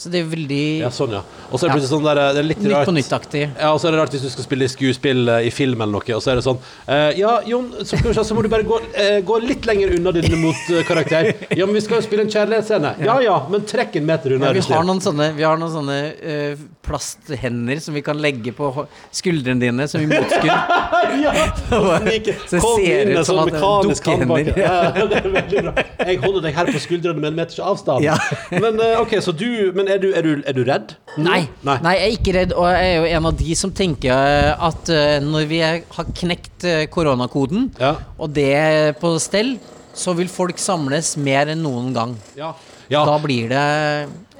Så 0.00 0.08
det 0.08 0.22
er 0.22 0.28
veldig 0.32 0.60
Ja, 0.80 0.88
sånn, 0.96 1.12
ja. 1.12 1.20
Og 1.50 1.58
så 1.60 1.66
er 1.66 1.68
det 1.68 1.74
plutselig 1.76 1.90
sånn 1.92 2.06
der 2.06 2.20
Det 2.32 2.40
er 2.40 2.46
litt 2.46 2.60
Nytt 2.64 2.72
rart. 2.72 2.88
på 2.88 2.94
nytt-aktig. 2.96 3.42
Ja, 3.60 3.72
og 3.74 3.80
så 3.82 3.88
er 3.90 3.92
det 3.92 3.98
rart 4.00 4.14
hvis 4.16 4.22
du 4.24 4.30
skal 4.32 4.46
spille 4.46 4.68
skuespill 4.72 5.28
eh, 5.28 5.48
i 5.48 5.50
film 5.52 5.82
eller 5.84 5.98
noe, 5.98 6.14
og 6.16 6.22
så 6.24 6.32
er 6.32 6.40
det 6.40 6.44
sånn 6.46 6.56
eh, 6.88 7.18
Ja, 7.20 7.34
Jon, 7.44 7.66
så, 7.82 7.98
skal 7.98 8.08
vi 8.08 8.14
se, 8.16 8.24
så 8.30 8.36
må 8.38 8.44
du 8.46 8.48
bare 8.52 8.64
gå, 8.64 8.78
eh, 8.96 9.18
gå 9.28 9.36
litt 9.44 9.68
lenger 9.68 9.92
unna 9.98 10.12
din 10.16 10.38
motkarakter. 10.40 11.34
Ja, 11.52 11.66
men 11.68 11.76
vi 11.76 11.82
skal 11.84 12.00
jo 12.00 12.06
spille 12.08 12.24
en 12.24 12.32
kjærlighetsscene. 12.32 12.94
Ja 13.04 13.18
ja, 13.20 13.36
men 13.52 13.66
trekk 13.68 13.98
en 14.00 14.08
meter 14.08 14.38
unna. 14.38 14.48
Ja, 14.48 14.56
vi, 14.56 14.62
er 14.64 14.70
du 14.70 14.76
har 14.78 14.86
noen 14.88 15.02
sånne, 15.04 15.28
vi 15.36 15.44
har 15.44 15.60
noen 15.60 15.74
sånne 15.74 15.98
eh, 16.22 16.64
plasthender 16.86 17.80
som 17.84 17.94
vi 17.94 18.02
kan 18.02 18.18
legge 18.22 18.52
på 18.56 18.70
hå- 18.74 18.86
skuldrene 19.14 19.60
dine 19.60 19.86
som 19.90 20.00
i 20.00 20.08
motskudd. 20.10 20.48
ja, 21.24 21.34
og 21.76 21.90
snike. 22.06 22.36
Så 22.46 22.56
det 22.56 22.62
Kom 22.64 22.80
ser 22.80 23.02
inn 23.04 23.12
ut 23.12 23.16
med 23.18 23.26
som 23.26 23.36
sånn 23.36 23.42
at 23.42 23.52
det 23.52 23.60
er 23.60 24.24
mekanisk. 24.24 24.56
Ja, 24.70 25.06
det 25.10 25.20
er 25.20 25.28
veldig 25.34 25.62
bra. 25.66 25.84
Jeg 26.08 26.18
holder 26.24 26.44
deg 26.46 26.56
her 26.56 26.70
på 26.72 26.80
skuldrene 26.86 27.20
med 27.22 27.30
en 27.32 27.38
meters 27.40 27.60
avstand. 27.64 28.04
Ja. 28.06 28.16
Men 28.54 28.80
eh, 28.80 28.96
ok, 29.00 29.16
så 29.24 29.34
du 29.36 29.48
Men 29.76 29.89
er 29.94 29.98
du, 30.02 30.08
er 30.16 30.22
du, 30.26 30.30
er 30.46 30.56
du 30.56 30.62
redd? 30.66 30.94
Nei, 31.18 31.42
Nei. 31.66 31.76
nei, 31.84 31.92
jeg 31.98 32.06
er 32.06 32.16
ikke 32.18 32.34
redd, 32.38 32.52
og 32.56 32.66
jeg 32.70 32.88
er 32.88 32.96
jo 33.00 33.08
en 33.18 33.28
av 33.30 33.36
de 33.40 33.54
som 33.58 33.72
tenker 33.74 34.12
eh, 34.14 34.52
at 34.70 34.90
eh, 34.94 35.18
når 35.24 35.46
vi 35.50 35.60
har 35.66 35.80
knekt 36.22 36.64
eh, 36.68 36.86
koronakoden, 36.92 37.70
Ja. 37.80 37.94
og 38.18 38.32
det 38.36 38.48
er 38.54 38.92
på 39.00 39.14
stell, 39.22 39.56
så 39.94 40.14
vil 40.16 40.28
folk 40.30 40.58
samles 40.62 41.16
mer 41.18 41.50
enn 41.50 41.62
noen 41.66 41.92
gang. 41.96 42.16
Ja. 42.38 42.52
Ja. 42.90 43.04
Da 43.06 43.18
blir 43.22 43.48
det 43.50 43.64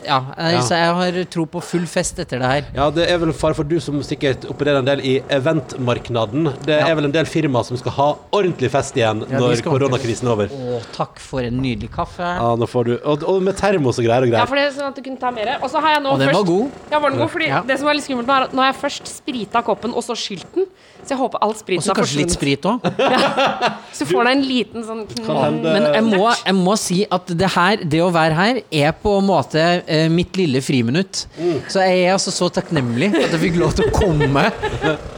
Ja, 0.07 0.21
jeg, 0.37 0.53
Ja. 0.55 0.61
så 0.61 0.75
jeg 0.79 0.95
har 0.95 1.25
tro 1.31 1.45
på 1.47 1.63
full 1.63 1.87
fest 1.87 2.19
etter 2.19 2.39
det 2.41 2.49
her. 2.51 2.65
Ja, 2.75 2.91
det 2.91 3.09
er 3.11 3.19
vel 3.19 3.33
fare 3.33 3.55
for 3.55 3.65
du 3.65 3.79
som 3.81 4.01
sikkert 4.03 4.47
opererer 4.51 4.79
en 4.79 4.85
del 4.85 5.01
i 5.01 5.21
eventmarknaden. 5.29 6.53
Det 6.65 6.79
Ja. 6.81 6.87
er 6.89 6.95
vel 6.95 7.05
en 7.05 7.13
del 7.13 7.25
firmaer 7.27 7.65
som 7.65 7.77
skal 7.77 7.93
ha 7.93 8.09
ordentlig 8.33 8.71
fest 8.71 8.95
igjen 8.97 9.25
Ja, 9.31 9.39
når 9.39 9.61
koronakrisen 9.63 10.27
er 10.27 10.33
over. 10.33 10.49
Å, 10.49 10.81
takk 10.93 11.19
for 11.19 11.41
en 11.41 11.61
nydelig 11.61 11.91
kaffe. 11.91 12.21
Ja, 12.23 12.55
nå 12.57 12.67
får 12.69 12.85
du 12.85 12.99
Og, 13.05 13.23
og 13.25 13.43
med 13.43 13.57
termos 13.57 13.99
og 13.99 14.05
greier 14.05 14.23
og 14.23 14.29
Ja, 14.29 14.45
for 14.47 14.57
det 14.57 14.65
er 14.69 14.71
sånn 14.81 14.89
at 14.89 14.97
du 14.97 15.03
kunne 15.03 15.19
ta 15.19 15.31
mer. 15.31 15.59
Og 15.63 15.71
så 15.71 15.81
har 15.81 15.95
jeg 15.95 16.03
nå 16.03 16.13
Og 16.13 16.19
den 16.19 16.29
først 16.29 16.37
var 16.41 16.45
god. 16.45 16.71
Ja, 16.91 16.99
var 17.01 17.11
den 17.11 17.19
god? 17.19 17.31
Fordi 17.31 17.47
Ja. 17.49 17.61
det 17.63 17.79
som 17.79 17.89
er 17.89 17.95
litt 17.95 18.05
skummelt 18.05 18.27
nå, 18.27 18.35
er 18.37 18.43
at 18.45 18.53
nå 18.53 18.63
har 18.63 18.73
jeg 18.73 18.81
først 18.83 19.07
sprita 19.07 19.63
koppen, 19.63 19.95
og 19.95 20.03
så 20.03 20.15
skylt 20.17 20.47
den. 20.55 20.67
Så 21.05 21.09
jeg 21.15 21.19
håper 21.19 21.39
all 21.41 21.51
Og 21.51 21.57
så 21.57 21.95
kanskje 21.95 22.17
litt 22.17 22.31
sprit 22.33 22.63
òg. 22.63 22.81
Så 23.93 24.05
får 24.07 24.25
du 24.25 24.31
en 24.31 24.43
liten 24.43 24.85
sånn 24.85 25.07
Men 25.63 25.83
jeg 25.95 26.05
må, 26.05 26.29
jeg 26.47 26.55
må 26.55 26.77
si 26.79 27.07
at 27.11 27.27
det 27.27 27.49
her, 27.51 27.77
det 27.77 28.01
å 28.01 28.11
være 28.13 28.35
her, 28.35 28.61
er 28.71 28.93
på 28.93 29.19
en 29.19 29.27
måte 29.27 29.83
eh, 29.91 30.09
mitt 30.13 30.39
lille 30.41 30.63
friminutt. 30.65 31.25
Mm. 31.37 31.57
Så 31.69 31.83
jeg 31.85 32.05
er 32.07 32.15
altså 32.17 32.33
så 32.35 32.49
takknemlig 32.55 33.11
for 33.17 33.27
at 33.27 33.35
jeg 33.37 33.45
fikk 33.51 33.61
lov 33.61 33.75
til 33.79 33.91
å 33.91 33.95
komme. 33.99 34.49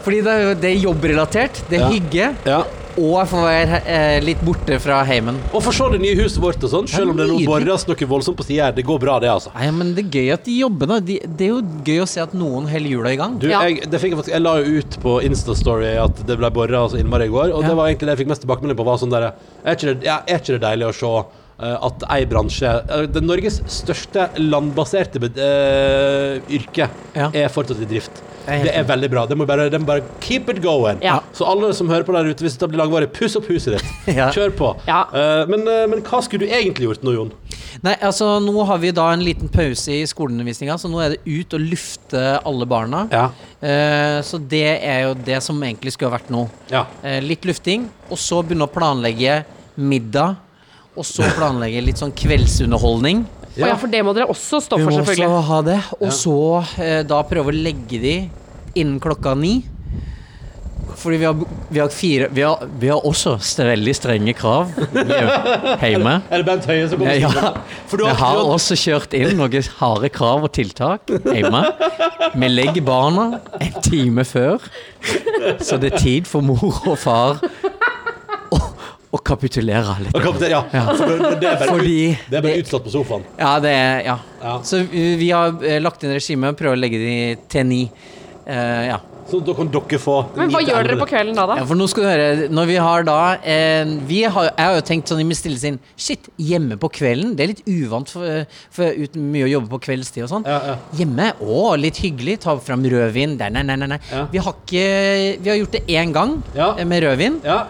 Fordi 0.03 0.23
det 0.27 0.39
er, 0.39 0.55
det 0.63 0.71
er 0.75 0.81
jobbrelatert, 0.89 1.63
det 1.71 1.79
er 1.81 1.85
Ja. 1.85 1.91
hygge, 1.93 2.31
Ja. 2.49 2.61
og 2.93 3.13
jeg 3.23 3.29
får 3.31 3.43
være 3.47 3.79
eh, 3.89 4.21
litt 4.21 4.41
borte 4.45 4.77
fra 4.83 4.99
heimen. 5.09 5.39
Og 5.55 5.63
for 5.65 5.73
se 5.73 5.87
det 5.95 6.01
nye 6.03 6.17
huset 6.19 6.41
vårt 6.43 6.63
og 6.67 6.71
sånn, 6.73 6.89
selv 6.91 7.11
om 7.15 7.17
det 7.17 7.29
nå 7.29 7.39
nydelig. 7.39 7.47
borres 7.49 7.87
noe 7.89 8.09
voldsomt 8.11 8.37
på 8.37 8.45
sida 8.45 8.67
her. 8.67 8.73
Det 8.77 8.85
går 8.85 8.99
bra, 9.01 9.19
det, 9.23 9.31
altså. 9.33 9.53
Nei, 9.55 9.71
men 9.73 9.95
det 9.97 10.05
er 10.05 10.11
gøy 10.19 10.33
at 10.35 10.45
de 10.45 10.59
jobber, 10.59 10.87
nå. 10.91 10.99
De, 11.07 11.19
det 11.25 11.47
er 11.47 11.53
jo 11.55 11.63
gøy 11.87 12.03
å 12.03 12.09
se 12.09 12.21
at 12.21 12.35
noen 12.37 12.67
holder 12.69 12.91
hjula 12.97 13.13
i 13.15 13.17
gang. 13.17 13.39
Du, 13.39 13.49
Ja. 13.49 13.63
jeg, 13.69 13.89
det 13.91 14.01
fikk 14.03 14.11
jeg, 14.13 14.19
faktisk, 14.21 14.35
jeg 14.35 14.43
la 14.45 14.57
jo 14.61 14.79
ut 14.83 14.99
på 15.03 15.15
Instastory 15.25 15.95
at 16.03 16.27
det 16.27 16.37
ble 16.39 16.51
bora 16.51 16.85
så 16.93 16.99
innmari 17.01 17.31
i 17.31 17.33
går, 17.33 17.53
og 17.55 17.63
Ja. 17.63 17.69
det 17.69 17.77
var 17.77 17.89
egentlig 17.89 18.07
det 18.11 18.19
jeg 18.19 18.27
fikk 18.27 18.33
mest 18.35 18.43
tilbakemelding 18.47 18.77
på. 18.77 18.85
var 18.85 18.99
sånn 18.99 19.11
der, 19.15 19.33
er, 19.65 19.75
ikke 19.77 19.95
det, 19.95 20.05
ja, 20.05 20.19
er 20.27 20.39
ikke 20.43 20.59
det 20.59 20.61
deilig 20.67 20.89
å 20.91 20.95
se 20.95 21.25
at 21.63 22.03
ei 22.11 22.25
bransje 22.27 22.67
eh, 22.67 23.07
Det 23.13 23.23
Norges 23.23 23.61
største 23.71 24.29
landbaserte 24.41 25.23
eh, 25.23 26.41
yrke 26.59 26.89
Ja. 27.15 27.31
er 27.33 27.49
fortsatt 27.53 27.83
i 27.83 27.89
drift. 27.91 28.23
Det 28.43 28.73
er 28.75 28.83
veldig 28.89 29.09
bra. 29.13 29.23
Det 29.31 29.37
må 29.39 29.47
bare, 29.47 29.69
det 29.71 29.79
må 29.79 29.87
bare 29.87 30.03
keep 30.21 30.49
it 30.51 30.59
going. 30.65 30.99
Ja. 31.05 31.21
Så 31.37 31.47
alle 31.47 31.69
som 31.79 31.87
hører 31.93 32.03
på 32.03 32.15
der 32.17 32.27
ute, 32.33 32.43
hvis 32.43 32.57
det 32.59 32.69
blir 32.73 32.81
langvarig, 32.81 33.13
puss 33.15 33.37
opp 33.39 33.47
huset 33.53 33.77
ditt. 33.79 33.91
Ja. 34.19 34.31
Kjør 34.35 34.51
på. 34.59 34.71
Ja. 34.89 35.05
Eh, 35.15 35.45
men, 35.51 35.63
eh, 35.71 35.85
men 35.91 36.03
hva 36.03 36.19
skulle 36.27 36.49
du 36.49 36.51
egentlig 36.51 36.89
gjort 36.89 37.05
nå, 37.07 37.15
Jon? 37.15 37.31
Nei, 37.83 37.95
altså 38.05 38.35
Nå 38.43 38.65
har 38.69 38.79
vi 38.83 38.91
da 38.95 39.07
en 39.15 39.23
liten 39.25 39.49
pause 39.53 39.95
i 39.95 40.03
skoleundervisninga, 40.11 40.75
så 40.79 40.91
nå 40.91 41.01
er 41.05 41.15
det 41.15 41.23
ut 41.25 41.55
og 41.57 41.63
lufte 41.71 42.23
alle 42.43 42.67
barna. 42.69 43.05
Ja. 43.15 43.29
Eh, 43.63 44.19
så 44.27 44.39
det 44.43 44.65
er 44.83 45.07
jo 45.07 45.15
det 45.23 45.39
som 45.47 45.63
egentlig 45.63 45.95
skulle 45.95 46.11
ha 46.11 46.19
vært 46.19 46.33
nå. 46.35 46.45
Ja. 46.73 46.85
Eh, 47.07 47.21
litt 47.25 47.47
lufting, 47.49 47.87
og 48.11 48.19
så 48.21 48.43
begynne 48.43 48.67
å 48.67 48.75
planlegge 48.75 49.45
middag. 49.79 50.37
Og 50.93 51.07
så 51.09 51.25
planlegge 51.39 51.81
litt 51.85 52.01
sånn 52.01 52.13
kveldsunderholdning. 52.17 53.25
Å 53.53 53.67
ja, 53.69 53.77
for 53.81 53.93
det 53.93 54.01
må 54.05 54.13
dere 54.17 54.29
også 54.33 54.61
stå 54.65 54.79
for, 54.81 54.93
selvfølgelig. 54.93 55.25
Vi 55.25 55.29
må 55.29 55.39
også 55.39 55.49
ha 55.49 55.61
det. 55.67 55.79
Og 56.01 56.13
så 56.17 56.39
eh, 56.85 57.01
da 57.09 57.21
prøve 57.29 57.53
å 57.53 57.57
legge 57.57 58.01
de 58.01 58.17
innen 58.77 58.99
klokka 59.01 59.35
ni. 59.37 59.61
Fordi 61.03 61.19
vi 61.19 61.25
har, 61.25 61.37
vi 61.69 61.81
har 61.81 61.89
fire 61.89 62.27
Vi 62.31 62.43
har, 62.45 62.61
vi 62.79 62.89
har 62.91 63.07
også 63.07 63.37
veldig 63.65 63.95
strenge 63.97 64.35
krav 64.37 64.71
hjemme. 64.93 66.15
Er 66.31 66.43
det 66.43 66.47
Bent 66.47 66.69
Høie 66.69 66.85
som 66.91 67.01
kommer? 67.01 67.17
Ja, 67.17 67.31
ja. 67.33 67.53
For 67.91 67.99
du 67.99 68.05
Vi 68.07 68.15
har, 68.21 68.41
også 68.43 68.77
kjørt 68.79 69.17
inn 69.17 69.37
noen 69.39 69.69
harde 69.81 70.13
krav 70.13 70.47
og 70.47 70.53
tiltak 70.55 71.09
hjemme. 71.09 71.65
Vi 72.35 72.51
legger 72.53 72.85
barna 72.87 73.41
en 73.59 73.79
time 73.83 74.27
før, 74.29 74.63
så 75.65 75.81
det 75.81 75.95
er 75.95 76.03
tid 76.03 76.31
for 76.31 76.45
mor 76.45 76.83
og 76.85 76.99
far 77.01 77.43
å 79.13 79.21
kapitulere 79.21 79.99
litt. 80.01 80.15
Og 80.17 80.25
kapitulere, 80.25 80.63
ja. 80.73 80.83
For 80.97 81.13
det, 81.13 81.31
det 81.43 81.51
er 81.51 81.61
bare, 81.61 81.69
Fordi 81.69 81.97
det 82.33 82.39
er 82.39 82.45
bare 82.47 82.65
utslått 82.65 82.87
på 82.87 82.95
sofaen. 82.95 83.29
Ja, 83.39 83.55
det 83.63 83.77
er 83.77 84.03
Ja. 84.07 84.19
Ja. 84.43 84.57
Så 84.67 84.83
vi 84.91 85.31
har 85.31 85.55
eh, 85.63 85.79
lagt 85.83 86.03
inn 86.03 86.15
regime, 86.17 86.55
prøver 86.59 86.79
å 86.79 86.81
legge 86.81 86.99
det 86.99 87.49
til 87.53 87.69
ni. 87.69 87.83
Uh, 88.43 88.83
ja. 88.89 89.01
Så 89.31 89.39
da 89.45 89.55
kan 89.55 89.69
dere 89.71 89.99
få 90.03 90.17
Men 90.35 90.51
hva 90.51 90.61
gjør 90.65 90.87
dere 90.87 90.99
på 90.99 91.07
kvelden 91.09 91.37
da, 91.39 91.45
da? 91.47 91.57
ja, 91.61 91.67
for 91.69 91.79
nå 91.79 91.87
skal 91.91 92.03
du 92.05 92.09
høre 92.11 92.49
Når 92.53 92.67
vi 92.69 92.79
har 92.83 93.05
da 93.07 93.19
eh, 93.39 93.93
vi 94.09 94.23
har, 94.25 94.49
Jeg 94.51 94.67
har 94.67 94.75
jo 94.77 94.85
tenkt 94.89 95.13
sånn 95.13 95.23
i 95.23 95.27
min 95.29 95.39
stille 95.39 95.61
sinn 95.61 95.79
Shit, 95.95 96.27
hjemme 96.43 96.75
på 96.83 96.91
kvelden 96.93 97.37
Det 97.39 97.45
er 97.45 97.53
litt 97.53 97.63
uvant 97.71 98.11
for, 98.13 98.43
for 98.75 98.99
uten 99.05 99.29
mye 99.33 99.47
å 99.47 99.53
jobbe 99.53 99.71
på 99.77 99.81
kveldstid 99.87 100.27
og 100.27 100.33
sånn 100.33 100.49
Ja, 100.51 100.59
ja. 100.73 100.75
Hjemme, 100.99 101.29
å, 101.39 101.61
litt 101.79 102.03
hyggelig 102.03 102.41
Ta 102.43 102.57
fram 102.61 102.83
rødvin 102.83 103.39
Der, 103.41 103.55
nei, 103.55 103.63
nei, 103.69 103.79
nei, 103.85 103.93
nei. 103.95 104.01
Ja. 104.11 104.25
Vi 104.35 104.43
har 104.43 104.59
ikke 104.59 104.89
Vi 105.39 105.53
har 105.55 105.61
gjort 105.63 105.79
det 105.79 105.85
en 106.03 106.17
gang 106.19 106.35
Ja. 106.59 106.73
Med 106.83 107.07
rødvin 107.07 107.39
Ja. 107.47 107.61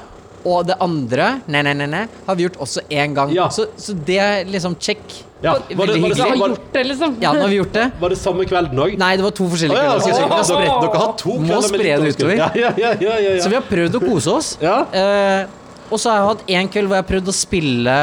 Og 0.45 0.65
det 0.67 0.77
andre 0.83 1.29
Nei, 1.47 1.63
nei, 1.63 1.75
nei, 1.79 1.89
nei 1.91 2.07
Har 2.27 2.39
vi 2.39 2.47
gjort 2.49 2.59
også 2.65 2.85
en 2.91 3.15
gang 3.19 3.35
Ja. 3.35 3.49
så, 3.55 3.69
så 3.79 3.95
det 3.95 4.19
er 4.23 4.49
liksom 4.51 4.77
check 4.81 5.03
ja. 5.43 5.57
Var, 5.57 5.63
det, 5.69 5.77
var, 5.77 5.87
det, 5.87 6.21
har 6.23 6.37
var, 6.39 6.53
gjort 6.53 6.67
det, 6.73 6.83
liksom? 6.87 7.17
Ja, 7.19 7.33
nå 7.35 7.41
har 7.43 7.49
vi 7.51 7.57
gjort 7.57 7.73
det 7.75 7.87
var 7.99 8.13
det 8.15 8.19
samme 8.21 8.45
kvelden 8.47 8.79
òg? 8.79 8.93
Nei, 9.01 9.09
det 9.19 9.25
var 9.27 9.33
to 9.35 9.49
forskjellige 9.51 9.81
ja, 9.81 9.97
kvelder. 9.97 10.29
Oh, 10.31 10.37
så 10.39 10.47
Så 10.47 10.59
vi 10.61 10.69
har 10.69 10.77
dere, 10.77 10.85
dere 10.85 11.01
har 11.03 11.17
to 11.19 11.35
Må 11.43 11.59
spre 11.67 11.89
det 11.89 12.13
utover. 12.15 12.37
Ja, 12.39 12.47
ja, 12.55 12.71
ja, 12.79 12.93
ja, 13.03 13.17
ja, 13.25 13.33
Så 13.43 13.51
vi 13.51 13.59
har 13.59 13.67
prøvd 13.67 13.99
å 13.99 14.05
kose 14.05 14.37
oss. 14.37 14.53
Ja. 14.63 14.77
Eh, 14.95 15.59
og 15.93 16.01
så 16.01 16.09
har 16.09 16.21
jeg 16.21 16.29
hatt 16.31 16.43
en 16.57 16.69
kveld 16.73 16.89
hvor 16.89 16.97
jeg 16.97 17.03
har 17.03 17.09
prøvd 17.11 17.29
å 17.29 17.35
spille 17.37 17.95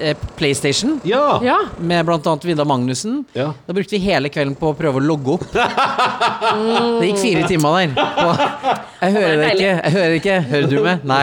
eh, 0.00 0.22
PlayStation. 0.38 0.94
ja. 1.04 1.24
Ja. 1.44 1.58
Med 1.76 2.06
bl.a. 2.08 2.36
Vidar 2.46 2.68
Magnussen. 2.68 3.24
Ja. 3.36 3.50
Da 3.66 3.76
brukte 3.76 3.96
vi 3.96 4.00
hele 4.06 4.30
kvelden 4.32 4.54
på 4.56 4.70
å 4.70 4.76
prøve 4.78 5.02
å 5.02 5.04
logge 5.04 5.36
opp. 5.36 5.44
Det 6.40 7.08
gikk 7.10 7.20
fire 7.20 7.42
timer 7.50 7.76
der. 7.76 8.10
Og 8.24 8.40
jeg 9.00 9.12
hører 9.16 9.36
det 9.40 9.50
ikke. 9.54 9.68
Jeg 9.70 9.92
hører 9.94 10.14
ikke. 10.18 10.36
Hører 10.50 10.70
du 10.70 10.76
meg? 10.84 11.04
Nei. 11.10 11.20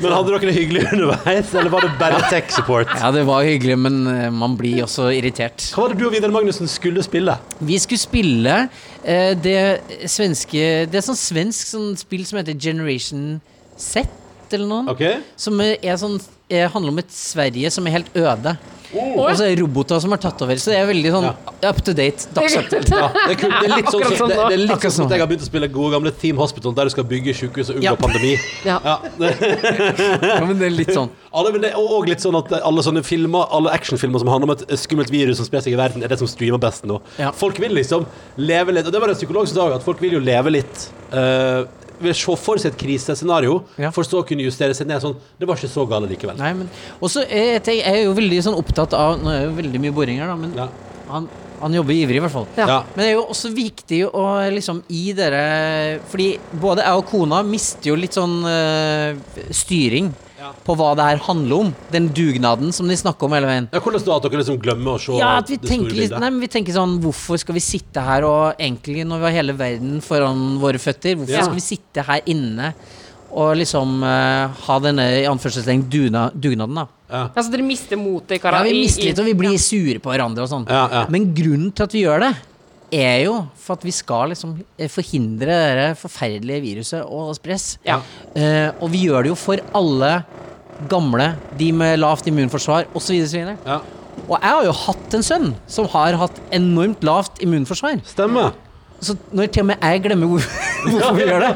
Men 0.00 0.14
hadde 0.14 0.32
dere 0.34 0.40
det 0.50 0.54
hyggelig 0.56 0.84
underveis, 0.92 1.52
eller 1.54 1.72
var 1.72 1.86
det 1.86 1.90
bare 2.00 2.20
tech 2.32 2.52
support? 2.54 2.92
Ja, 3.00 3.10
det 3.14 3.24
var 3.28 3.44
hyggelig, 3.46 3.78
men 3.80 3.98
eh, 4.10 4.26
man 4.34 4.56
blir 4.60 4.84
også 4.86 5.10
irritert. 5.16 5.70
Hva 5.74 5.86
var 5.86 5.94
det 5.94 6.00
du 6.02 6.06
og 6.08 6.14
Vidar 6.14 6.32
Magnussen 6.34 6.68
skulle 6.70 7.04
spille? 7.06 7.36
Vi 7.64 7.78
skulle 7.82 8.02
spille 8.02 8.56
eh, 9.04 9.32
det 9.40 9.60
svenske 10.10 10.64
Det 10.90 11.00
er 11.00 11.04
sånn 11.06 11.18
svensk 11.18 11.72
sånn 11.74 11.92
spill 12.00 12.26
som 12.28 12.40
heter 12.40 12.56
Generation 12.60 13.38
Z, 13.80 14.04
eller 14.56 14.70
noen. 14.70 14.90
Okay. 14.92 15.20
Som 15.36 15.60
er 15.64 15.96
sånn 16.00 16.18
er, 16.50 16.68
handler 16.74 16.94
om 16.94 17.00
et 17.02 17.14
Sverige 17.14 17.70
som 17.70 17.86
er 17.86 18.00
helt 18.00 18.14
øde. 18.18 18.56
Og 18.90 19.28
så 19.38 19.44
er 19.46 19.52
det 19.54 19.60
roboter 19.62 20.00
som 20.02 20.10
har 20.10 20.18
tatt 20.18 20.40
over. 20.42 20.58
Så 20.58 20.72
det 20.72 20.78
er 20.80 20.88
veldig 20.88 21.10
sånn 21.14 21.26
up 21.30 21.78
to 21.86 21.92
date. 21.94 22.26
Dagsaktuelt. 22.34 22.90
Ja, 23.00 23.06
det 23.14 23.36
er, 23.36 23.52
det 23.54 23.68
er 23.68 23.74
litt 23.76 23.90
sånn 23.92 24.02
som 24.02 24.16
sånn 24.18 24.32
det, 24.32 24.56
det 24.66 24.76
sånn 24.82 24.92
sånn. 24.96 25.06
at 25.06 25.14
jeg 25.14 25.22
har 25.22 25.28
begynt 25.30 25.44
å 25.44 25.48
spille 25.48 25.68
gode 25.70 25.92
gamle 25.94 26.10
Team 26.18 26.40
Hospital, 26.42 26.74
der 26.74 26.88
du 26.88 26.92
skal 26.94 27.06
bygge 27.08 27.34
sykehus 27.38 27.70
og 27.70 27.78
unngå 27.78 27.86
Ja. 27.86 27.94
pandemi. 28.00 28.32
Ja. 28.70 28.78
Ja, 28.84 28.96
Ja, 29.30 30.44
men 30.44 30.58
det 30.58 30.66
er 30.66 30.74
litt 30.74 30.92
sånn. 30.96 31.10
men 31.52 31.60
det 31.62 31.70
er 31.70 31.78
òg 31.78 32.08
litt 32.10 32.24
sånn 32.24 32.36
at 32.40 32.50
alle 32.58 32.82
sånne 32.84 33.04
filmer 33.06 33.46
Alle 33.54 33.72
actionfilmer 33.76 34.22
som 34.22 34.30
handler 34.32 34.50
om 34.50 34.56
et 34.56 34.80
skummelt 34.80 35.12
virus 35.12 35.38
som 35.38 35.46
sprer 35.46 35.62
seg 35.64 35.76
i 35.76 35.78
verden, 35.80 36.02
er 36.02 36.10
det 36.10 36.18
som 36.18 36.28
streamer 36.30 36.60
best 36.62 36.84
nå. 36.88 36.98
Ja. 37.20 37.30
Folk 37.36 37.60
vil 37.62 37.76
liksom 37.78 38.08
leve 38.42 38.74
litt 38.74 38.90
Og 38.90 38.94
det 38.94 39.02
var 39.02 39.12
en 39.14 39.18
psykolog 39.18 39.48
som 39.48 39.60
sa 39.60 39.68
at 39.76 39.86
folk 39.86 40.02
vil 40.02 40.18
jo 40.18 40.24
leve 40.24 40.52
litt 40.58 40.88
uh, 41.14 41.62
Vil 42.00 42.14
se 42.16 42.36
for 42.40 42.56
seg 42.56 42.72
et 42.72 42.78
krisescenario, 42.80 43.58
Ja. 43.78 43.90
for 43.92 44.02
så 44.08 44.22
å 44.22 44.26
kunne 44.26 44.42
justere 44.46 44.74
seg 44.74 44.86
ned 44.88 45.02
sånn 45.02 45.16
Det 45.38 45.46
var 45.48 45.56
ikke 45.60 45.68
så 45.68 45.84
gale 45.88 46.08
likevel. 46.08 46.38
Nei, 46.40 46.52
men 46.54 46.70
også, 47.00 47.26
jeg, 47.28 47.60
jeg, 47.66 47.82
er 47.84 48.04
jo 48.06 48.14
veldig 48.16 48.40
sånn 48.46 48.56
opptatt 48.56 48.94
av 48.96 49.20
Nå 49.20 49.30
er 49.34 49.44
jo 49.44 49.54
veldig 49.58 49.80
mye 49.84 49.92
boring 49.92 50.18
her, 50.22 50.26
da, 50.32 50.36
men 50.36 50.54
Ja. 50.56 50.68
han, 51.10 51.28
han 51.60 51.74
jobber 51.76 51.92
ivrig, 51.92 52.16
i 52.16 52.20
hvert 52.24 52.32
fall. 52.32 52.46
Ja. 52.56 52.66
Ja. 52.66 52.78
Men 52.94 53.02
det 53.04 53.08
er 53.10 53.16
jo 53.18 53.26
også 53.26 53.50
viktig 53.52 54.00
å 54.08 54.24
liksom 54.54 54.82
i 54.88 55.12
dere 55.12 56.00
Fordi 56.08 56.30
både 56.60 56.86
jeg 56.86 57.02
og 57.02 57.06
kona 57.10 57.42
mister 57.44 57.90
jo 57.92 57.96
litt 58.00 58.16
sånn 58.16 58.38
øh, 58.48 59.16
styring 59.52 60.08
Ja. 60.40 60.50
på 60.64 60.74
hva 60.78 60.94
det 60.96 61.04
her 61.04 61.18
handler 61.26 61.66
om. 61.66 61.72
Den 61.92 62.06
dugnaden 62.16 62.72
som 62.72 62.88
de 62.88 62.96
snakker 62.96 63.28
om 63.28 63.34
hele 63.36 63.46
veien. 63.50 63.66
Ja, 63.74 63.80
hvordan 63.84 64.04
da 64.06 64.16
at 64.16 64.24
dere 64.24 64.40
liksom 64.40 64.56
glemmer 64.62 64.96
å 64.96 65.02
se 65.02 65.18
Ja, 65.18 65.34
at 65.42 65.50
vi 65.52 65.58
det 65.60 65.68
tenker, 65.68 65.90
store 65.90 66.00
bildet? 66.00 66.20
nei, 66.24 66.30
men 66.30 66.40
vi 66.40 66.48
tenker 66.48 66.72
sånn 66.72 66.96
Hvorfor 67.04 67.38
skal 67.42 67.54
vi 67.58 67.60
sitte 67.60 68.00
her 68.06 68.24
og 68.24 68.56
egentlig, 68.58 69.04
når 69.04 69.20
vi 69.20 69.28
har 69.28 69.36
hele 69.42 69.52
verden 69.58 70.00
foran 70.00 70.58
våre 70.62 70.80
føtter, 70.80 71.14
hvorfor 71.20 71.36
Ja. 71.36 71.44
skal 71.44 71.58
vi 71.60 71.66
sitte 71.66 72.02
her 72.08 72.20
inne 72.26 72.72
og 73.30 73.52
liksom 73.60 74.00
uh, 74.02 74.48
ha 74.66 74.78
denne 74.82 75.04
i 75.20 75.26
anførselstegn 75.30 75.84
dugna, 75.88 76.30
dugnaden, 76.34 76.74
da? 76.74 76.86
Altså, 77.30 77.50
dere 77.52 77.62
mister 77.62 77.96
motet 78.00 78.38
i 78.38 78.40
Ja, 78.42 78.62
vi 78.64 78.72
mister 78.80 79.04
litt, 79.06 79.18
og 79.22 79.28
vi 79.28 79.34
blir 79.38 79.58
sure 79.58 80.00
på 80.02 80.10
hverandre 80.10 80.42
og 80.42 80.50
sånn. 80.50 80.66
Ja, 80.66 80.88
ja. 80.90 81.02
Men 81.10 81.28
grunnen 81.34 81.70
til 81.74 81.84
at 81.86 81.92
vi 81.94 82.02
gjør 82.02 82.24
det, 82.24 82.32
er 82.92 83.24
jo 83.24 83.34
for 83.58 83.78
at 83.78 83.86
vi 83.86 83.94
skal 83.94 84.32
liksom 84.32 84.56
eh, 84.76 84.90
forhindre 84.90 85.56
det 85.78 85.88
forferdelige 86.00 86.64
viruset 86.64 87.02
og 87.06 87.34
spres. 87.38 87.74
Ja. 87.86 88.00
Uh, 88.34 88.82
og 88.82 88.90
vi 88.92 89.04
gjør 89.06 89.24
det 89.24 89.32
jo 89.32 89.38
for 89.38 89.62
alle 89.76 90.12
gamle, 90.90 91.34
de 91.58 91.70
med 91.76 91.98
lavt 92.00 92.28
immunforsvar 92.30 92.88
osv. 92.96 93.18
Ja. 93.34 93.80
Og 94.26 94.36
jeg 94.36 94.46
har 94.46 94.64
jo 94.66 94.74
hatt 94.84 95.16
en 95.16 95.26
sønn 95.26 95.52
som 95.70 95.88
har 95.92 96.18
hatt 96.20 96.40
enormt 96.54 97.04
lavt 97.06 97.40
immunforsvar. 97.44 98.00
Stemmer. 98.08 98.54
Så 99.00 99.16
når 99.32 99.48
til 99.52 99.64
og 99.64 99.70
med 99.70 99.84
jeg 99.84 100.02
glemmer 100.04 100.30
hvorfor 100.34 101.16
vi 101.16 101.28
gjør 101.28 101.46
det, 101.46 101.54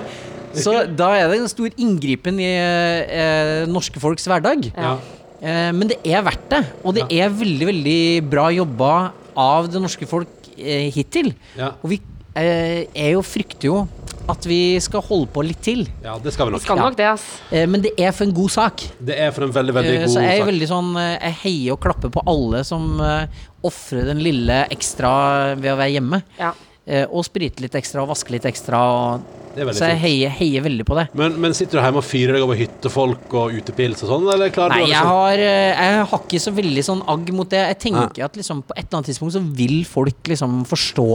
så 0.64 0.76
da 0.86 1.10
er 1.18 1.28
det 1.30 1.40
en 1.42 1.50
stor 1.50 1.72
inngripen 1.82 2.38
i 2.42 2.52
eh, 2.54 3.64
norske 3.70 4.00
folks 4.02 4.26
hverdag. 4.30 4.68
Ja. 4.70 4.94
Eh, 5.42 5.70
men 5.74 5.90
det 5.90 5.98
er 6.06 6.24
verdt 6.26 6.46
det, 6.52 6.62
og 6.84 6.96
det 6.96 7.08
er 7.10 7.32
veldig, 7.32 7.68
veldig 7.72 8.00
bra 8.30 8.48
jobba 8.54 8.94
av 9.34 9.68
det 9.70 9.82
norske 9.82 10.06
folk 10.08 10.43
eh, 10.58 10.90
hittil. 10.94 11.32
Ja. 11.58 11.72
Og 11.82 11.90
vi 11.90 12.00
eh, 12.36 12.86
er 12.94 13.12
jo 13.14 13.22
frykter 13.22 13.68
jo 13.70 13.76
at 14.28 14.46
vi 14.48 14.78
skal 14.80 15.02
holde 15.04 15.28
på 15.28 15.42
litt 15.44 15.60
til. 15.62 15.82
ja, 16.02 16.14
det 16.18 16.32
skal 16.32 16.46
vi 16.48 16.52
nok. 16.54 16.62
Skal 16.64 16.78
Ja. 16.80 16.82
nok 16.88 16.96
det, 16.96 17.06
ass. 17.10 17.24
Eh, 17.52 17.66
men 17.68 17.82
det 17.84 17.92
er 18.00 18.10
for 18.16 18.24
en 18.24 18.32
god 18.32 18.50
sak. 18.50 18.84
Det 19.04 19.18
er 19.20 19.30
for 19.36 19.44
en 19.44 19.52
veldig, 19.52 19.74
veldig 19.76 19.94
Eh, 19.94 20.00
god 20.06 20.14
så 20.14 20.20
jeg 20.24 20.32
er 20.38 20.40
sak. 20.44 20.48
veldig 20.48 20.68
sånn 20.70 20.96
eh, 20.96 21.18
Jeg 21.20 21.34
heier 21.42 21.72
og 21.76 21.80
klapper 21.80 22.10
på 22.10 22.22
alle 22.26 22.64
som 22.64 23.00
eh, 23.00 23.26
ofrer 23.64 24.06
den 24.06 24.22
lille 24.24 24.62
ekstra 24.70 25.54
ved 25.60 25.72
å 25.72 25.76
være 25.76 25.92
hjemme. 25.98 26.22
Ja. 26.40 26.52
Eh, 26.86 27.04
og 27.10 27.24
sprite 27.24 27.60
litt 27.64 27.74
ekstra 27.74 28.02
og 28.02 28.08
vaske 28.08 28.30
litt 28.32 28.44
ekstra. 28.48 28.80
Og, 28.80 29.20
så 29.54 29.88
jeg 29.92 30.00
heier, 30.02 30.32
heier 30.34 30.64
veldig 30.64 30.86
på 30.88 30.98
det. 30.98 31.06
Men, 31.18 31.38
men 31.40 31.56
sitter 31.56 31.78
du 31.78 31.82
hjemme 31.84 32.02
og 32.02 32.06
fyrer 32.06 32.38
deg 32.38 32.46
over 32.46 32.58
hyttefolk 32.58 33.36
og 33.40 33.58
utepils 33.58 34.04
og 34.04 34.10
sånn, 34.12 34.28
Nei, 34.28 34.36
du 34.40 34.60
å 34.60 34.68
jeg 34.74 34.88
liksom 34.90 35.10
har, 35.12 35.42
eh, 35.44 35.72
jeg 35.72 35.98
har 36.12 36.22
ikke 36.24 36.42
så 36.42 36.54
veldig 36.56 36.86
sånn 36.90 37.02
agg 37.14 37.34
mot 37.36 37.50
det. 37.50 37.62
Jeg 37.72 37.80
tenker 37.88 38.26
at 38.26 38.38
liksom 38.40 38.64
på 38.66 38.76
et 38.76 38.84
eller 38.86 39.00
annet 39.00 39.12
tidspunkt 39.12 39.36
så 39.36 39.44
vil 39.62 39.76
folk 39.88 40.32
liksom 40.34 40.62
forstå 40.68 41.10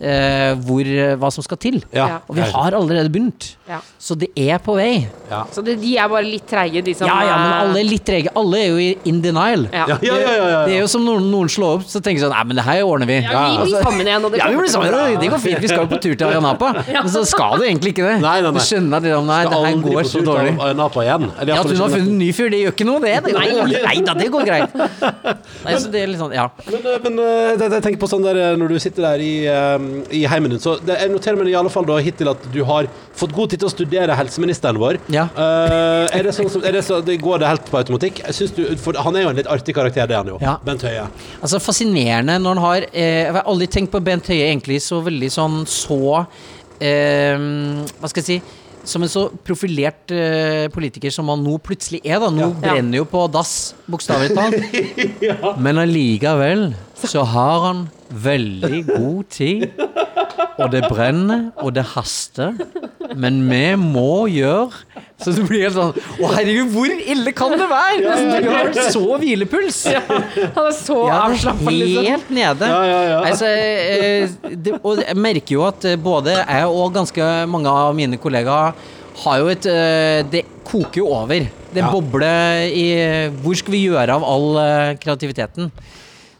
eh, 0.00 0.52
hvor, 0.66 0.88
hva 1.20 1.30
som 1.32 1.44
skal 1.44 1.58
til. 1.60 1.80
Ja. 1.94 2.20
Og 2.28 2.36
vi 2.38 2.44
har 2.52 2.76
allerede 2.76 3.10
begynt. 3.12 3.54
Ja. 3.70 3.78
Så 4.00 4.16
det 4.18 4.30
er 4.34 4.58
på 4.64 4.74
vei. 4.78 5.06
ja. 5.30 5.44
Så 5.54 5.62
det, 5.62 5.76
de 5.80 5.92
er 6.00 6.08
bare 6.10 6.26
litt 6.26 6.46
treige, 6.50 6.82
de 6.82 6.94
som 6.96 7.06
Ja, 7.06 7.20
ja, 7.26 7.36
men 7.38 7.52
eh, 7.52 7.60
alle 7.64 7.80
er 7.82 7.86
litt 7.86 8.04
trege. 8.06 8.32
Alle 8.36 8.58
er 8.58 8.68
jo 8.72 8.80
i 8.82 8.88
in 9.10 9.20
denial. 9.22 9.66
ja. 9.72 9.84
Ja, 9.90 9.98
ja, 10.02 10.16
ja, 10.18 10.32
ja, 10.34 10.46
ja. 10.50 10.60
Det 10.66 10.74
er 10.76 10.80
jo 10.82 10.88
som 10.90 11.04
noen, 11.06 11.28
noen 11.30 11.50
slår 11.52 11.78
opp, 11.80 11.84
så 11.90 12.00
tenker 12.02 12.24
sånn 12.24 12.32
Nei, 12.34 12.42
men 12.50 12.58
det 12.60 12.64
her 12.66 12.82
ordner 12.86 13.08
vi. 13.10 13.18
Ja, 13.24 13.42
vi 13.60 13.68
blir 13.70 13.84
sammen 13.84 14.08
igjen, 14.08 14.24
og 14.26 14.32
det 14.34 14.40
Ja, 14.40 14.48
vi 14.50 14.58
blir 14.60 14.72
sammen. 14.72 15.18
Det 15.20 15.30
går 15.32 15.42
fint. 15.44 15.60
Vi 15.62 15.70
skal 15.70 15.84
jo 15.84 15.90
på 15.90 16.00
tur 16.02 16.14
til 16.14 16.26
Ayanapa. 16.28 16.72
Men 17.00 17.08
så 17.12 17.22
skal 17.28 17.58
du 17.60 17.64
egentlig 17.66 17.92
ikke 17.94 18.06
det. 18.06 18.16
Nei, 18.22 18.36
nei, 18.42 18.50
nei. 18.50 18.60
Du 18.60 18.64
skjønner 18.66 18.98
at 19.00 19.06
det, 19.06 19.12
nei, 19.26 19.40
det 19.50 19.60
her 19.66 19.80
går 19.84 20.08
så 20.10 20.22
dårlig. 20.24 20.52
Ayanapa 20.66 21.04
igjen. 21.04 21.26
Eller 21.40 21.54
Ja, 21.54 21.60
at 21.62 21.70
hun 21.70 21.80
har 21.84 21.92
funnet 21.94 22.10
en 22.12 22.18
ny 22.20 22.30
fyr, 22.36 22.50
det 22.52 22.60
gjør 22.62 22.74
ikke 22.76 22.86
noe, 22.88 23.00
det. 23.04 23.14
det 23.26 23.34
Nei. 23.36 23.46
går, 23.56 23.72
nei 23.86 23.96
da, 24.06 24.14
det 24.20 24.28
går 24.34 24.46
greit. 24.48 24.76
Nei, 25.64 25.74
så 25.80 25.90
det 25.92 26.02
er 26.04 26.10
litt 26.12 26.20
sånn, 26.22 26.34
ja. 26.36 26.46
Men, 26.70 26.80
eh, 26.80 26.98
men 27.06 27.18
eh, 27.24 27.50
jeg, 27.60 27.82
tenker 27.84 28.00
på 28.02 28.08
sånn 28.10 28.24
der 28.26 28.40
eh, 28.40 28.52
når 28.60 28.74
du 28.74 28.78
sitter 28.82 29.06
der 29.10 29.24
i, 29.24 29.32
eh, 29.50 29.76
i 30.14 30.22
heimen 30.30 30.52
din, 30.52 30.60
så 30.62 30.76
det, 30.82 30.96
jeg 31.02 31.12
noterer 31.12 31.38
meg 31.40 31.50
i 31.52 31.56
alle 31.58 31.72
fall 31.72 31.86
da 31.88 31.98
hittil 32.02 32.30
at 32.32 32.44
du 32.54 32.60
har 32.68 32.88
fått 33.16 33.34
god 33.36 33.52
tid 33.52 33.62
til 33.62 33.70
å 33.70 33.72
studere 33.72 34.16
helseministeren 34.18 34.80
vår. 34.80 35.00
Ja. 35.12 35.26
Uh, 35.36 36.06
er 36.16 36.26
det 36.26 36.34
sånn 36.36 36.50
som, 36.52 36.64
er 36.66 36.78
det 36.78 36.84
så, 36.86 37.00
det 37.04 37.18
går 37.22 37.42
det 37.42 37.50
helt 37.50 37.68
på 37.70 37.80
automatikk? 37.80 38.22
Jeg 38.26 38.38
synes 38.38 38.56
du, 38.56 38.62
for 38.80 38.98
Han 39.00 39.16
er 39.16 39.26
jo 39.26 39.32
en 39.32 39.40
litt 39.40 39.50
artig 39.50 39.74
karakter, 39.76 40.08
det 40.08 40.16
er 40.16 40.22
han 40.22 40.32
jo. 40.34 40.38
Ja. 40.44 40.56
Bent 40.64 40.84
Høie. 40.86 41.06
Altså 41.40 41.60
Fascinerende 41.62 42.38
når 42.40 42.56
han 42.56 42.64
har 42.64 42.88
eh, 42.90 43.26
Jeg 43.26 43.34
har 43.36 43.46
aldri 43.48 43.68
tenkt 43.70 43.92
på 43.94 44.00
Bent 44.04 44.30
Høie 44.30 44.48
egentlig 44.48 44.80
så 44.84 45.00
veldig 45.04 45.30
sånn 45.32 45.60
så 45.68 46.00
eh, 46.80 47.36
Hva 48.00 48.10
skal 48.10 48.22
jeg 48.22 48.28
si 48.30 48.40
som 48.84 49.02
en 49.04 49.10
så 49.12 49.26
profilert 49.44 50.12
uh, 50.14 50.66
politiker 50.72 51.12
som 51.12 51.28
han 51.28 51.42
nå 51.44 51.58
plutselig 51.62 52.00
er. 52.00 52.20
da 52.22 52.30
Nå 52.32 52.50
brenner 52.62 53.02
jo 53.02 53.06
på 53.08 53.26
dass, 53.32 53.74
bokstavelig 53.90 54.32
talt. 54.36 54.56
Men 55.64 55.82
allikevel 55.82 56.70
så 56.96 57.24
har 57.28 57.66
han 57.68 57.82
veldig 58.10 58.80
god 58.88 59.24
tid. 59.30 59.68
Og 60.60 60.70
det 60.72 60.82
brenner, 60.90 61.50
og 61.62 61.72
det 61.76 61.84
haster. 61.94 62.52
Men 63.16 63.40
vi 63.50 63.74
må 63.80 64.26
gjøre 64.30 64.70
Så 65.18 65.32
det 65.34 65.42
blir 65.48 65.64
helt 65.64 65.74
sånn 65.74 65.96
Å, 66.22 66.28
herregud, 66.30 66.68
hvor 66.70 66.92
ille 67.10 67.32
kan 67.34 67.50
det 67.58 67.66
være? 67.66 68.12
Du 68.44 68.46
har 68.52 68.70
så 68.94 69.16
hvilepuls. 69.18 69.80
Han 69.90 70.68
er 70.68 70.76
så 70.76 70.98
Ja, 71.08 71.16
avslappa, 71.26 71.72
liksom. 71.74 72.06
helt 72.06 72.30
nede. 72.36 72.68
Ja, 72.70 72.78
ja, 72.86 73.00
ja. 73.10 73.18
Altså, 73.26 73.50
eh, 73.50 74.54
det, 74.54 74.76
og 74.86 75.02
jeg 75.02 75.18
merker 75.18 75.56
jo 75.56 75.64
at 75.66 75.88
eh, 75.90 75.98
både 76.00 76.36
jeg 76.38 76.70
og 76.70 76.94
ganske 76.94 77.30
mange 77.50 77.72
av 77.82 77.90
mine 77.98 78.20
kollegaer 78.22 78.78
har 79.24 79.42
jo 79.42 79.50
et 79.52 79.66
eh, 79.68 80.22
Det 80.30 80.44
koker 80.70 81.02
jo 81.02 81.08
over. 81.18 81.48
Det 81.74 81.82
Ja. 81.82 81.90
bobler 81.90 82.68
i 82.70 82.86
Hvor 83.42 83.58
skal 83.58 83.74
vi 83.74 83.82
gjøre 83.88 84.14
av 84.20 84.24
all 84.24 84.94
kreativiteten? 85.02 85.72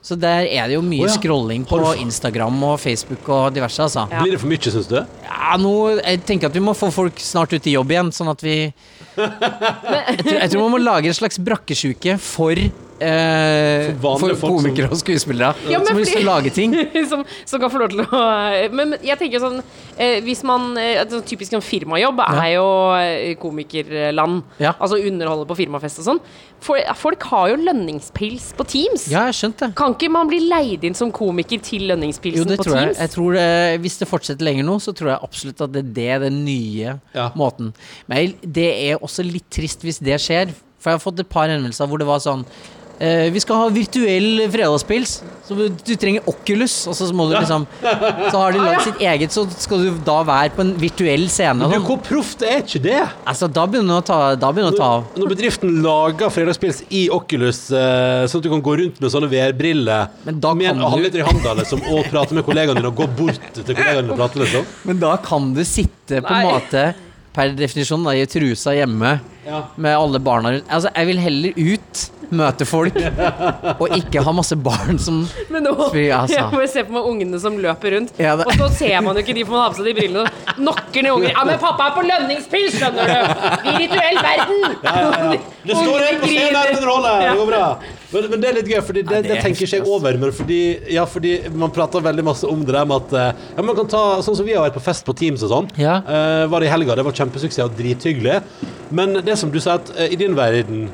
Så 0.00 0.16
der 0.16 0.46
er 0.48 0.70
det 0.70 0.78
jo 0.78 0.82
mye 0.84 1.04
oh, 1.04 1.10
ja. 1.10 1.12
scrolling 1.12 1.64
på 1.68 1.78
Instagram 2.00 2.56
og 2.70 2.78
Facebook 2.80 3.26
og 3.28 3.50
diverse, 3.52 3.82
altså. 3.84 4.06
Ja. 4.08 4.22
Blir 4.24 4.36
det 4.36 4.40
for 4.40 4.48
mye, 4.48 4.72
syns 4.72 4.88
du? 4.88 4.96
Ja, 5.26 5.56
nå, 5.60 5.74
jeg 5.98 6.22
tenker 6.28 6.48
at 6.48 6.56
vi 6.56 6.62
må 6.64 6.72
få 6.76 6.88
folk 6.94 7.20
snart 7.20 7.52
ut 7.52 7.68
i 7.68 7.74
jobb 7.76 7.92
igjen, 7.92 8.12
sånn 8.16 8.32
at 8.32 8.44
vi 8.44 8.56
Jeg 9.20 10.22
tror, 10.24 10.38
jeg 10.38 10.52
tror 10.52 10.62
man 10.64 10.72
må 10.72 10.80
lage 10.80 11.10
en 11.10 11.18
slags 11.18 11.36
brakkesjuke 11.44 12.16
for 12.22 12.56
eh, 13.00 13.90
For 14.00 14.34
komikere 14.40 14.90
og 14.92 14.98
skuespillere 15.00 15.54
Ja, 15.70 15.80
som 15.80 15.94
har 15.94 16.00
lyst 16.02 16.14
til 16.16 16.24
å 16.26 16.28
lage 16.30 16.52
ting. 16.54 16.74
som, 17.10 17.24
som 17.48 17.62
kan 17.62 17.72
få 17.72 17.80
lov 17.82 17.92
til 17.94 18.02
å 18.04 18.22
Men 18.76 18.94
jeg 19.04 19.18
tenker 19.20 19.42
sånn 19.42 19.58
eh, 19.96 20.20
Hvis 20.26 20.42
man 20.46 20.70
eh, 20.80 21.00
sånn 21.10 21.24
Typisk 21.28 21.54
sånn 21.54 21.64
firmajobb 21.64 22.20
er 22.26 22.52
jo 22.56 22.66
eh, 22.98 23.34
komikerland. 23.40 24.42
Ja. 24.62 24.74
Altså 24.78 24.98
underholde 25.00 25.46
på 25.48 25.56
firmafest 25.58 26.00
og 26.02 26.06
sånn. 26.06 26.20
For, 26.60 26.80
folk 26.98 27.22
har 27.30 27.50
jo 27.52 27.58
lønningspils 27.64 28.50
på 28.58 28.66
Teams. 28.68 29.06
Ja, 29.12 29.26
jeg 29.30 29.38
skjønte. 29.38 29.70
Kan 29.78 29.94
ikke 29.96 30.10
man 30.12 30.28
bli 30.30 30.42
leid 30.44 30.84
inn 30.86 30.96
som 30.98 31.12
komiker 31.14 31.62
til 31.64 31.86
Jo, 31.86 31.92
lønningspilsen 31.94 32.50
det 32.50 32.58
på 32.60 32.66
tror. 32.68 32.80
Teams? 32.82 33.00
jeg 33.00 33.12
tror 33.14 33.36
det, 33.38 33.46
hvis 33.84 33.96
det 34.02 34.08
fortsetter 34.10 34.46
lenger 34.48 34.66
nå, 34.68 34.76
så 34.84 34.92
tror 34.96 35.14
jeg 35.14 35.24
absolutt 35.30 35.62
at 35.66 35.72
det 35.76 35.84
er 35.86 35.94
det 36.00 36.18
den 36.28 36.42
nye 36.44 36.98
Ja. 37.16 37.30
måten. 37.38 37.72
Men 38.10 38.34
det 38.44 38.68
er 38.90 39.00
også 39.00 39.24
litt 39.26 39.48
trist 39.52 39.86
hvis 39.86 40.02
det 40.04 40.18
skjer. 40.20 40.52
For 40.80 40.90
jeg 40.92 40.98
har 41.00 41.02
fått 41.04 41.20
et 41.20 41.28
par 41.32 41.48
henvendelser 41.50 41.88
hvor 41.90 42.00
det 42.00 42.08
var 42.08 42.20
sånn 42.24 42.44
eh, 42.48 42.79
Vi 43.00 43.40
skal 43.40 43.56
ha 43.56 43.68
virtuell 43.72 44.42
fredagspils, 44.52 45.22
så 45.48 45.54
du, 45.56 45.94
trenger 45.96 46.26
Oculus. 46.28 46.74
Og 46.90 46.92
så 46.98 47.06
må 47.16 47.24
du 47.30 47.32
liksom 47.38 47.62
Så 47.80 48.34
har 48.36 48.52
de 48.52 48.60
lagd 48.66 48.82
sitt 48.84 49.00
eget, 49.00 49.32
så 49.32 49.46
skal 49.56 49.86
du 49.86 50.00
da 50.04 50.18
være 50.28 50.52
på 50.52 50.60
en 50.66 50.74
virtuell 50.78 51.24
scene. 51.32 51.64
Men 51.72 51.80
hvor 51.86 51.96
proft 52.04 52.44
er 52.44 52.60
ikke 52.60 52.82
det? 52.84 52.98
Altså, 53.24 53.48
da 53.48 53.64
begynner 53.66 53.96
det 53.96 54.02
å 54.02 54.06
ta, 54.10 54.18
da 54.36 54.50
begynner 54.52 54.76
det 54.76 54.78
å 54.78 54.82
ta 54.84 54.90
av. 54.98 55.06
Når 55.16 55.32
bedriften 55.32 55.78
lager 55.86 56.34
fredagspils 56.34 56.82
i 56.92 57.06
Oculus, 57.16 57.62
eh, 57.72 58.26
sånn 58.28 58.42
at 58.44 58.48
du 58.50 58.52
kan 58.52 58.62
gå 58.68 58.76
rundt 58.82 59.00
med 59.00 59.14
sånne 59.16 59.32
VR-briller 59.32 60.12
med 60.28 60.42
kan 60.44 60.60
en 60.68 60.78
du- 60.84 60.88
halvliter 60.92 61.24
i 61.24 61.28
handa 61.30 61.56
liksom, 61.62 61.80
og 61.94 62.04
prate 62.12 62.36
med 62.36 62.44
kollegaene 62.44 62.82
dine 62.82 62.92
og 62.92 63.00
gå 63.00 63.08
bort 63.16 63.40
til 63.56 63.64
kollegaene 63.74 64.04
dine 64.04 64.12
og 64.12 64.20
prate, 64.20 64.44
liksom. 64.44 64.68
Men 64.84 65.00
da 65.00 65.16
kan 65.24 65.54
du 65.56 65.64
sitte 65.64 66.20
på 66.20 66.36
en 66.36 66.52
måte 66.52 66.84
per 67.32 67.52
definisjon 67.56 68.04
da, 68.04 68.10
i 68.18 68.26
trusa 68.28 68.76
hjemme 68.76 69.16
Ja. 69.46 69.64
med 69.80 69.96
alle 69.96 70.18
barna 70.20 70.50
rundt. 70.52 70.68
Altså, 70.68 70.90
jeg 70.94 71.06
vil 71.06 71.18
heller 71.24 71.52
ut, 71.56 72.10
møte 72.30 72.66
folk, 72.68 72.96
og 73.76 73.94
ikke 73.96 74.22
ha 74.26 74.34
masse 74.36 74.56
barn 74.60 74.98
som 75.02 75.22
Men 75.50 75.66
nå 75.66 75.74
spyr, 75.88 76.10
altså. 76.22 76.36
Jeg 76.38 76.50
må 76.54 76.66
se 76.70 76.84
på 76.86 76.96
meg 76.96 77.08
ungene 77.10 77.40
som 77.42 77.56
løper 77.60 77.96
rundt. 77.96 78.12
Ja, 78.20 78.36
Og 78.44 78.52
så 78.58 78.68
ser 78.80 79.00
man 79.04 79.18
jo 79.18 79.24
ikke 79.24 79.36
de, 79.36 79.44
for 79.46 79.56
man 79.58 79.66
har 79.66 79.74
på 79.74 79.80
seg 79.80 79.90
de 79.90 79.96
brillene. 80.00 80.26
og 80.26 80.60
Nokker 80.70 81.06
ned 81.06 81.16
unger. 81.16 81.32
Ja, 81.34 81.46
men 81.48 81.62
pappa 81.62 81.88
er 81.90 81.96
på 81.96 82.04
lønningspils, 82.06 82.76
skjønner 82.78 83.10
du! 83.10 83.48
Virtuell 83.80 84.20
verden! 84.24 84.76
Ja, 84.84 84.94
ja, 85.00 85.32
Det 85.66 85.76
står 85.76 86.06
en 86.06 86.20
på 86.22 86.30
scenen 86.30 86.60
her 86.60 86.74
den 86.74 86.88
Ja. 86.90 87.16
Det 87.30 87.38
går 87.40 87.50
bra. 87.50 87.64
Men, 88.10 88.24
men 88.32 88.42
det 88.42 88.48
er 88.48 88.56
litt 88.58 88.70
gøy, 88.70 88.80
Fordi 88.86 89.02
det, 89.06 89.14
Ja, 89.14 89.22
det 89.22 89.28
det 89.30 89.36
er 89.38 89.44
tenker 89.44 89.66
ikke 89.66 89.78
jeg 89.78 89.86
over. 89.86 90.16
Men 90.22 90.32
fordi, 90.34 90.60
ja, 90.90 91.04
fordi 91.06 91.34
man 91.54 91.74
prater 91.74 92.02
veldig 92.04 92.24
masse 92.26 92.48
om 92.48 92.64
det 92.66 92.74
der 92.74 92.88
med 92.88 93.06
at 93.06 93.12
eh, 93.20 93.44
ja, 93.56 93.66
man 93.66 93.78
kan 93.78 93.90
ta, 93.90 94.02
Sånn 94.24 94.38
som 94.38 94.48
vi 94.48 94.56
har 94.56 94.66
vært 94.66 94.78
på 94.78 94.84
fest 94.84 95.06
på 95.06 95.14
Teams 95.16 95.44
og 95.46 95.52
sånn. 95.54 95.70
Ja. 95.80 96.00
Eh, 96.02 96.46
var 96.50 96.62
det 96.62 96.70
i 96.70 96.74
helga. 96.74 96.96
Det 96.98 97.06
var 97.06 97.16
kjempesuksess 97.20 97.66
og 97.68 97.76
drithyggelig. 97.78 98.40
Men 98.90 99.20
det 99.26 99.38
som 99.38 99.52
du 99.54 99.60
sa, 99.62 99.78
at 99.78 99.92
uh, 99.94 100.06
i 100.10 100.18
din 100.18 100.34
verden 100.38 100.88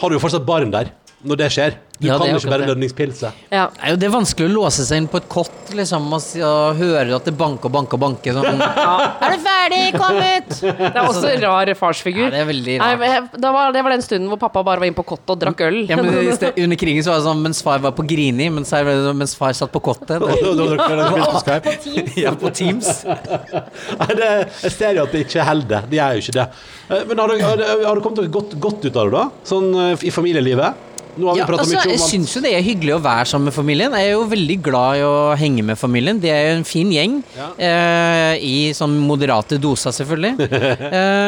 har 0.00 0.08
du 0.10 0.16
jo 0.18 0.22
fortsatt 0.22 0.46
barn 0.46 0.70
der 0.74 0.90
når 1.26 1.36
det 1.40 1.48
skjer. 1.54 1.76
Du 1.98 2.06
Ja, 2.06 2.16
kan 2.18 2.30
jo 2.30 2.38
ikke 2.38 2.52
bare 2.52 2.66
lønningspilse. 2.68 3.32
Ja. 3.50 3.64
Det 3.74 3.82
er 3.82 3.90
jo 3.90 3.96
det 3.98 4.06
er 4.06 4.12
vanskelig 4.14 4.46
å 4.50 4.54
låse 4.60 4.84
seg 4.86 5.00
inn 5.02 5.08
på 5.10 5.18
et 5.18 5.28
kott, 5.32 5.50
liksom, 5.76 6.06
og, 6.14 6.24
og 6.44 6.78
høre 6.78 7.16
at 7.16 7.24
det 7.28 7.34
banker 7.38 7.68
og 7.68 7.74
banker 7.74 7.98
og 7.98 8.02
banker. 8.02 8.38
Sånn. 8.38 8.60
Er 8.62 9.34
du 9.34 9.42
ferdig? 9.44 9.80
Kom 9.98 10.18
ut! 10.18 10.54
Det 10.62 10.88
er 10.88 11.00
også 11.02 11.28
en 11.32 11.42
rar 11.44 11.72
farsfigur. 11.78 12.26
Ja, 12.28 12.30
det 12.34 12.40
er 12.42 12.48
veldig 12.48 12.76
Nei, 12.80 12.90
rart. 12.94 13.04
jeg- 13.38 13.52
var, 13.58 13.72
det 13.74 13.82
var 13.84 13.94
den 13.96 14.02
stunden 14.04 14.28
hvor 14.32 14.40
pappa 14.42 14.62
bare 14.66 14.82
var 14.82 14.88
inne 14.90 14.98
på 14.98 15.04
kottet 15.08 15.34
og 15.34 15.40
drakk 15.42 15.60
øl. 15.68 15.78
Ja, 15.88 15.96
men 16.00 16.10
i 16.22 16.32
sted, 16.36 16.58
Under 16.64 16.76
krigen 16.80 17.04
så 17.04 17.12
var 17.12 17.20
det 17.22 17.26
sånn 17.28 17.42
mens 17.44 17.62
far 17.64 17.78
var 17.84 17.92
på 17.96 18.06
Grini, 18.08 18.48
mens, 18.52 18.70
her, 18.76 18.88
mens 19.16 19.34
far 19.38 19.52
satt 19.56 19.72
på 19.74 19.82
kottet. 19.84 20.18
På 20.22 21.42
Skype. 21.42 21.76
Ja, 22.18 22.32
på 22.38 22.50
Teams. 22.54 23.04
Nei, 23.04 24.10
det, 24.18 24.28
jeg 24.64 24.72
ser 24.74 24.96
jo 24.98 25.06
at 25.06 25.14
det 25.14 25.24
ikke 25.26 25.44
holder. 25.46 25.86
De 25.90 25.98
gjør 26.00 26.18
jo 26.18 26.24
ikke 26.26 26.36
det. 26.40 26.46
Eh, 26.88 27.04
Men 27.08 27.22
har 27.22 27.28
du, 27.32 27.42
har 27.44 27.94
du, 27.98 28.02
kommet 28.04 28.20
dere 28.22 28.32
godt, 28.32 28.54
godt 28.60 28.84
ut 28.88 28.96
av 28.96 29.08
det, 29.10 29.14
da? 29.18 29.24
Sånn 29.48 29.68
eh, 29.74 30.06
i 30.08 30.12
familielivet? 30.14 30.84
Nå 31.18 31.28
har 31.28 31.36
vi 31.36 31.42
Ja, 31.42 31.46
altså, 31.50 31.74
mye 31.74 31.82
jeg 31.82 31.98
om 31.98 32.04
at 32.04 32.12
syns 32.12 32.34
jo 32.36 32.42
det 32.44 32.52
er 32.54 32.64
hyggelig 32.64 32.94
å 32.94 33.00
være 33.02 33.26
sammen 33.30 33.50
med 33.50 33.56
familien. 33.56 33.96
Jeg 33.98 34.10
er 34.10 34.14
jo 34.14 34.24
veldig 34.30 34.58
glad 34.64 35.00
i 35.00 35.04
å 35.06 35.16
henge 35.40 35.64
med 35.66 35.80
familien. 35.80 36.20
Det 36.22 36.30
er 36.30 36.44
jo 36.46 36.56
en 36.60 36.68
fin 36.68 36.92
gjeng. 36.94 37.18
Ja. 37.36 37.48
Eh, 37.68 38.44
I 38.46 38.54
sånn 38.78 38.94
moderate 39.02 39.58
doser, 39.62 39.94
selvfølgelig. 39.96 40.48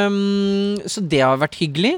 um, 0.06 0.78
så 0.92 1.02
det 1.02 1.22
har 1.24 1.40
vært 1.42 1.58
hyggelig. 1.60 1.96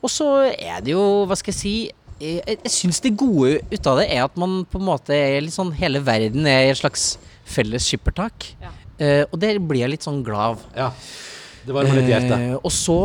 Og 0.00 0.12
så 0.12 0.30
er 0.52 0.82
det 0.84 0.94
jo, 0.94 1.04
hva 1.28 1.36
skal 1.38 1.54
jeg 1.54 1.60
si 1.60 1.76
Jeg, 2.16 2.40
jeg 2.48 2.72
syns 2.72 3.02
det 3.04 3.12
gode 3.18 3.58
ut 3.68 3.88
av 3.90 3.98
det 4.00 4.06
er 4.14 4.22
at 4.24 4.36
man 4.40 4.62
på 4.70 4.80
en 4.80 4.86
måte 4.86 5.12
er 5.12 5.42
litt 5.44 5.52
sånn 5.52 5.74
Hele 5.76 6.00
verden 6.00 6.46
er 6.48 6.62
i 6.64 6.70
et 6.72 6.78
slags 6.80 7.16
felles 7.44 7.84
skippertak. 7.84 8.54
Ja. 8.62 8.70
Eh, 8.96 9.24
og 9.28 9.36
det 9.42 9.52
blir 9.60 9.84
jeg 9.84 9.92
litt 9.92 10.06
sånn 10.06 10.22
glad 10.24 10.56
av. 10.56 10.62
Ja. 10.76 10.90
Det 11.66 11.74
varmer 11.74 11.96
litt 11.98 12.06
hjertet. 12.12 12.32
Eh, 12.38 12.58
og 12.62 12.70
så 12.70 12.96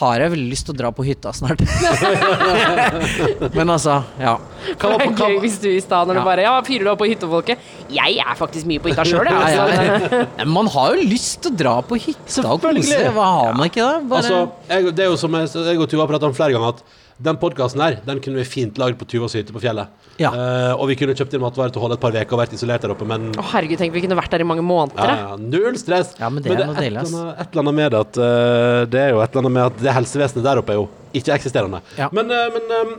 har 0.00 0.22
jeg 0.22 0.30
veldig 0.32 0.48
lyst 0.48 0.64
til 0.68 0.72
å 0.74 0.78
dra 0.78 0.90
på 0.96 1.04
hytta 1.04 1.28
snart. 1.36 1.60
Men 3.58 3.68
altså, 3.74 3.98
ja. 4.20 4.34
Hva 4.78 4.90
var 4.94 4.98
Det 5.02 5.08
på- 5.08 5.12
er 5.12 5.16
gøy 5.18 5.34
hva- 5.36 5.40
hvis 5.42 5.58
du 5.62 5.68
i 5.70 5.80
stad, 5.84 6.08
når 6.08 6.14
Ja. 6.16 6.20
du 6.20 6.24
bare 6.24 6.42
Ja, 6.42 6.54
fyrer 6.62 6.84
du 6.84 6.90
opp 6.90 6.98
på 7.02 7.08
hyttefolket? 7.10 7.58
Jeg 7.90 8.18
er 8.18 8.34
faktisk 8.34 8.64
mye 8.66 8.78
på 8.80 8.88
hytta 8.92 9.04
sjøl, 9.04 9.24
jeg. 9.24 9.34
Ja, 9.38 9.48
ja, 9.48 9.62
Altså. 9.66 10.10
ja. 10.12 10.26
Men 10.38 10.48
Man 10.58 10.66
har 10.68 10.94
jo 10.94 11.02
lyst 11.08 11.42
til 11.42 11.52
å 11.52 11.56
dra 11.56 11.76
på 11.82 11.94
hytta 12.00 12.40
og 12.48 12.60
kose 12.60 12.80
Selvfølgelig. 12.82 13.12
Hva 13.14 13.26
har 13.36 13.52
man 13.54 13.68
ikke 13.68 13.84
da? 13.84 14.00
Bare, 14.00 14.18
Altså, 14.22 14.50
jeg, 14.68 14.94
det 14.96 15.04
er 15.04 15.10
jo 15.12 15.16
som 15.16 15.32
jeg, 15.38 15.48
jeg 15.54 15.78
og 15.78 15.88
Tuva 15.88 16.02
har 16.06 16.08
pratet 16.14 16.28
om 16.28 16.34
flere 16.34 16.52
ganger, 16.56 16.68
at 16.68 16.82
den 17.18 17.36
podkasten 17.40 17.80
her, 17.82 17.96
den 18.06 18.20
kunne 18.22 18.38
vi 18.38 18.44
fint 18.46 18.76
lagd 18.78 18.98
på 19.00 19.06
Tuvas 19.10 19.34
hytte 19.34 19.50
på 19.54 19.58
fjellet. 19.62 19.90
Ja. 20.22 20.30
Uh, 20.34 20.72
og 20.78 20.88
vi 20.90 20.96
kunne 20.98 21.14
kjøpt 21.18 21.34
inn 21.34 21.42
matvarer 21.42 21.72
til 21.74 21.80
å 21.80 21.84
holde 21.84 21.96
et 21.98 22.02
par 22.02 22.14
uker 22.14 22.36
og 22.36 22.40
vært 22.44 22.54
isolert 22.54 22.82
der 22.84 22.92
oppe, 22.94 23.06
men 23.06 23.28
Å, 23.38 23.44
herregud, 23.52 23.78
tenk 23.80 23.94
vi 23.94 24.02
kunne 24.04 24.18
vært 24.18 24.34
der 24.34 24.42
i 24.42 24.46
mange 24.46 24.62
måneder. 24.66 25.10
ja, 25.10 25.16
ja, 25.32 25.36
null 25.38 25.78
stress. 25.78 26.14
Ja, 26.18 26.30
men 26.30 26.42
det 26.42 26.54
er 26.54 26.64
noe 26.64 26.74
et, 26.78 26.86
eller 26.86 27.06
annet- 27.06 27.42
et 27.42 27.52
eller 27.52 27.64
annet 27.64 27.76
med 27.80 27.92
det 27.94 28.00
at 28.04 28.18
uh, 28.22 28.80
Det 28.90 29.02
er 29.02 29.12
jo 29.14 29.20
et 29.22 29.30
eller 29.30 29.44
annet 29.44 29.54
med 29.58 29.64
at 29.68 29.82
det 29.82 29.94
helsevesenet 29.98 30.46
der 30.46 30.62
oppe 30.62 30.74
er 30.74 30.78
jo 30.80 30.88
ikke-eksisterende. 31.18 31.80
Ja. 31.98 32.08
Men, 32.14 32.30
uh, 32.30 32.48
men 32.54 32.74
um, 32.78 32.92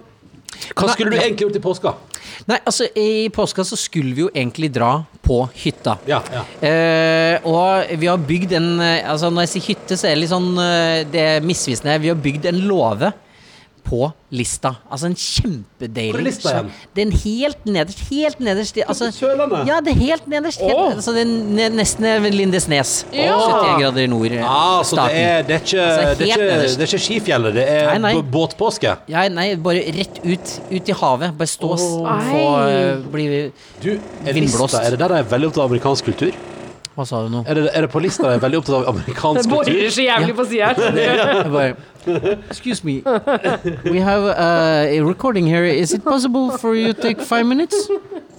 hva 0.75 0.89
skulle 0.91 1.11
du 1.11 1.19
egentlig 1.19 1.47
gjort 1.47 1.59
i 1.59 1.63
påska? 1.63 1.93
Nei, 2.49 2.57
altså 2.65 2.87
I 2.99 3.29
påska 3.35 3.63
så 3.67 3.77
skulle 3.79 4.15
vi 4.15 4.23
jo 4.25 4.29
egentlig 4.33 4.71
dra 4.75 4.93
på 5.23 5.41
hytta. 5.61 5.95
Ja, 6.09 6.19
ja. 6.33 6.43
Eh, 6.65 7.45
og 7.47 7.91
vi 7.99 8.07
har 8.09 8.17
bygd 8.17 8.53
en 8.57 8.69
Altså 8.81 9.29
Når 9.29 9.45
jeg 9.45 9.51
sier 9.53 9.65
hytte, 9.67 9.97
så 9.99 10.07
er 10.07 10.15
det 10.15 10.21
litt 10.23 10.31
sånn 10.31 10.47
Det 11.11 11.21
er 11.35 11.45
misvisende. 11.45 11.97
Vi 12.01 12.09
har 12.09 12.17
bygd 12.17 12.47
en 12.49 12.61
låve 12.69 13.11
på 13.89 14.09
lista. 14.35 14.75
Altså 14.91 15.09
en 15.09 15.15
kjempedeilig 15.17 16.13
Hvor 16.13 16.21
er 16.21 16.25
lista 16.27 16.51
igjen? 16.53 16.67
Det 16.93 17.01
er 17.01 17.07
en 17.07 17.15
helt 17.23 17.65
nederst. 17.65 18.01
Helt 18.09 18.43
nederst. 18.45 18.77
Altså, 18.85 19.09
Sørlandet? 19.15 19.63
Ja, 19.69 19.79
det 19.85 19.93
er 19.95 19.99
helt 19.99 20.27
nederst. 20.29 20.61
Helt, 20.61 20.77
oh. 20.77 20.91
altså, 20.93 21.15
det 21.15 21.23
er 21.25 21.73
nesten 21.73 22.27
Lindesnes. 22.35 22.93
Ja. 23.15 23.33
71 23.33 23.81
grader 23.81 24.11
nord. 24.11 24.35
Ah, 24.43 24.83
så 24.85 24.99
det 24.99 25.07
er, 25.17 25.41
det, 25.47 25.57
er 25.57 25.65
ikke, 25.65 25.87
Altså, 25.87 26.19
det, 26.19 26.29
er 26.29 26.43
ikke, 26.43 26.61
det 26.61 26.85
er 26.85 26.91
ikke 26.91 27.01
skifjellet, 27.07 27.57
det 27.57 27.65
er 27.65 27.89
Nei, 27.95 28.13
nei. 28.19 28.23
båtpåske. 28.37 28.95
Ja, 29.09 29.25
nei, 29.33 29.49
bare 29.63 29.83
rett 29.97 30.21
ut, 30.23 30.55
ut 30.69 30.93
i 30.93 30.99
havet. 31.01 31.33
Bare 31.39 31.53
stå 31.55 31.73
og 31.73 32.29
få 32.29 32.45
uh, 32.61 33.09
bli 33.09 33.27
Du, 33.81 33.91
Vindblåst. 34.29 34.77
lista, 34.77 34.85
er 34.85 34.95
det 34.95 35.01
der 35.01 35.15
de 35.15 35.23
er 35.23 35.33
veldig 35.33 35.51
opptatt 35.51 35.65
av 35.65 35.73
amerikansk 35.73 36.11
kultur? 36.11 36.37
Hva 36.99 37.05
sa 37.07 37.21
du 37.23 37.29
nå? 37.31 37.45
Er 37.47 37.55
det, 37.55 37.69
er 37.71 37.85
det 37.85 37.89
på 37.93 37.99
lista 38.03 38.27
Jeg 38.27 38.41
er 38.41 38.41
veldig 38.43 38.57
opptatt 38.59 38.75
av 38.75 38.89
amerikansk 38.91 39.47
kultur. 39.47 39.69
Det 39.69 39.75
borer 39.77 39.93
så 39.95 40.03
jævlig 40.03 40.33
på 40.35 40.45
sida 40.49 40.73
her. 40.75 41.77
Excuse 42.49 42.83
me. 42.83 42.95
We 43.85 44.01
have 44.03 44.25
uh, 44.27 44.97
a 44.97 44.99
recording 44.99 45.47
here. 45.47 45.63
Is 45.63 45.93
it 45.93 46.03
possible 46.03 46.57
for 46.57 46.75
you 46.75 46.91
to 46.91 47.01
take 47.01 47.21
five 47.21 47.45
minutes? 47.45 47.87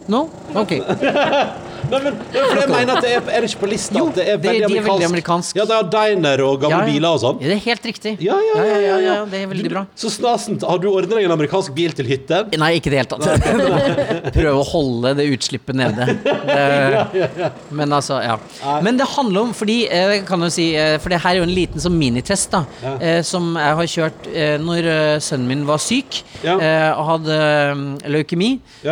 No? 0.08 0.28
Ok. 0.54 0.72
Nei, 1.90 1.98
men, 2.04 2.16
for 2.30 2.58
jeg 2.60 2.68
mener 2.70 2.98
at 2.98 3.02
det 3.02 3.10
er, 3.16 3.22
er 3.34 3.42
det 3.42 3.48
ikke 3.50 3.60
på 3.64 3.68
lista 3.70 3.96
Jo, 3.98 4.04
at 4.10 4.18
det 4.18 4.24
er 4.28 4.36
det- 4.36 4.42
veldig 4.44 4.68
de 4.68 4.76
er 4.78 4.84
veldig 4.84 5.06
amerikansk. 5.08 5.56
Ja, 5.58 5.64
de 5.66 5.74
har 5.74 5.86
diner 5.90 6.42
og 6.44 6.60
gamle 6.60 6.76
Ja, 6.76 6.80
ja. 6.84 6.92
biler 6.92 7.16
og 7.16 7.20
sånn. 7.22 7.38
Ja, 7.40 7.48
det 7.50 7.56
er 7.56 7.62
helt 7.64 7.86
riktig. 7.88 8.12
Ja, 8.22 8.36
ja, 8.46 8.64
ja, 8.84 8.96
ja. 9.00 9.14
Det 9.30 9.40
er 9.40 9.46
veldig 9.50 9.70
bra. 9.72 9.82
Så 9.98 10.10
snasent. 10.12 10.62
Har 10.68 10.78
du 10.78 10.86
ordnet 10.90 11.16
deg 11.16 11.24
en 11.26 11.34
amerikansk 11.34 11.74
bil 11.74 11.94
til 11.96 12.06
hytte? 12.06 12.42
Nei, 12.60 12.70
ikke 12.78 12.92
i 12.92 12.94
det 12.94 13.00
hele 13.00 13.10
tatt. 13.10 14.34
Prøve 14.36 14.54
å 14.60 14.66
holde 14.70 15.14
det 15.18 15.26
utslippet 15.34 15.80
nede. 15.80 16.06
Det, 16.50 17.50
men 17.74 17.92
altså, 17.92 18.20
ja. 18.22 18.36
Men 18.84 18.96
det 18.98 19.06
handler 19.12 19.48
om 19.48 19.50
Fordi 19.56 19.76
eh, 19.92 20.12
kan 20.28 20.40
jo 20.44 20.48
si 20.52 20.70
eh, 20.78 20.96
For 21.02 21.12
det 21.12 21.20
her 21.22 21.34
er 21.36 21.40
jo 21.40 21.44
en 21.46 21.52
liten 21.54 21.82
sånn 21.82 21.94
minitest 21.98 22.50
da 22.52 22.62
eh, 22.98 23.20
som 23.26 23.52
jeg 23.58 23.76
har 23.80 23.88
kjørt 23.94 24.28
når 24.64 24.88
sønnen 25.24 25.48
min 25.48 25.62
var 25.68 25.80
syk 25.82 26.20
og 26.44 27.02
hadde 27.10 27.36
leukemi. 28.10 28.50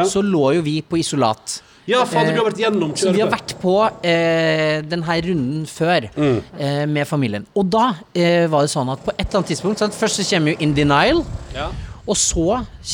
Så 0.09 0.23
lå 0.25 0.53
jo 0.59 0.65
vi 0.67 0.79
på 0.85 0.98
isolat. 0.99 1.61
Ja, 1.89 2.03
faen, 2.05 2.29
du 2.29 2.37
har 2.37 2.51
vært 2.51 2.59
gjennom 2.61 2.91
Så 3.01 3.13
vi 3.15 3.21
har 3.23 3.31
vært 3.33 3.55
på 3.63 3.75
eh, 4.05 4.83
denne 4.85 5.15
runden 5.25 5.63
før 5.67 6.11
Mm. 6.15 6.43
eh, 6.59 6.85
med 6.87 7.07
familien. 7.09 7.47
Og 7.57 7.65
da 7.73 7.95
eh, 8.15 8.47
var 8.47 8.67
det 8.67 8.71
sånn 8.75 8.91
at 8.93 9.01
på 9.07 9.15
et 9.17 9.23
eller 9.25 9.39
annet 9.41 9.49
tidspunkt 9.55 9.79
sant? 9.81 9.95
Først 9.97 10.21
så 10.21 10.27
kommer 10.35 10.53
jo 10.53 10.57
In 10.61 10.75
Denial. 10.77 11.25
Ja. 11.55 11.71
Og 12.09 12.17
så 12.17 12.45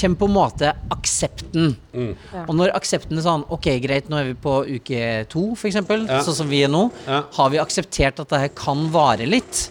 kommer 0.00 0.16
på 0.18 0.26
en 0.28 0.34
måte 0.34 0.70
aksepten. 0.90 1.74
Mm. 1.92 2.14
Og 2.48 2.54
når 2.54 2.72
aksepten 2.74 3.18
er 3.18 3.22
sånn 3.26 3.44
Ok, 3.50 3.66
greit, 3.82 4.08
nå 4.10 4.18
er 4.20 4.24
vi 4.30 4.34
på 4.34 4.54
uke 4.76 5.26
to, 5.30 5.52
f.eks., 5.54 5.74
Ja. 5.74 6.20
sånn 6.22 6.34
som 6.34 6.48
vi 6.48 6.62
er 6.62 6.68
nå. 6.68 6.90
Ja. 7.06 7.22
Har 7.34 7.50
vi 7.50 7.58
akseptert 7.58 8.18
at 8.20 8.28
dette 8.28 8.48
kan 8.54 8.88
vare 8.94 9.26
litt? 9.26 9.70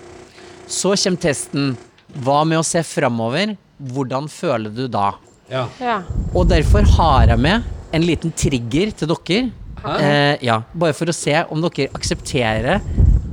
Så 0.68 0.96
kommer 0.96 1.20
testen. 1.20 1.78
Hva 2.24 2.44
med 2.46 2.60
å 2.60 2.64
se 2.66 2.84
framover? 2.84 3.56
Hvordan 3.82 4.28
føler 4.30 4.70
du 4.76 4.88
da? 4.88 5.14
Ja. 5.50 5.68
Ja. 5.80 6.02
Og 6.36 6.48
derfor 6.48 6.84
har 6.98 7.28
jeg 7.28 7.40
med 7.40 7.64
en 7.94 8.06
liten 8.06 8.34
trigger 8.36 8.94
til 8.98 9.14
dere. 9.14 9.44
Eh, 9.84 10.36
ja, 10.48 10.62
bare 10.74 10.96
for 10.96 11.12
å 11.12 11.16
se 11.16 11.36
om 11.52 11.64
dere 11.64 11.90
aksepterer 11.98 12.78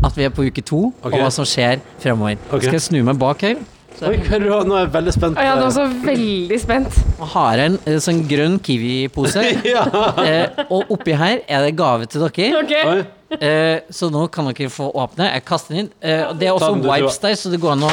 at 0.01 0.17
vi 0.17 0.25
er 0.27 0.33
på 0.35 0.47
uke 0.49 0.65
to, 0.65 0.89
okay. 1.03 1.13
og 1.13 1.21
hva 1.21 1.29
som 1.35 1.47
skjer 1.47 1.83
fremover. 2.01 2.41
Okay. 2.49 2.67
Skal 2.67 2.79
jeg 2.79 2.87
snu 2.89 3.03
meg 3.07 3.21
bak 3.21 3.45
her? 3.45 3.61
Oi, 4.01 4.17
har? 4.25 4.41
Nå 4.41 4.77
er 4.79 4.87
jeg 4.87 4.91
veldig 4.95 5.13
spent. 5.13 5.41
Ja, 5.45 5.57
nå 5.59 5.67
er 5.69 5.75
jeg 5.83 5.97
veldig 6.07 6.59
spent. 6.63 6.99
Og 7.19 7.27
har 7.35 7.61
en 7.67 7.77
eh, 7.85 7.99
sånn 8.01 8.23
grønn 8.31 8.57
kiwi-pose. 8.65 9.43
ja. 9.75 9.83
eh, 10.25 10.63
og 10.71 10.95
oppi 10.97 11.17
her 11.21 11.43
er 11.45 11.67
det 11.67 11.75
gave 11.77 12.09
til 12.09 12.25
dere. 12.25 12.63
Okay. 12.63 13.03
Eh, 13.37 13.83
så 13.93 14.09
nå 14.13 14.25
kan 14.33 14.49
dere 14.49 14.71
få 14.73 14.89
åpne. 14.89 15.29
Jeg 15.35 15.45
kaster 15.49 15.77
den 15.77 15.85
inn. 15.85 15.93
Eh, 16.01 16.25
det 16.41 16.49
er 16.49 16.57
også 16.57 16.73
wipes 16.81 17.21
der, 17.21 17.37
så 17.37 17.53
det 17.53 17.61
går 17.61 17.77
an 17.77 17.91
å, 17.91 17.93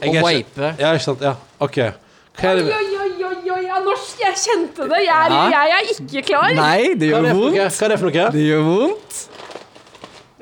Jeg 0.00 0.08
å 0.08 0.16
ikke- 0.16 0.24
wipe. 0.30 0.72
Ja, 0.80 0.94
ikke 0.94 1.08
sant. 1.10 1.28
Ja, 1.28 1.36
ok. 1.60 1.78
Hva 2.34 2.50
er 2.50 2.56
det 2.56 2.64
oi, 2.64 2.72
oi, 2.72 2.96
oi, 3.03 3.03
oi, 3.94 4.02
jeg 4.20 4.34
kjente 4.42 4.88
det. 4.90 5.00
Jeg 5.06 5.14
er, 5.14 5.34
Ja. 5.34 5.46
jeg 5.54 5.72
er 5.78 5.94
ikke 5.94 6.26
klar. 6.28 6.52
Nei, 6.58 6.94
det 6.94 7.08
hva 7.10 7.18
er 7.18 7.22
gjør 7.22 7.22
det 7.22 7.30
for 7.30 7.40
noe? 7.40 7.40
vondt. 7.40 7.54
Hva 7.54 7.86
er 7.86 7.88
det 7.94 7.98
for 8.02 8.10
noe? 8.10 8.30
Det 8.34 8.44
gjør 8.50 8.62
vondt. 8.68 9.24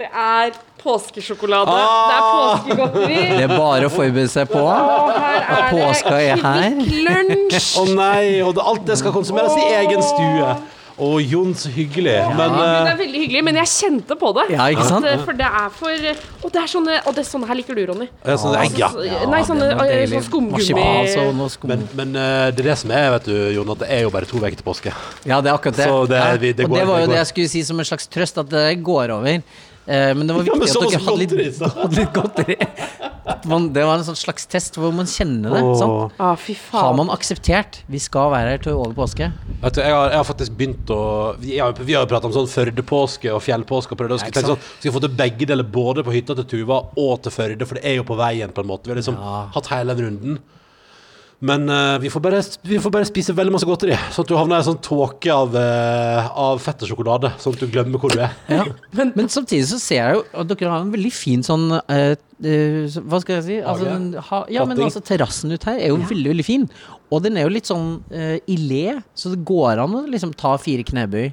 Det 0.02 0.08
er 0.10 0.50
påskesjokolade. 0.82 1.70
Ah. 1.70 2.08
Det 2.08 2.14
er 2.16 2.24
påskegodteri. 2.34 3.18
Det 3.38 3.44
er 3.44 3.52
bare 3.52 3.86
å 3.86 3.92
forberede 3.92 4.28
seg 4.32 4.48
på. 4.50 4.62
Og 4.62 5.12
her 5.14 5.44
er 5.46 5.60
det 5.62 5.66
Påska 5.76 6.16
er 6.18 6.40
her. 6.42 6.70
Kvikk 6.80 6.94
Lunsj. 7.06 7.68
Å 7.78 7.84
nei, 7.94 8.40
og 8.42 8.54
det, 8.56 8.64
alt 8.72 8.86
det 8.88 8.96
skal 8.98 9.12
konsumeres 9.14 9.54
i 9.62 9.68
egen 9.78 10.02
stue. 10.02 10.56
Å, 11.00 11.08
Jon, 11.24 11.54
så 11.56 11.70
hyggelig. 11.72 12.14
Men 12.36 12.52
Det 12.52 12.64
eh, 12.66 12.90
er 12.92 12.98
veldig 12.98 13.20
hyggelig, 13.22 13.42
men 13.46 13.58
jeg 13.62 13.70
kjente 13.72 14.16
på 14.20 14.32
det. 14.36 14.44
Ja, 14.52 14.66
ikke 14.74 14.84
sant? 14.84 15.06
At, 15.08 15.14
eh, 15.20 15.24
For 15.24 15.38
det 15.38 15.48
er 15.48 15.70
for 15.72 16.08
Og 16.42 16.52
det 16.52 16.60
er 16.62 16.68
sånne 16.68 16.98
Og 17.06 17.16
det 17.16 17.22
er 17.24 17.28
sånne 17.30 17.48
her 17.48 17.58
liker 17.58 17.78
du, 17.78 17.82
Ronny. 17.88 18.08
ja, 18.26 18.36
sånn, 18.36 18.76
ja. 18.76 18.90
Nei, 19.32 19.40
sånne 19.48 19.70
eh, 19.86 20.04
sånn 20.12 20.26
skumgummi. 20.28 20.86
Men, 21.72 21.88
men 21.96 22.14
eh, 22.20 22.50
det 22.52 22.64
er 22.66 22.70
det 22.72 22.78
som 22.82 22.92
er, 22.92 23.08
vet 23.16 23.28
du, 23.30 23.34
Jon, 23.56 23.72
at 23.72 23.84
det 23.84 23.90
er 23.96 24.04
jo 24.06 24.12
bare 24.14 24.28
to 24.28 24.36
uker 24.42 24.58
til 24.58 24.68
påske. 24.68 24.94
Ja, 25.24 25.40
det 25.40 25.52
er 25.52 25.56
akkurat 25.56 25.80
det. 25.80 25.88
Så 25.88 26.06
det 26.12 26.20
ja. 26.20 26.32
vi- 26.36 26.52
det 26.52 26.68
og 26.68 26.76
det 26.76 26.86
var 26.86 27.00
det 27.00 27.06
jo 27.06 27.08
går. 27.08 27.12
det 27.16 27.20
jeg 27.22 27.30
skulle 27.32 27.52
si 27.56 27.62
som 27.64 27.78
en 27.80 27.88
slags 27.88 28.06
trøst, 28.12 28.38
at 28.44 28.48
det 28.52 28.66
går 28.84 29.16
over. 29.16 29.42
Eh, 29.86 30.12
men 30.14 30.28
det 30.28 30.34
var 30.36 30.46
viktig 30.46 30.68
at 30.70 30.92
dere 30.92 31.00
hadde 31.02 31.38
litt, 31.42 31.62
hadde 31.62 31.96
litt 31.98 32.12
godteri. 32.14 32.56
Man, 33.50 33.68
det 33.74 33.82
var 33.86 33.98
en 33.98 34.04
sånn 34.06 34.18
slags 34.18 34.46
test 34.50 34.76
hvor 34.78 34.92
man 34.94 35.08
kjenner 35.10 35.54
det. 35.56 35.62
Sånn. 35.80 36.12
Ah, 36.22 36.36
Har 36.74 36.94
man 36.98 37.10
akseptert 37.14 37.80
vi 37.90 37.98
skal 38.02 38.30
være 38.34 38.54
her 38.54 38.62
til 38.62 38.76
over 38.78 38.94
påske? 38.94 39.32
Vet 39.62 39.78
du, 39.78 39.82
jeg 39.82 39.94
har, 39.94 40.12
jeg 40.14 40.20
har 40.20 40.28
faktisk 40.28 40.56
begynt 40.58 40.90
å 40.94 41.00
Vi 41.42 41.58
har, 41.58 41.74
jo 41.74 42.04
pratet 42.10 42.28
om 42.30 42.34
sånn 42.36 42.50
Førdepåske 42.50 43.34
og 43.34 43.42
fjellpåske. 43.42 43.94
Og 43.96 44.02
prøvd 44.02 44.22
tenke 44.22 44.46
sånn, 44.46 44.62
skal 44.78 44.88
vi 44.90 44.94
få 44.94 45.04
til 45.06 45.14
begge 45.18 45.50
deler, 45.50 45.66
både 45.66 46.06
på 46.06 46.14
hytta 46.14 46.38
til 46.38 46.50
Tuva 46.54 46.82
og 46.98 47.14
til 47.26 47.34
Førde, 47.34 47.66
for 47.66 47.78
det 47.78 47.86
er 47.90 47.98
jo 47.98 48.06
på 48.06 48.18
veien, 48.18 48.54
på 48.54 48.62
en 48.62 48.70
måte. 48.70 48.86
Vi 48.86 48.94
har 48.94 49.02
liksom 49.02 49.18
Ja. 49.18 49.46
hatt 49.54 49.70
hele 49.74 49.94
den 49.98 50.06
runden. 50.06 50.42
Men 51.42 51.66
uh, 51.66 51.98
vi, 51.98 52.10
får 52.10 52.22
bare, 52.22 52.40
vi 52.62 52.78
får 52.78 52.92
bare 52.94 53.06
spise 53.08 53.34
veldig 53.34 53.56
masse 53.56 53.66
godteri, 53.66 53.96
sånn 54.14 54.22
at 54.22 54.30
du 54.30 54.36
havner 54.38 54.60
i 54.60 54.62
en 54.62 54.66
sånn 54.68 54.82
tåke 54.84 55.32
av, 55.34 55.56
uh, 55.58 56.28
av 56.38 56.60
fett 56.62 56.84
og 56.86 56.92
sjokolade. 56.92 57.32
Sånn 57.42 57.56
at 57.56 57.64
du 57.64 57.72
glemmer 57.72 57.98
hvor 57.98 58.14
du 58.14 58.20
er. 58.22 58.36
Ja. 58.46 58.68
Men, 58.98 59.10
men 59.16 59.30
samtidig 59.32 59.66
så 59.70 59.78
ser 59.80 59.98
jeg 59.98 60.18
jo 60.18 60.22
at 60.38 60.50
dere 60.52 60.70
har 60.70 60.84
en 60.84 60.92
veldig 60.92 61.10
fin 61.14 61.40
sånn 61.42 61.64
uh, 61.72 62.12
Hva 62.44 63.20
skal 63.22 63.38
jeg 63.38 63.44
si? 63.46 63.56
Altså, 63.58 63.86
den 63.88 64.08
ha, 64.28 64.42
ja, 64.52 64.64
men 64.68 64.82
altså 64.84 65.00
Terrassen 65.04 65.54
ut 65.54 65.64
her 65.66 65.78
er 65.78 65.90
jo 65.90 65.98
veldig, 66.10 66.28
veldig 66.34 66.46
fin. 66.46 66.66
Og 67.14 67.22
den 67.24 67.38
er 67.38 67.46
jo 67.46 67.54
litt 67.54 67.70
sånn 67.70 67.96
i 68.12 68.56
le, 68.58 68.98
så 69.18 69.32
det 69.32 69.42
går 69.48 69.82
an 69.82 69.94
å 69.98 70.02
liksom 70.10 70.34
ta 70.38 70.54
fire 70.60 70.84
knebøy 70.86 71.30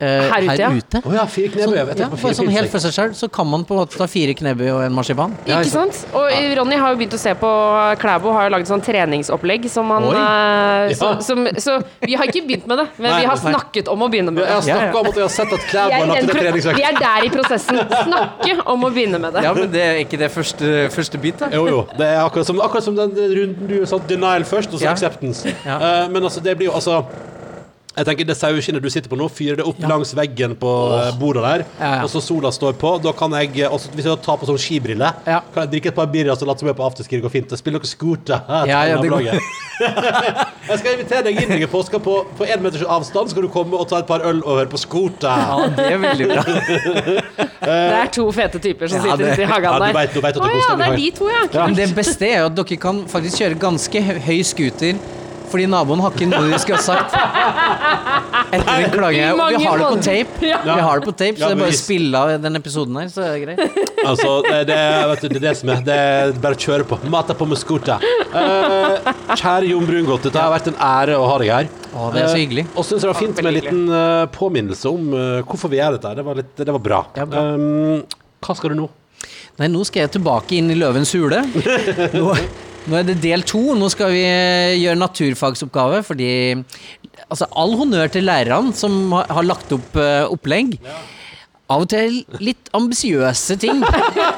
eh, 0.00 0.28
Her 0.32 0.42
ute, 0.42 0.56
ja. 0.58 0.68
ute. 0.74 1.00
Å 1.06 1.12
ja, 1.14 1.24
fire 1.30 1.48
knebøy. 1.54 1.76
Jeg 1.78 1.86
vet 1.90 1.98
ja, 2.02 2.08
fire 2.18 2.34
sånn 2.34 2.48
helt 2.50 2.70
for 2.72 2.82
seg 2.82 2.92
selv, 2.96 3.12
så 3.18 3.28
kan 3.32 3.46
man 3.48 3.64
på 3.64 3.74
en 3.76 3.80
måte 3.84 3.96
ta 4.00 4.06
fire 4.10 4.34
knebøy 4.34 4.68
og 4.74 4.82
en 4.84 4.92
marsipan. 4.96 5.34
Ja, 5.46 5.60
Ikke 5.62 5.70
sant? 5.70 6.00
Og 6.12 6.26
Ronny 6.58 6.76
har 6.80 6.92
jo 6.94 6.98
begynt 7.00 7.14
å 7.14 7.20
se 7.20 7.34
på 7.38 7.50
Klæbo 8.02 8.32
har 8.34 8.48
jo 8.48 8.54
laget 8.56 8.68
sånn 8.68 8.82
treningsopplegg 8.84 9.68
som 9.70 9.90
han 9.94 10.08
eh, 10.10 10.90
Ja. 10.90 10.94
som, 10.98 11.20
som, 11.22 11.46
Så 11.58 11.78
vi 12.02 12.14
har 12.18 12.26
ikke 12.28 12.42
begynt 12.46 12.66
med 12.66 12.78
det, 12.82 12.86
men 12.98 13.10
Nei, 13.10 13.20
vi 13.22 13.26
har 13.30 13.36
snakket 13.40 13.88
om 13.88 14.02
å 14.02 14.08
begynne 14.12 14.34
med 14.34 14.42
Jeg 14.44 14.48
det. 14.48 14.54
har 14.54 14.62
snakket 14.68 15.00
om 15.00 15.06
at 15.12 15.14
jeg 15.20 15.24
har 15.28 15.34
sett 15.36 15.52
at 15.58 15.68
Klæbo 15.70 15.94
har 16.00 16.06
lagt 16.10 16.22
en 16.22 16.34
treningsøkt. 16.36 16.76
vi 16.76 16.82
er 16.90 16.98
der 16.98 17.24
i 17.24 17.30
prosessen. 17.34 17.80
Snakke 18.04 18.56
om 18.74 18.84
å 18.84 18.90
begynne 18.94 19.20
med 19.22 19.32
det. 19.38 19.44
Ja, 19.46 19.54
men 19.56 19.70
det 19.72 19.82
er 19.84 20.00
ikke 20.04 20.18
det 20.20 20.30
første, 20.34 20.74
første 20.94 21.18
bit, 21.22 21.38
da? 21.40 21.48
Jo, 21.54 21.66
jo. 21.70 21.82
Det 21.96 22.06
er 22.10 22.20
akkurat 22.24 22.46
som, 22.50 22.60
akkurat 22.60 22.84
som 22.84 22.96
den 22.98 23.14
runden 23.14 23.68
du 23.70 23.78
sa 23.86 23.98
denial 24.10 24.44
først, 24.48 24.74
og 24.74 24.80
så 24.82 24.88
Ja. 24.90 24.92
acceptance. 24.92 25.46
Ja. 25.64 25.78
Eh, 25.78 26.08
men 26.10 26.22
altså, 26.22 26.42
det 26.42 26.56
blir 26.58 26.66
jo 26.68 26.74
altså 26.76 27.04
jeg 27.94 28.06
tenker 28.08 28.26
Det 28.26 28.34
saueskinnet 28.38 28.82
du 28.82 28.88
sitter 28.90 29.10
på 29.12 29.18
nå, 29.18 29.28
fyrer 29.30 29.60
det 29.60 29.66
opp 29.68 29.78
langs 29.86 30.10
veggen 30.18 30.56
på 30.58 30.66
oh. 30.66 31.10
bordet 31.20 31.44
der, 31.44 31.64
Ja, 31.78 31.90
ja. 31.98 32.02
og 32.02 32.10
så 32.10 32.22
sola 32.24 32.50
står 32.54 32.74
på. 32.80 32.96
Da 33.04 33.12
kan 33.16 33.34
jeg, 33.38 33.52
eh, 33.62 33.70
også, 33.70 33.92
Hvis 33.94 34.08
jeg 34.08 34.22
tar 34.24 34.38
på 34.40 34.48
sånn 34.48 34.58
skibriller, 34.58 35.20
Ja. 35.26 35.40
kan 35.54 35.64
jeg 35.64 35.70
drikke 35.76 35.92
et 35.92 35.98
par 35.98 36.06
birrer 36.10 36.34
og 36.34 36.42
late 36.48 36.58
som 36.64 36.68
jeg 36.68 36.74
er 36.74 36.80
på 36.80 36.86
afterski. 36.88 37.16
Det 37.20 37.22
går 37.26 37.34
fint. 37.36 37.54
Spille 37.58 37.78
noe 37.78 37.86
scooter. 37.86 38.40
Ja, 38.66 38.82
ja, 38.90 38.98
det 39.00 39.10
går- 39.10 39.22
jeg 40.68 40.78
skal 40.78 40.92
invitere 40.92 41.22
deg 41.26 41.40
inn 41.42 41.52
i 41.62 41.66
påska 41.66 41.98
på 42.02 42.16
på 42.38 42.46
en 42.46 42.62
meters 42.62 42.82
avstand. 42.82 43.28
Så 43.28 43.34
skal 43.34 43.46
du 43.46 43.48
komme 43.48 43.78
og 43.78 43.88
ta 43.90 43.98
et 44.02 44.06
par 44.10 44.22
øl 44.26 44.42
og 44.42 44.58
høre 44.60 44.70
på 44.70 44.78
scooter. 44.78 45.28
Ja, 45.28 45.68
det 45.76 45.86
er 45.92 45.98
veldig 45.98 46.28
bra. 46.34 46.44
Det 47.64 47.96
er 47.96 48.10
to 48.12 48.26
fete 48.36 48.58
typer 48.60 48.90
som 48.92 49.00
sitter 49.00 49.30
ute 49.32 49.40
i 49.40 49.46
hagen 49.48 49.64
Ja, 49.64 49.78
du 49.78 49.84
der. 49.86 49.94
vet, 49.96 50.10
du 50.12 50.20
vet 50.20 50.36
at 50.36 50.42
Å 50.42 50.44
det 50.44 50.52
er 50.52 50.58
ja, 50.60 50.74
det 50.76 50.86
er 50.86 50.96
de 51.00 51.10
to, 51.16 51.28
ja. 51.32 51.42
Ja. 51.54 51.66
Det 51.78 51.86
beste 51.96 52.26
er 52.28 52.42
jo 52.42 52.48
at 52.50 52.56
dere 52.58 52.76
kan 52.82 52.98
faktisk 53.08 53.40
kjøre 53.40 53.56
ganske 53.62 54.02
høy 54.26 54.42
scooter. 54.44 54.98
Fordi 55.54 55.68
naboen 55.70 56.00
har 56.02 56.10
ikke 56.10 56.26
noe 56.26 56.48
de 56.50 56.58
skulle 56.58 56.80
ha 56.80 56.82
sagt. 56.82 57.12
Etter 58.54 58.80
den 58.82 58.90
klagen 58.90 59.38
og 59.38 59.52
vi 59.54 59.60
har 59.62 59.78
det 59.78 59.90
på 59.92 59.98
tape. 60.02 60.48
Ja. 60.48 60.56
Vi 60.66 60.74
har 60.82 60.98
det 60.98 61.06
på 61.06 61.12
tape, 61.14 61.38
Ja, 61.38 61.46
så 61.46 61.50
det 61.52 61.54
er 61.54 61.60
bare 61.60 61.74
å 61.74 61.78
spille 61.78 62.22
av 62.24 62.32
den 62.42 62.58
episoden 62.58 62.98
her, 62.98 63.12
så 63.12 63.22
er 63.22 63.36
det 63.36 63.44
greit. 63.44 63.78
Altså, 64.04 64.32
det, 64.44 64.56
det, 64.68 64.76
vet 65.08 65.22
du, 65.22 65.28
det 65.30 65.38
er 65.38 65.44
det 65.46 65.52
som 65.56 65.70
er. 65.72 65.84
Det 65.86 65.94
er 65.96 66.34
bare 66.42 66.58
å 66.58 66.60
kjøre 66.60 66.84
på. 66.90 66.98
Mata 67.08 67.36
på 67.38 67.46
med 67.48 67.56
scooter. 67.56 68.02
Eh, 68.04 69.06
kjære 69.30 69.70
Jon 69.70 69.86
Brungot, 69.88 70.26
det 70.26 70.36
har 70.42 70.50
vært 70.52 70.68
en 70.74 70.76
ære 70.76 71.14
å 71.16 71.24
ha 71.30 71.38
deg 71.40 71.52
her. 71.54 71.70
Å, 71.94 72.10
det 72.12 72.24
er 72.24 72.28
så 72.28 72.42
hyggelig. 72.42 72.66
Eh, 72.66 72.74
og 72.74 72.84
syns 72.88 73.06
det 73.06 73.08
var 73.12 73.16
fint 73.20 73.38
med 73.38 73.48
en 73.48 73.56
liten 73.56 73.80
eh, 74.00 74.26
påminnelse 74.34 74.90
om 74.90 75.08
eh, 75.14 75.38
hvorfor 75.46 75.72
vi 75.72 75.78
gjør 75.80 75.96
dette. 75.96 76.10
her. 76.10 76.20
Det 76.20 76.26
var, 76.26 76.42
litt, 76.42 76.52
det 76.60 76.76
var 76.76 76.84
bra. 76.90 77.00
Ja, 77.16 77.24
bra. 77.30 77.46
Um, 77.54 78.04
hva 78.44 78.58
skal 78.58 78.74
du 78.74 78.80
nå? 78.82 78.90
Nei, 79.62 79.70
nå 79.70 79.86
skal 79.86 80.04
jeg 80.04 80.16
tilbake 80.18 80.58
inn 80.58 80.74
i 80.74 80.76
Løvens 80.76 81.14
hule. 81.14 81.40
Nå, 82.18 82.28
nå 82.88 82.98
er 82.98 83.08
det 83.08 83.18
del 83.22 83.44
to. 83.48 83.62
Nå 83.78 83.88
skal 83.92 84.12
vi 84.12 84.22
eh, 84.28 84.76
gjøre 84.82 85.00
naturfagsoppgave, 85.00 86.02
fordi 86.06 86.30
Altså, 87.30 87.46
all 87.56 87.72
honnør 87.78 88.10
til 88.12 88.26
lærerne 88.28 88.74
som 88.76 89.14
har, 89.14 89.44
lagt 89.46 89.70
opp 89.72 89.96
uh, 89.96 90.26
opplegg. 90.28 90.76
Av 91.72 91.80
og 91.80 91.88
til 91.88 92.18
litt 92.44 92.68
ambisiøse 92.76 93.56
ting. 93.62 93.80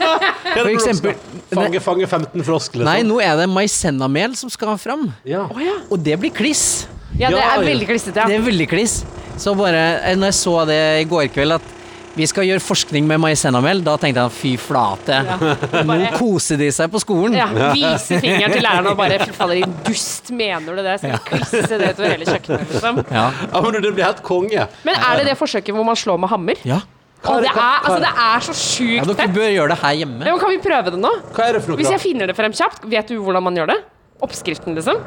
For 0.56 0.70
eksempel 0.70 1.16
Fange, 1.50 1.80
fange 1.82 2.06
15 2.06 2.44
frosk, 2.46 2.76
liksom? 2.78 2.88
Nei, 2.88 3.00
nå 3.06 3.18
er 3.22 3.36
det 3.38 3.46
maisennamel 3.50 4.36
som 4.38 4.50
skal 4.50 4.74
fram. 4.82 5.08
Ja. 5.26 5.44
Oh, 5.50 5.60
ja. 5.62 5.76
Og 5.90 6.00
det 6.02 6.16
blir 6.22 6.32
kliss. 6.34 6.86
ja, 7.18 7.30
det 7.30 7.42
er 7.42 7.62
veldig 7.66 7.88
klissete. 7.90 8.26
Det 8.26 8.38
er 8.38 8.46
veldig 8.46 8.68
kliss. 8.70 9.00
Så 9.38 9.52
bare 9.58 9.82
eh, 10.00 10.16
Når 10.16 10.32
jeg 10.32 10.38
så 10.38 10.54
det 10.68 10.80
i 11.02 11.08
går 11.10 11.28
kveld, 11.34 11.58
at 11.58 11.75
vi 12.16 12.26
skal 12.30 12.46
gjøre 12.48 12.62
forskning 12.64 13.06
med 13.08 13.20
maisennamel, 13.20 13.82
da 13.84 13.94
tenkte 14.00 14.24
jeg 14.24 14.34
fy 14.36 14.52
flate. 14.60 15.18
Nå 15.26 15.84
Bare- 15.90 16.10
koser 16.16 16.56
de 16.60 16.70
seg 16.72 16.90
på 16.92 17.00
skolen. 17.02 17.36
Ja, 17.36 17.46
vise 17.74 18.18
fingeren 18.22 18.54
til 18.56 18.64
læreren 18.64 18.90
og 18.92 18.96
bare 18.98 19.18
Fy 19.26 19.32
fader, 19.36 19.60
din 19.60 19.74
dust, 19.86 20.30
mener 20.36 20.76
du 20.76 20.82
det? 20.86 20.96
Så 21.02 21.12
klisse 21.28 21.78
det 21.80 21.92
utover 21.94 22.12
hele 22.16 22.26
kjøkkenet, 22.28 22.66
liksom. 22.72 23.00
Ja. 23.12 23.26
Ja, 23.52 23.60
men 23.64 23.80
det 23.82 23.94
blir 23.96 24.04
helt 24.08 24.22
konge. 24.26 24.66
Men 24.86 24.94
er 24.96 25.20
det 25.20 25.28
det 25.30 25.36
forsøket 25.40 25.74
hvor 25.76 25.84
man 25.86 25.96
slår 25.96 26.20
med 26.24 26.32
hammer? 26.32 26.62
ja. 26.64 26.80
Og 27.26 27.40
det 27.42 27.48
er, 27.50 27.78
altså, 27.82 27.96
det 28.04 28.10
er 28.22 28.42
så 28.44 28.52
ja 28.52 28.58
sjukt 28.60 29.16
dere 29.18 29.32
bør 29.34 29.48
gjøre 29.50 29.68
det 29.72 29.78
her 29.80 29.94
hjemme. 29.98 30.18
Men 30.22 30.36
kan 30.38 30.52
vi 30.52 30.58
prøve 30.62 30.92
det 30.94 31.00
nå? 31.00 31.10
Hva 31.34 31.46
er 31.48 31.56
det 31.56 31.62
for 31.64 31.72
noe? 31.72 31.80
Hvis 31.80 31.90
jeg 31.90 32.02
finner 32.04 32.30
det 32.30 32.36
frem 32.38 32.52
kjapt, 32.54 32.84
vet 32.92 33.08
du 33.10 33.16
hvordan 33.24 33.42
man 33.42 33.56
gjør 33.58 33.72
det? 33.72 33.78
Oppskriften, 34.22 34.76
liksom? 34.78 35.00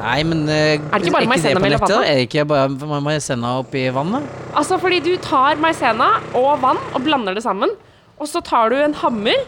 Nei, 0.00 0.18
men 0.24 0.44
uh, 0.48 0.54
Er 0.54 0.98
det 0.98 1.06
ikke 1.06 1.14
bare 1.14 1.26
det 1.26 1.32
maisena 1.34 1.62
mellom 1.62 1.84
vannet? 1.84 2.08
Er 2.08 2.18
det 2.18 2.26
ikke 2.28 2.44
bare 2.48 3.00
maisena 3.04 3.54
oppi 3.60 3.86
vannet? 3.94 4.28
Altså, 4.56 4.78
fordi 4.80 5.00
du 5.04 5.14
tar 5.22 5.60
maisena 5.60 6.10
og 6.34 6.52
vann 6.64 6.80
og 6.94 7.02
blander 7.04 7.36
det 7.36 7.44
sammen, 7.44 7.72
og 8.20 8.28
så 8.28 8.42
tar 8.44 8.72
du 8.72 8.78
en 8.80 8.96
hammer, 9.02 9.42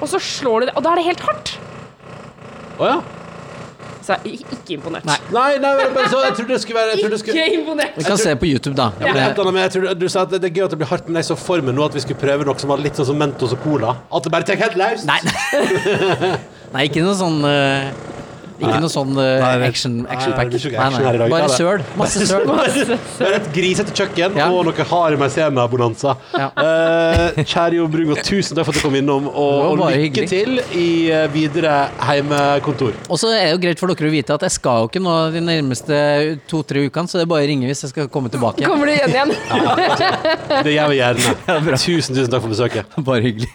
og 0.00 0.08
så 0.08 0.20
slår 0.20 0.64
du 0.64 0.70
det, 0.70 0.76
og 0.76 0.84
da 0.84 0.92
er 0.94 1.02
det 1.02 1.08
helt 1.12 1.26
hardt. 1.28 1.56
Å 2.80 2.88
ja. 2.88 3.02
Så 4.02 4.16
jeg 4.16 4.18
er 4.18 4.30
ikke- 4.34 4.56
ikke 4.56 4.72
imponert. 4.74 5.04
Nei. 5.06 5.16
Nei, 5.30 5.58
nei, 5.62 5.74
men 5.94 6.08
så, 6.10 6.18
jeg 6.24 6.34
trodde 6.34 6.48
det 6.48 6.60
skulle 6.60 6.78
være 6.80 7.10
det 7.10 7.18
skulle, 7.20 7.36
Ikke 7.38 7.60
imponert. 7.60 7.92
Vi 7.96 8.04
kan 8.04 8.18
se 8.18 8.34
på 8.34 8.46
YouTube, 8.50 8.74
da. 8.74 8.90
Ja, 9.00 9.12
med, 9.12 9.60
jeg 9.62 9.70
tror, 9.70 9.94
du 9.94 10.08
sa 10.08 10.22
at 10.22 10.30
det 10.30 10.44
er 10.44 10.50
gøy 10.50 10.64
at 10.64 10.70
det 10.70 10.78
blir 10.78 10.88
hardt, 10.90 11.06
men 11.06 11.22
jeg 11.22 11.24
så 11.30 11.36
for 11.38 11.62
meg 11.62 11.74
nå 11.74 11.84
at 11.84 11.94
vi 11.94 12.00
skulle 12.00 12.18
prøve 12.18 12.44
noe 12.44 12.58
som 12.58 12.68
var 12.68 12.78
litt 12.78 12.98
sånn 12.98 13.06
som 13.06 13.18
Mentos 13.18 13.52
og 13.52 13.62
Cola. 13.62 13.96
At 14.12 14.24
det 14.24 14.32
bare 14.32 14.42
tar 14.42 14.56
helt 14.56 14.74
løst. 14.74 15.06
Nei, 15.06 15.20
nei. 16.74 16.88
ikke 16.88 17.04
noe 17.04 17.14
sånn 17.14 17.44
eh, 17.46 17.92
Ikke 18.62 18.80
noe 18.82 18.92
sånn 18.92 19.16
uh, 19.18 19.66
action, 19.66 19.98
action 20.06 20.32
pack. 20.38 20.52
Bare 21.32 21.50
søl. 21.58 21.82
Masse 21.98 22.26
søl. 22.28 22.46
Det 22.46 23.26
er 23.26 23.38
et 23.40 23.50
grisete 23.54 23.94
kjøkken 23.96 24.38
Ja. 24.38 24.48
og 24.54 24.66
noe 24.70 24.86
hard 24.92 25.18
maizena-bonanza. 25.20 26.16
Ja. 26.38 26.48
Uh, 26.56 27.42
kjære 27.42 27.80
Jo 27.80 27.88
Brungot, 27.90 28.22
tusen 28.26 28.56
takk 28.58 28.68
for 28.68 28.74
at 28.76 28.80
du 28.80 28.86
kom 28.86 28.96
innom, 28.98 29.28
og, 29.28 29.72
og 29.72 29.82
lykke 29.82 30.12
lykke 30.12 30.28
til 30.30 30.60
i 30.78 30.86
eh, 31.12 31.26
videre 31.32 31.74
heimekontor. 32.02 32.96
Og 33.08 33.20
så 33.20 33.32
er 33.34 33.46
det 33.46 33.54
jo 33.54 33.60
greit 33.64 33.82
for 33.82 33.92
dere 33.92 34.10
å 34.10 34.14
vite 34.14 34.36
at 34.36 34.46
jeg 34.46 34.56
skal 34.58 34.84
jo 34.84 34.90
ikke 34.90 35.02
nå 35.02 35.16
de 35.34 35.42
nærmeste 35.44 35.98
to-tre 36.50 36.86
ukene, 36.88 37.10
så 37.10 37.20
det 37.20 37.26
er 37.26 37.32
bare 37.32 37.46
å 37.46 37.50
ringe 37.52 37.70
hvis 37.70 37.84
jeg 37.86 37.94
skal 37.94 38.10
komme 38.12 38.32
tilbake. 38.32 38.66
Kommer 38.68 38.90
du 38.90 38.94
igjen 38.94 39.16
igjen? 39.16 39.34
Det 40.62 40.76
gjør 40.76 40.92
vi 40.92 41.00
gjerne. 41.00 41.36
Tusen, 41.82 42.16
tusen 42.16 42.30
takk 42.32 42.44
for 42.44 42.52
besøket. 42.52 42.98
Bare 43.02 43.24
hyggelig. 43.24 43.50